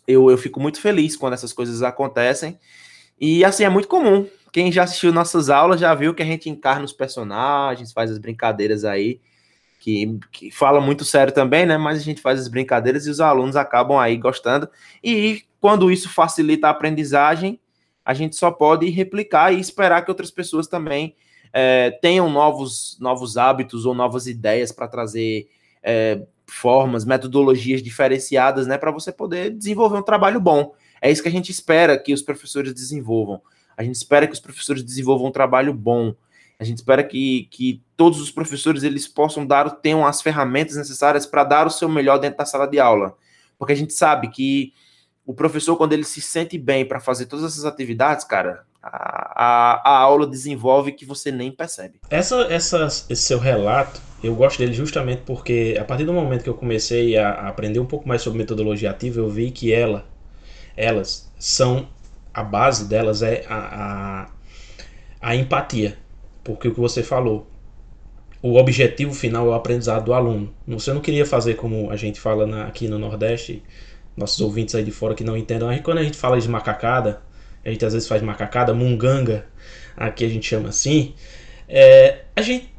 eu, 0.07 0.29
eu 0.29 0.37
fico 0.37 0.59
muito 0.59 0.79
feliz 0.81 1.15
quando 1.15 1.33
essas 1.33 1.53
coisas 1.53 1.81
acontecem. 1.83 2.59
E 3.19 3.45
assim, 3.45 3.63
é 3.63 3.69
muito 3.69 3.87
comum. 3.87 4.27
Quem 4.51 4.71
já 4.71 4.83
assistiu 4.83 5.13
nossas 5.13 5.49
aulas 5.49 5.79
já 5.79 5.93
viu 5.93 6.13
que 6.13 6.21
a 6.21 6.25
gente 6.25 6.49
encarna 6.49 6.83
os 6.83 6.91
personagens, 6.91 7.93
faz 7.93 8.11
as 8.11 8.17
brincadeiras 8.17 8.83
aí, 8.83 9.21
que, 9.79 10.19
que 10.31 10.51
fala 10.51 10.81
muito 10.81 11.05
sério 11.05 11.33
também, 11.33 11.65
né? 11.65 11.77
Mas 11.77 11.99
a 11.99 12.03
gente 12.03 12.21
faz 12.21 12.39
as 12.39 12.47
brincadeiras 12.47 13.05
e 13.05 13.09
os 13.09 13.21
alunos 13.21 13.55
acabam 13.55 13.97
aí 13.97 14.17
gostando. 14.17 14.69
E 15.03 15.43
quando 15.59 15.91
isso 15.91 16.09
facilita 16.09 16.67
a 16.67 16.71
aprendizagem, 16.71 17.59
a 18.03 18.13
gente 18.13 18.35
só 18.35 18.51
pode 18.51 18.89
replicar 18.89 19.53
e 19.53 19.59
esperar 19.59 20.03
que 20.03 20.11
outras 20.11 20.31
pessoas 20.31 20.67
também 20.67 21.15
é, 21.53 21.91
tenham 22.01 22.29
novos, 22.29 22.97
novos 22.99 23.37
hábitos 23.37 23.85
ou 23.85 23.93
novas 23.93 24.27
ideias 24.27 24.71
para 24.71 24.87
trazer 24.87 25.47
é, 25.83 26.21
formas, 26.51 27.05
metodologias 27.05 27.81
diferenciadas, 27.81 28.67
né, 28.67 28.77
para 28.77 28.91
você 28.91 29.11
poder 29.11 29.51
desenvolver 29.51 29.97
um 29.97 30.03
trabalho 30.03 30.39
bom. 30.39 30.73
É 31.01 31.09
isso 31.09 31.23
que 31.23 31.29
a 31.29 31.31
gente 31.31 31.51
espera 31.51 31.97
que 31.97 32.13
os 32.13 32.21
professores 32.21 32.73
desenvolvam. 32.73 33.41
A 33.75 33.83
gente 33.83 33.95
espera 33.95 34.27
que 34.27 34.33
os 34.33 34.39
professores 34.39 34.83
desenvolvam 34.83 35.27
um 35.27 35.31
trabalho 35.31 35.73
bom. 35.73 36.13
A 36.59 36.63
gente 36.63 36.77
espera 36.77 37.03
que, 37.03 37.47
que 37.49 37.81
todos 37.97 38.21
os 38.21 38.29
professores 38.29 38.83
eles 38.83 39.07
possam 39.07 39.45
dar, 39.45 39.69
tenham 39.69 40.05
as 40.05 40.21
ferramentas 40.21 40.75
necessárias 40.75 41.25
para 41.25 41.43
dar 41.43 41.65
o 41.65 41.71
seu 41.71 41.89
melhor 41.89 42.19
dentro 42.19 42.37
da 42.37 42.45
sala 42.45 42.67
de 42.67 42.79
aula. 42.79 43.15
Porque 43.57 43.73
a 43.73 43.77
gente 43.77 43.93
sabe 43.93 44.29
que 44.29 44.73
o 45.25 45.33
professor, 45.33 45.75
quando 45.77 45.93
ele 45.93 46.03
se 46.03 46.21
sente 46.21 46.57
bem 46.57 46.85
para 46.85 46.99
fazer 46.99 47.25
todas 47.25 47.45
essas 47.45 47.65
atividades, 47.65 48.25
cara, 48.25 48.63
a, 48.83 49.43
a, 49.43 49.89
a, 49.89 49.97
aula 49.99 50.27
desenvolve 50.27 50.91
que 50.91 51.05
você 51.05 51.31
nem 51.31 51.51
percebe. 51.51 51.99
Essa, 52.09 52.41
essa, 52.49 52.85
esse 52.85 53.15
seu 53.15 53.39
relato, 53.39 54.01
eu 54.23 54.35
gosto 54.35 54.59
dele 54.59 54.73
justamente 54.73 55.23
porque 55.25 55.77
a 55.79 55.83
partir 55.83 56.03
do 56.05 56.13
momento 56.13 56.43
que 56.43 56.49
eu 56.49 56.53
comecei 56.53 57.17
a, 57.17 57.29
a 57.29 57.47
aprender 57.49 57.79
um 57.79 57.85
pouco 57.85 58.07
mais 58.07 58.21
sobre 58.21 58.39
metodologia 58.39 58.91
ativa, 58.91 59.19
eu 59.19 59.29
vi 59.29 59.51
que 59.51 59.73
ela, 59.73 60.05
elas 60.77 61.31
são, 61.39 61.87
a 62.33 62.43
base 62.43 62.87
delas 62.87 63.23
é 63.23 63.45
a, 63.47 64.27
a, 65.21 65.29
a 65.29 65.35
empatia. 65.35 65.97
Porque 66.43 66.67
o 66.67 66.73
que 66.73 66.79
você 66.79 67.03
falou, 67.03 67.47
o 68.41 68.55
objetivo 68.57 69.13
final 69.13 69.47
é 69.47 69.49
o 69.49 69.53
aprendizado 69.53 70.05
do 70.05 70.13
aluno. 70.13 70.53
Você 70.67 70.93
não 70.93 71.01
queria 71.01 71.25
fazer 71.25 71.55
como 71.55 71.91
a 71.91 71.95
gente 71.95 72.19
fala 72.19 72.45
na, 72.45 72.65
aqui 72.65 72.87
no 72.87 72.97
Nordeste, 72.97 73.63
nossos 74.15 74.39
ouvintes 74.41 74.75
aí 74.75 74.83
de 74.83 74.91
fora 74.91 75.15
que 75.15 75.23
não 75.23 75.37
entendam. 75.37 75.69
Aí 75.69 75.79
quando 75.79 75.99
a 75.99 76.03
gente 76.03 76.17
fala 76.17 76.39
de 76.39 76.47
macacada, 76.47 77.21
a 77.63 77.69
gente 77.69 77.85
às 77.85 77.93
vezes 77.93 78.07
faz 78.07 78.21
macacada, 78.21 78.73
munganga, 78.73 79.45
aqui 79.95 80.25
a 80.25 80.27
gente 80.27 80.47
chama 80.47 80.69
assim, 80.69 81.13
é, 81.67 82.21
a 82.35 82.41
gente 82.41 82.70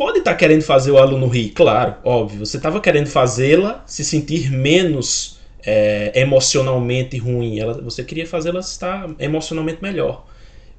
pode 0.00 0.20
estar 0.20 0.30
tá 0.30 0.36
querendo 0.38 0.62
fazer 0.62 0.90
o 0.92 0.96
aluno 0.96 1.28
rir, 1.28 1.50
claro, 1.50 1.96
óbvio. 2.02 2.38
Você 2.38 2.56
estava 2.56 2.80
querendo 2.80 3.08
fazê-la 3.08 3.84
se 3.86 4.02
sentir 4.02 4.50
menos 4.50 5.38
é, 5.62 6.10
emocionalmente 6.14 7.18
ruim. 7.18 7.58
Ela, 7.58 7.82
você 7.82 8.02
queria 8.02 8.26
fazê-la 8.26 8.60
estar 8.60 9.10
emocionalmente 9.18 9.82
melhor. 9.82 10.24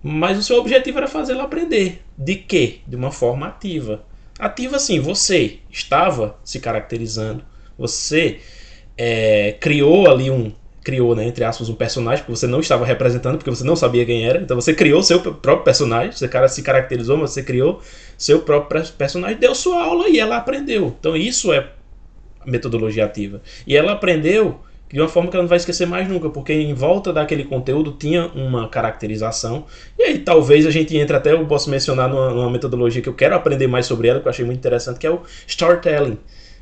Mas 0.01 0.39
o 0.39 0.41
seu 0.41 0.57
objetivo 0.57 0.97
era 0.97 1.07
fazê-la 1.07 1.43
aprender. 1.43 2.01
De 2.17 2.33
quê? 2.33 2.79
De 2.87 2.95
uma 2.95 3.11
forma 3.11 3.45
ativa. 3.45 4.03
Ativa 4.39 4.77
assim, 4.77 4.99
você 4.99 5.59
estava 5.69 6.39
se 6.43 6.59
caracterizando. 6.59 7.43
Você 7.77 8.39
é, 8.97 9.55
criou 9.59 10.09
ali 10.09 10.31
um, 10.31 10.51
criou, 10.83 11.15
né, 11.15 11.25
entre 11.25 11.43
aspas, 11.43 11.69
um 11.69 11.75
personagem 11.75 12.25
que 12.25 12.31
você 12.31 12.47
não 12.47 12.59
estava 12.59 12.85
representando 12.85 13.37
porque 13.37 13.49
você 13.49 13.63
não 13.63 13.75
sabia 13.75 14.05
quem 14.05 14.25
era. 14.25 14.41
Então 14.41 14.59
você 14.59 14.73
criou 14.73 15.03
seu 15.03 15.19
próprio 15.19 15.63
personagem, 15.63 16.11
você 16.11 16.27
cara 16.27 16.47
se 16.47 16.61
caracterizou, 16.63 17.17
mas 17.17 17.31
você 17.31 17.43
criou 17.43 17.81
seu 18.17 18.41
próprio 18.41 18.83
personagem, 18.97 19.37
deu 19.37 19.53
sua 19.53 19.83
aula 19.83 20.09
e 20.09 20.19
ela 20.19 20.37
aprendeu. 20.37 20.95
Então 20.99 21.15
isso 21.15 21.53
é 21.53 21.69
metodologia 22.45 23.05
ativa. 23.05 23.41
E 23.67 23.77
ela 23.77 23.91
aprendeu 23.91 24.59
de 24.91 24.99
uma 24.99 25.07
forma 25.07 25.29
que 25.29 25.35
ela 25.35 25.43
não 25.43 25.49
vai 25.49 25.57
esquecer 25.57 25.87
mais 25.87 26.07
nunca, 26.09 26.29
porque 26.29 26.51
em 26.51 26.73
volta 26.73 27.13
daquele 27.13 27.45
conteúdo 27.45 27.93
tinha 27.93 28.27
uma 28.27 28.67
caracterização. 28.67 29.65
E 29.97 30.03
aí 30.03 30.19
talvez 30.19 30.65
a 30.65 30.71
gente 30.71 30.97
entre 30.97 31.15
até, 31.15 31.31
eu 31.31 31.45
posso 31.45 31.69
mencionar 31.69 32.09
numa, 32.09 32.31
numa 32.31 32.49
metodologia 32.49 33.01
que 33.01 33.07
eu 33.07 33.13
quero 33.13 33.35
aprender 33.35 33.67
mais 33.67 33.85
sobre 33.85 34.07
ela, 34.07 34.19
que 34.19 34.27
eu 34.27 34.29
achei 34.29 34.43
muito 34.43 34.57
interessante, 34.57 34.99
que 34.99 35.07
é 35.07 35.11
o 35.11 35.21
storytelling. 35.47 36.17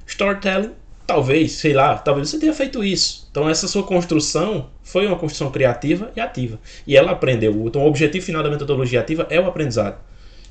Storytelling 0.06 0.74
talvez, 1.08 1.54
sei 1.54 1.74
lá, 1.74 1.98
talvez 1.98 2.30
você 2.30 2.38
tenha 2.38 2.54
feito 2.54 2.84
isso. 2.84 3.19
Então 3.40 3.50
essa 3.50 3.70
sua 3.70 3.84
construção 3.84 4.70
foi 4.84 5.08
uma 5.08 5.16
construção 5.16 5.50
criativa 5.50 6.12
e 6.14 6.20
ativa. 6.20 6.60
E 6.86 6.98
ela 6.98 7.12
aprendeu. 7.12 7.54
Então 7.66 7.84
o 7.84 7.88
objetivo 7.88 8.26
final 8.26 8.44
da 8.44 8.50
metodologia 8.50 9.00
ativa 9.00 9.26
é 9.30 9.40
o 9.40 9.48
aprendizado. 9.48 9.98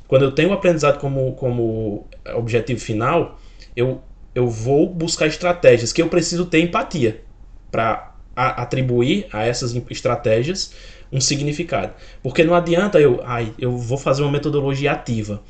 Quando 0.07 0.23
eu 0.23 0.33
tenho 0.33 0.49
o 0.49 0.53
aprendizado 0.55 0.99
como, 0.99 1.35
como 1.35 2.07
objetivo 2.35 2.81
final, 2.81 3.39
eu, 3.77 4.01
eu 4.35 4.49
vou 4.49 4.89
buscar 4.89 5.27
estratégias 5.27 5.93
que 5.93 6.01
eu 6.01 6.09
preciso 6.09 6.47
ter 6.47 6.61
empatia 6.61 7.23
para 7.71 8.15
atribuir 8.35 9.27
a 9.35 9.45
essas 9.45 9.75
estratégias 9.91 10.73
um 11.13 11.21
significado. 11.21 11.93
Porque 12.23 12.43
não 12.43 12.55
adianta 12.55 12.99
eu, 12.99 13.21
ai, 13.23 13.53
eu 13.59 13.77
vou 13.77 13.99
fazer 13.99 14.23
uma 14.23 14.33
metodologia 14.33 14.93
ativa. 14.93 15.43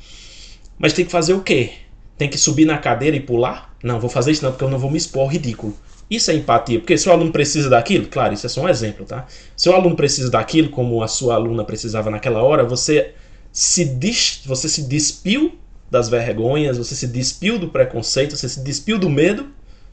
Mas 0.77 0.91
tem 0.91 1.05
que 1.05 1.11
fazer 1.11 1.35
o 1.35 1.41
quê? 1.41 1.71
Tem 2.17 2.29
que 2.29 2.37
subir 2.37 2.65
na 2.65 2.77
cadeira 2.77 3.15
e 3.15 3.21
pular? 3.21 3.73
Não, 3.81 3.97
vou 3.97 4.09
fazer 4.09 4.31
isso 4.31 4.43
não, 4.43 4.51
porque 4.51 4.65
eu 4.65 4.69
não 4.69 4.77
vou 4.77 4.91
me 4.91 4.97
expor 4.97 5.31
ridículo. 5.31 5.73
Isso 6.09 6.31
é 6.31 6.33
empatia, 6.33 6.79
porque 6.79 6.97
se 6.97 7.07
o 7.07 7.11
aluno 7.11 7.31
precisa 7.31 7.69
daquilo, 7.69 8.07
claro, 8.07 8.33
isso 8.33 8.43
é 8.43 8.49
só 8.49 8.61
um 8.61 8.69
exemplo, 8.69 9.05
tá? 9.05 9.27
Se 9.55 9.69
o 9.69 9.73
aluno 9.73 9.95
precisa 9.95 10.31
daquilo, 10.31 10.69
como 10.69 11.03
a 11.03 11.07
sua 11.07 11.35
aluna 11.35 11.63
precisava 11.63 12.09
naquela 12.09 12.41
hora, 12.41 12.63
você 12.63 13.13
se, 13.51 13.85
dis, 13.85 14.41
você 14.43 14.67
se 14.67 14.87
despiu 14.87 15.59
das 15.89 16.09
vergonhas, 16.09 16.79
você 16.79 16.95
se 16.95 17.05
despiu 17.05 17.59
do 17.59 17.67
preconceito, 17.69 18.35
você 18.35 18.49
se 18.49 18.63
despiu 18.63 18.97
do 18.97 19.07
medo 19.07 19.49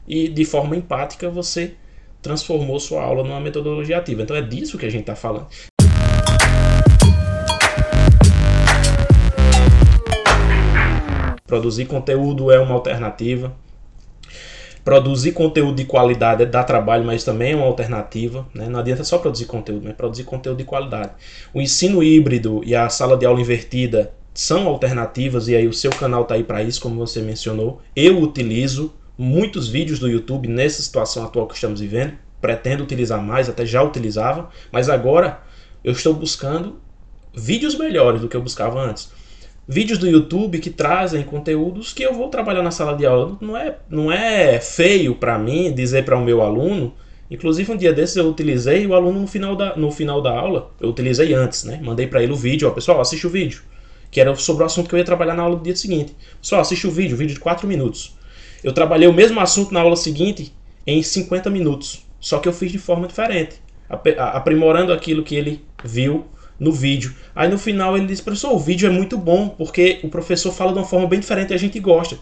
e 0.07 0.27
de 0.27 0.43
forma 0.43 0.75
empática 0.75 1.29
você 1.29 1.75
transformou 2.19 2.79
sua 2.79 3.03
aula 3.03 3.23
numa 3.23 3.39
metodologia 3.39 3.99
ativa. 3.99 4.23
Então 4.23 4.35
é 4.35 4.41
disso 4.41 4.75
que 4.75 4.87
a 4.87 4.89
gente 4.89 5.01
está 5.01 5.15
falando. 5.15 5.47
Produzir 11.45 11.85
conteúdo 11.85 12.51
é 12.51 12.59
uma 12.59 12.73
alternativa. 12.73 13.55
Produzir 14.87 15.33
conteúdo 15.33 15.75
de 15.75 15.83
qualidade 15.83 16.45
dar 16.45 16.63
trabalho, 16.63 17.03
mas 17.03 17.21
também 17.21 17.51
é 17.51 17.55
uma 17.57 17.65
alternativa. 17.65 18.47
Né? 18.55 18.69
Não 18.69 18.79
adianta 18.79 19.03
só 19.03 19.17
produzir 19.17 19.43
conteúdo, 19.43 19.83
mas 19.83 19.93
produzir 19.93 20.23
conteúdo 20.23 20.59
de 20.59 20.63
qualidade. 20.63 21.11
O 21.53 21.61
ensino 21.61 22.01
híbrido 22.01 22.61
e 22.65 22.73
a 22.73 22.87
sala 22.87 23.17
de 23.17 23.25
aula 23.25 23.41
invertida 23.41 24.13
são 24.33 24.65
alternativas, 24.65 25.49
e 25.49 25.57
aí 25.57 25.67
o 25.67 25.73
seu 25.73 25.91
canal 25.91 26.21
está 26.21 26.35
aí 26.35 26.43
para 26.45 26.63
isso, 26.63 26.79
como 26.79 26.95
você 26.95 27.21
mencionou. 27.21 27.81
Eu 27.93 28.21
utilizo 28.21 28.93
muitos 29.17 29.67
vídeos 29.67 29.99
do 29.99 30.07
YouTube 30.07 30.47
nessa 30.47 30.81
situação 30.81 31.25
atual 31.25 31.47
que 31.47 31.55
estamos 31.55 31.81
vivendo. 31.81 32.13
Pretendo 32.39 32.81
utilizar 32.81 33.21
mais, 33.21 33.49
até 33.49 33.65
já 33.65 33.83
utilizava, 33.83 34.47
mas 34.71 34.87
agora 34.87 35.41
eu 35.83 35.91
estou 35.91 36.13
buscando 36.13 36.79
vídeos 37.35 37.77
melhores 37.77 38.21
do 38.21 38.29
que 38.29 38.37
eu 38.37 38.41
buscava 38.41 38.79
antes 38.79 39.16
vídeos 39.67 39.99
do 39.99 40.07
YouTube 40.07 40.59
que 40.59 40.69
trazem 40.69 41.23
conteúdos 41.23 41.91
que 41.91 42.03
eu 42.03 42.13
vou 42.13 42.29
trabalhar 42.29 42.63
na 42.63 42.71
sala 42.71 42.95
de 42.95 43.05
aula. 43.05 43.37
Não 43.41 43.57
é, 43.57 43.77
não 43.89 44.11
é 44.11 44.59
feio 44.59 45.15
para 45.15 45.37
mim 45.37 45.73
dizer 45.73 46.05
para 46.05 46.17
o 46.17 46.23
meu 46.23 46.41
aluno. 46.41 46.93
Inclusive, 47.29 47.69
um 47.73 47.75
dia 47.75 47.91
desses 47.91 48.15
eu 48.15 48.29
utilizei 48.29 48.87
o 48.87 48.93
aluno 48.93 49.19
no 49.19 49.27
final 49.27 49.55
da, 49.55 49.75
no 49.75 49.91
final 49.91 50.21
da 50.21 50.31
aula. 50.31 50.71
Eu 50.79 50.89
utilizei 50.89 51.33
antes, 51.33 51.65
né? 51.65 51.79
Mandei 51.83 52.07
para 52.07 52.23
ele 52.23 52.31
o 52.31 52.37
vídeo. 52.37 52.69
Ó, 52.69 52.71
pessoal, 52.71 53.01
assiste 53.01 53.27
o 53.27 53.29
vídeo. 53.29 53.61
Que 54.09 54.21
era 54.21 54.33
sobre 54.35 54.63
o 54.63 54.65
assunto 54.65 54.87
que 54.87 54.95
eu 54.95 54.99
ia 54.99 55.03
trabalhar 55.03 55.33
na 55.33 55.43
aula 55.43 55.57
do 55.57 55.63
dia 55.63 55.75
seguinte. 55.75 56.15
Pessoal, 56.41 56.61
assiste 56.61 56.87
o 56.87 56.91
vídeo, 56.91 57.17
vídeo 57.17 57.33
de 57.33 57.39
4 57.41 57.67
minutos. 57.67 58.15
Eu 58.63 58.71
trabalhei 58.71 59.09
o 59.09 59.13
mesmo 59.13 59.39
assunto 59.41 59.73
na 59.73 59.81
aula 59.81 59.97
seguinte 59.97 60.53
em 60.85 61.03
50 61.03 61.49
minutos. 61.49 62.05
Só 62.21 62.39
que 62.39 62.47
eu 62.47 62.53
fiz 62.53 62.71
de 62.71 62.79
forma 62.79 63.05
diferente. 63.05 63.57
Aprimorando 64.17 64.93
aquilo 64.93 65.23
que 65.23 65.35
ele 65.35 65.61
viu 65.83 66.25
no 66.59 66.71
vídeo. 66.71 67.13
Aí 67.35 67.49
no 67.49 67.57
final 67.57 67.95
ele 67.95 68.07
diz, 68.07 68.21
professor, 68.21 68.53
o 68.53 68.59
vídeo 68.59 68.87
é 68.87 68.91
muito 68.91 69.17
bom, 69.17 69.49
porque 69.49 69.99
o 70.03 70.09
professor 70.09 70.51
fala 70.51 70.73
de 70.73 70.79
uma 70.79 70.85
forma 70.85 71.07
bem 71.07 71.19
diferente 71.19 71.51
e 71.51 71.53
a 71.53 71.59
gente 71.59 71.79
gosta. 71.79 72.17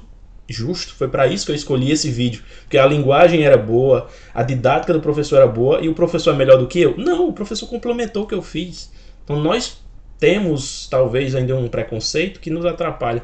Justo, 0.48 0.94
foi 0.94 1.08
para 1.08 1.26
isso 1.26 1.46
que 1.46 1.52
eu 1.52 1.56
escolhi 1.56 1.92
esse 1.92 2.10
vídeo. 2.12 2.44
Porque 2.62 2.78
a 2.78 2.86
linguagem 2.86 3.44
era 3.44 3.58
boa, 3.58 4.08
a 4.34 4.44
didática 4.44 4.94
do 4.94 5.02
professor 5.02 5.38
era 5.38 5.48
boa, 5.48 5.82
e 5.82 5.90
o 5.90 5.94
professor 5.94 6.34
é 6.34 6.38
melhor 6.38 6.58
do 6.58 6.68
que 6.68 6.80
eu? 6.80 6.96
Não, 6.98 7.28
o 7.28 7.34
professor 7.34 7.68
complementou 7.68 8.24
o 8.24 8.28
que 8.28 8.36
eu 8.36 8.42
fiz. 8.42 8.92
Então 9.24 9.42
nós 9.42 9.78
temos 10.20 10.88
talvez 10.90 11.34
ainda 11.36 11.56
um 11.56 11.68
preconceito 11.68 12.40
que 12.40 12.50
nos 12.50 12.66
atrapalha. 12.66 13.24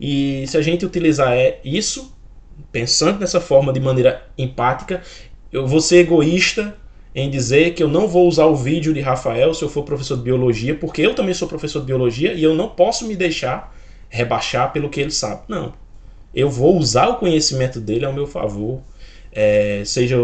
E 0.00 0.44
se 0.46 0.56
a 0.56 0.62
gente 0.62 0.84
utilizar 0.84 1.32
é 1.32 1.60
isso, 1.64 2.16
pensando 2.72 3.18
dessa 3.18 3.40
forma 3.40 3.72
de 3.72 3.80
maneira 3.80 4.26
empática, 4.36 5.02
eu 5.52 5.66
vou 5.66 5.80
ser 5.80 5.98
egoísta 5.98 6.76
em 7.18 7.30
dizer 7.30 7.74
que 7.74 7.82
eu 7.82 7.88
não 7.88 8.06
vou 8.06 8.28
usar 8.28 8.46
o 8.46 8.54
vídeo 8.54 8.94
de 8.94 9.00
Rafael 9.00 9.52
se 9.52 9.62
eu 9.62 9.68
for 9.68 9.82
professor 9.82 10.16
de 10.16 10.22
biologia, 10.22 10.74
porque 10.74 11.02
eu 11.02 11.14
também 11.14 11.34
sou 11.34 11.48
professor 11.48 11.80
de 11.80 11.86
biologia 11.86 12.32
e 12.32 12.42
eu 12.42 12.54
não 12.54 12.68
posso 12.68 13.06
me 13.06 13.16
deixar 13.16 13.74
rebaixar 14.08 14.72
pelo 14.72 14.88
que 14.88 15.00
ele 15.00 15.10
sabe. 15.10 15.42
Não. 15.48 15.72
Eu 16.34 16.48
vou 16.48 16.76
usar 16.76 17.08
o 17.08 17.16
conhecimento 17.16 17.80
dele 17.80 18.04
ao 18.04 18.12
meu 18.12 18.26
favor, 18.26 18.80
é, 19.32 19.82
seja 19.84 20.16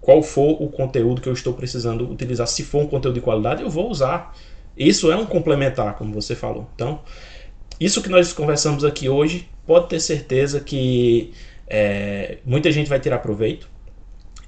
qual 0.00 0.22
for 0.22 0.62
o 0.62 0.68
conteúdo 0.68 1.22
que 1.22 1.28
eu 1.28 1.32
estou 1.32 1.54
precisando 1.54 2.10
utilizar. 2.10 2.46
Se 2.46 2.62
for 2.62 2.82
um 2.82 2.86
conteúdo 2.86 3.14
de 3.14 3.20
qualidade, 3.22 3.62
eu 3.62 3.70
vou 3.70 3.90
usar. 3.90 4.36
Isso 4.76 5.10
é 5.10 5.16
um 5.16 5.24
complementar, 5.24 5.96
como 5.96 6.12
você 6.12 6.34
falou. 6.34 6.68
Então, 6.74 7.00
isso 7.80 8.02
que 8.02 8.10
nós 8.10 8.32
conversamos 8.32 8.84
aqui 8.84 9.08
hoje, 9.08 9.48
pode 9.66 9.88
ter 9.88 10.00
certeza 10.00 10.60
que 10.60 11.32
é, 11.66 12.38
muita 12.44 12.70
gente 12.70 12.88
vai 12.88 13.00
tirar 13.00 13.18
proveito. 13.18 13.68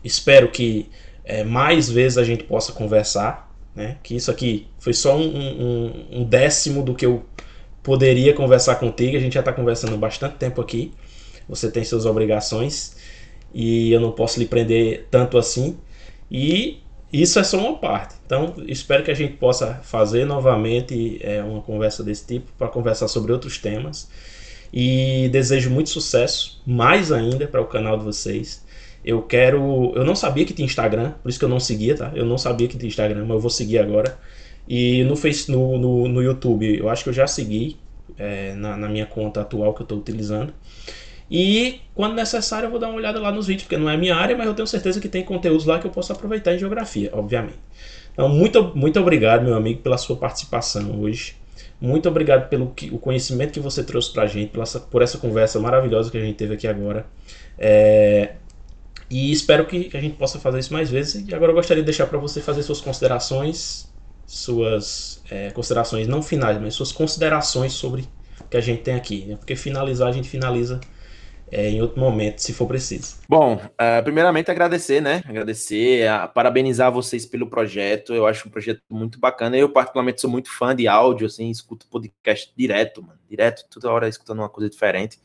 Espero 0.04 0.48
que 0.48 0.90
é, 1.26 1.42
mais 1.42 1.90
vezes 1.90 2.16
a 2.16 2.24
gente 2.24 2.44
possa 2.44 2.72
conversar, 2.72 3.52
né? 3.74 3.98
Que 4.02 4.14
isso 4.14 4.30
aqui 4.30 4.68
foi 4.78 4.94
só 4.94 5.16
um, 5.16 5.26
um, 5.26 6.20
um 6.20 6.24
décimo 6.24 6.82
do 6.82 6.94
que 6.94 7.04
eu 7.04 7.26
poderia 7.82 8.32
conversar 8.32 8.76
contigo. 8.76 9.16
A 9.16 9.20
gente 9.20 9.34
já 9.34 9.40
está 9.40 9.52
conversando 9.52 9.96
bastante 9.98 10.36
tempo 10.36 10.60
aqui. 10.60 10.94
Você 11.48 11.70
tem 11.70 11.84
suas 11.84 12.06
obrigações 12.06 12.96
e 13.52 13.92
eu 13.92 14.00
não 14.00 14.12
posso 14.12 14.38
lhe 14.38 14.46
prender 14.46 15.08
tanto 15.10 15.36
assim. 15.36 15.76
E 16.30 16.80
isso 17.12 17.38
é 17.38 17.44
só 17.44 17.58
uma 17.58 17.78
parte. 17.78 18.14
Então, 18.24 18.54
espero 18.66 19.02
que 19.02 19.10
a 19.10 19.14
gente 19.14 19.34
possa 19.34 19.80
fazer 19.82 20.24
novamente 20.24 21.18
é, 21.20 21.42
uma 21.42 21.60
conversa 21.60 22.02
desse 22.04 22.26
tipo 22.26 22.52
para 22.56 22.68
conversar 22.68 23.08
sobre 23.08 23.32
outros 23.32 23.58
temas. 23.58 24.08
E 24.72 25.28
desejo 25.30 25.70
muito 25.70 25.90
sucesso, 25.90 26.60
mais 26.66 27.12
ainda, 27.12 27.46
para 27.46 27.60
o 27.60 27.66
canal 27.66 27.96
de 27.96 28.04
vocês. 28.04 28.65
Eu 29.06 29.22
quero. 29.22 29.92
Eu 29.94 30.04
não 30.04 30.16
sabia 30.16 30.44
que 30.44 30.52
tinha 30.52 30.66
Instagram, 30.66 31.12
por 31.22 31.28
isso 31.28 31.38
que 31.38 31.44
eu 31.44 31.48
não 31.48 31.60
seguia, 31.60 31.96
tá? 31.96 32.10
Eu 32.12 32.26
não 32.26 32.36
sabia 32.36 32.66
que 32.66 32.76
tinha 32.76 32.88
Instagram, 32.88 33.20
mas 33.20 33.30
eu 33.30 33.40
vou 33.40 33.50
seguir 33.50 33.78
agora. 33.78 34.18
E 34.68 35.04
no, 35.04 35.14
face, 35.14 35.48
no, 35.48 35.78
no, 35.78 36.08
no 36.08 36.20
YouTube, 36.20 36.76
eu 36.76 36.88
acho 36.88 37.04
que 37.04 37.10
eu 37.10 37.14
já 37.14 37.26
segui 37.28 37.76
é, 38.18 38.52
na, 38.54 38.76
na, 38.76 38.88
minha 38.88 39.06
conta 39.06 39.42
atual 39.42 39.72
que 39.72 39.82
eu 39.82 39.84
estou 39.84 39.98
utilizando. 39.98 40.52
E 41.30 41.80
quando 41.94 42.14
necessário, 42.14 42.66
eu 42.66 42.70
vou 42.70 42.80
dar 42.80 42.88
uma 42.88 42.96
olhada 42.96 43.20
lá 43.20 43.30
nos 43.30 43.46
vídeos, 43.46 43.62
porque 43.64 43.76
não 43.76 43.88
é 43.88 43.96
minha 43.96 44.16
área, 44.16 44.36
mas 44.36 44.46
eu 44.46 44.54
tenho 44.54 44.66
certeza 44.66 45.00
que 45.00 45.08
tem 45.08 45.24
conteúdos 45.24 45.66
lá 45.66 45.78
que 45.78 45.86
eu 45.86 45.90
posso 45.90 46.12
aproveitar 46.12 46.54
em 46.54 46.58
geografia, 46.58 47.10
obviamente. 47.12 47.58
Então, 48.12 48.28
muito, 48.28 48.72
muito 48.74 48.98
obrigado, 48.98 49.44
meu 49.44 49.54
amigo, 49.54 49.82
pela 49.82 49.98
sua 49.98 50.16
participação 50.16 51.00
hoje. 51.00 51.36
Muito 51.80 52.08
obrigado 52.08 52.48
pelo 52.48 52.70
que, 52.70 52.90
o 52.90 52.98
conhecimento 52.98 53.52
que 53.52 53.60
você 53.60 53.84
trouxe 53.84 54.12
para 54.12 54.26
gente, 54.26 54.50
por 54.50 54.62
essa, 54.62 54.80
por 54.80 55.02
essa 55.02 55.18
conversa 55.18 55.60
maravilhosa 55.60 56.10
que 56.10 56.16
a 56.16 56.20
gente 56.20 56.36
teve 56.36 56.54
aqui 56.54 56.66
agora. 56.66 57.06
É, 57.58 58.32
e 59.10 59.30
espero 59.30 59.66
que, 59.66 59.90
a 59.96 60.00
gente 60.00 60.16
possa 60.16 60.38
fazer 60.38 60.58
isso 60.58 60.72
mais 60.72 60.90
vezes. 60.90 61.26
E 61.26 61.34
agora 61.34 61.52
eu 61.52 61.56
gostaria 61.56 61.82
de 61.82 61.86
deixar 61.86 62.06
para 62.06 62.18
você 62.18 62.40
fazer 62.40 62.62
suas 62.62 62.80
considerações, 62.80 63.92
suas 64.26 65.22
é, 65.30 65.50
considerações 65.50 66.08
não 66.08 66.22
finais, 66.22 66.60
mas 66.60 66.74
suas 66.74 66.90
considerações 66.92 67.72
sobre 67.72 68.02
o 68.40 68.48
que 68.48 68.56
a 68.56 68.60
gente 68.60 68.82
tem 68.82 68.94
aqui. 68.94 69.24
Né? 69.24 69.36
Porque 69.36 69.54
finalizar 69.54 70.08
a 70.08 70.12
gente 70.12 70.28
finaliza 70.28 70.80
é, 71.50 71.70
em 71.70 71.80
outro 71.80 72.00
momento, 72.00 72.40
se 72.40 72.52
for 72.52 72.66
preciso. 72.66 73.18
Bom, 73.28 73.54
uh, 73.54 74.02
primeiramente 74.02 74.50
agradecer, 74.50 75.00
né? 75.00 75.22
Agradecer, 75.24 76.08
a, 76.08 76.26
parabenizar 76.26 76.90
vocês 76.90 77.24
pelo 77.24 77.46
projeto. 77.46 78.12
Eu 78.12 78.26
acho 78.26 78.48
um 78.48 78.50
projeto 78.50 78.80
muito 78.90 79.20
bacana. 79.20 79.56
Eu, 79.56 79.68
particularmente, 79.68 80.20
sou 80.20 80.28
muito 80.28 80.50
fã 80.50 80.74
de 80.74 80.88
áudio, 80.88 81.28
assim, 81.28 81.48
escuto 81.48 81.86
podcast 81.86 82.52
direto, 82.56 83.00
mano. 83.00 83.20
Direto, 83.30 83.64
toda 83.70 83.90
hora 83.90 84.08
escutando 84.08 84.40
uma 84.40 84.48
coisa 84.48 84.68
diferente. 84.68 85.20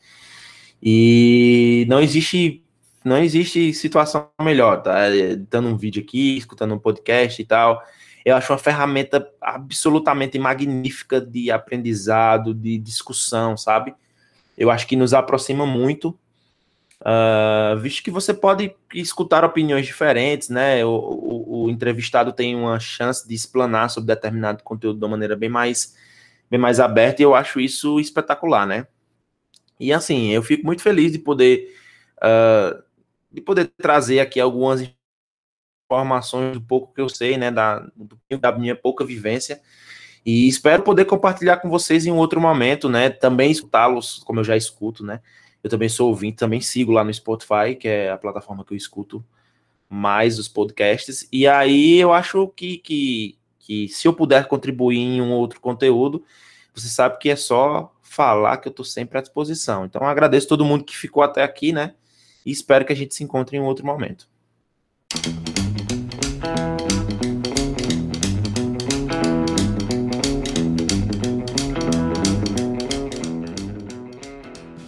E 0.80 1.84
não 1.88 2.00
existe 2.00 2.64
não 3.04 3.18
existe 3.18 3.72
situação 3.74 4.30
melhor, 4.40 4.82
tá? 4.82 5.06
Dando 5.50 5.68
um 5.68 5.76
vídeo 5.76 6.02
aqui, 6.02 6.36
escutando 6.36 6.74
um 6.74 6.78
podcast 6.78 7.40
e 7.40 7.44
tal. 7.44 7.82
Eu 8.24 8.36
acho 8.36 8.52
uma 8.52 8.58
ferramenta 8.58 9.28
absolutamente 9.40 10.38
magnífica 10.38 11.20
de 11.20 11.50
aprendizado, 11.50 12.54
de 12.54 12.78
discussão, 12.78 13.56
sabe? 13.56 13.94
Eu 14.56 14.70
acho 14.70 14.86
que 14.86 14.94
nos 14.94 15.12
aproxima 15.12 15.66
muito, 15.66 16.16
uh, 17.00 17.76
visto 17.80 18.02
que 18.02 18.10
você 18.10 18.32
pode 18.32 18.74
escutar 18.94 19.44
opiniões 19.44 19.86
diferentes, 19.86 20.48
né? 20.48 20.84
O, 20.84 20.90
o, 20.90 21.64
o, 21.64 21.70
entrevistado 21.70 22.32
tem 22.32 22.54
uma 22.54 22.78
chance 22.78 23.26
de 23.26 23.34
explanar 23.34 23.90
sobre 23.90 24.14
determinado 24.14 24.62
conteúdo 24.62 24.98
de 24.98 25.04
uma 25.04 25.12
maneira 25.12 25.34
bem 25.34 25.48
mais, 25.48 25.96
bem 26.48 26.60
mais 26.60 26.78
aberta, 26.78 27.22
e 27.22 27.24
eu 27.24 27.34
acho 27.34 27.58
isso 27.58 27.98
espetacular, 27.98 28.66
né? 28.66 28.86
E 29.80 29.92
assim, 29.92 30.30
eu 30.30 30.42
fico 30.42 30.64
muito 30.64 30.82
feliz 30.82 31.10
de 31.10 31.18
poder. 31.18 31.74
Uh, 32.18 32.80
de 33.32 33.40
poder 33.40 33.72
trazer 33.76 34.20
aqui 34.20 34.40
algumas 34.40 34.82
informações 35.90 36.54
do 36.54 36.60
pouco 36.60 36.92
que 36.94 37.00
eu 37.00 37.08
sei, 37.08 37.36
né, 37.36 37.50
da, 37.50 37.86
da 38.40 38.52
minha 38.52 38.74
pouca 38.74 39.04
vivência, 39.04 39.60
e 40.24 40.48
espero 40.48 40.82
poder 40.82 41.04
compartilhar 41.04 41.58
com 41.58 41.68
vocês 41.68 42.06
em 42.06 42.12
um 42.12 42.16
outro 42.16 42.40
momento, 42.40 42.88
né, 42.88 43.10
também 43.10 43.50
escutá-los 43.50 44.22
como 44.24 44.40
eu 44.40 44.44
já 44.44 44.56
escuto, 44.56 45.04
né, 45.04 45.20
eu 45.62 45.70
também 45.70 45.88
sou 45.88 46.08
ouvinte, 46.08 46.38
também 46.38 46.60
sigo 46.60 46.92
lá 46.92 47.04
no 47.04 47.12
Spotify, 47.12 47.74
que 47.78 47.88
é 47.88 48.10
a 48.10 48.18
plataforma 48.18 48.64
que 48.64 48.72
eu 48.72 48.76
escuto 48.76 49.24
mais 49.88 50.38
os 50.38 50.48
podcasts, 50.48 51.28
e 51.30 51.46
aí 51.46 51.98
eu 51.98 52.12
acho 52.12 52.48
que, 52.48 52.78
que, 52.78 53.38
que 53.58 53.88
se 53.88 54.08
eu 54.08 54.12
puder 54.12 54.48
contribuir 54.48 54.98
em 54.98 55.20
um 55.20 55.32
outro 55.32 55.60
conteúdo, 55.60 56.24
você 56.74 56.88
sabe 56.88 57.18
que 57.18 57.28
é 57.28 57.36
só 57.36 57.94
falar 58.00 58.58
que 58.58 58.68
eu 58.68 58.70
estou 58.70 58.84
sempre 58.84 59.18
à 59.18 59.20
disposição. 59.20 59.84
Então 59.84 60.06
agradeço 60.06 60.48
todo 60.48 60.64
mundo 60.64 60.84
que 60.84 60.96
ficou 60.96 61.22
até 61.22 61.42
aqui, 61.42 61.72
né? 61.72 61.94
E 62.44 62.50
espero 62.50 62.84
que 62.84 62.92
a 62.92 62.96
gente 62.96 63.14
se 63.14 63.24
encontre 63.24 63.56
em 63.56 63.60
um 63.60 63.64
outro 63.64 63.86
momento. 63.86 64.28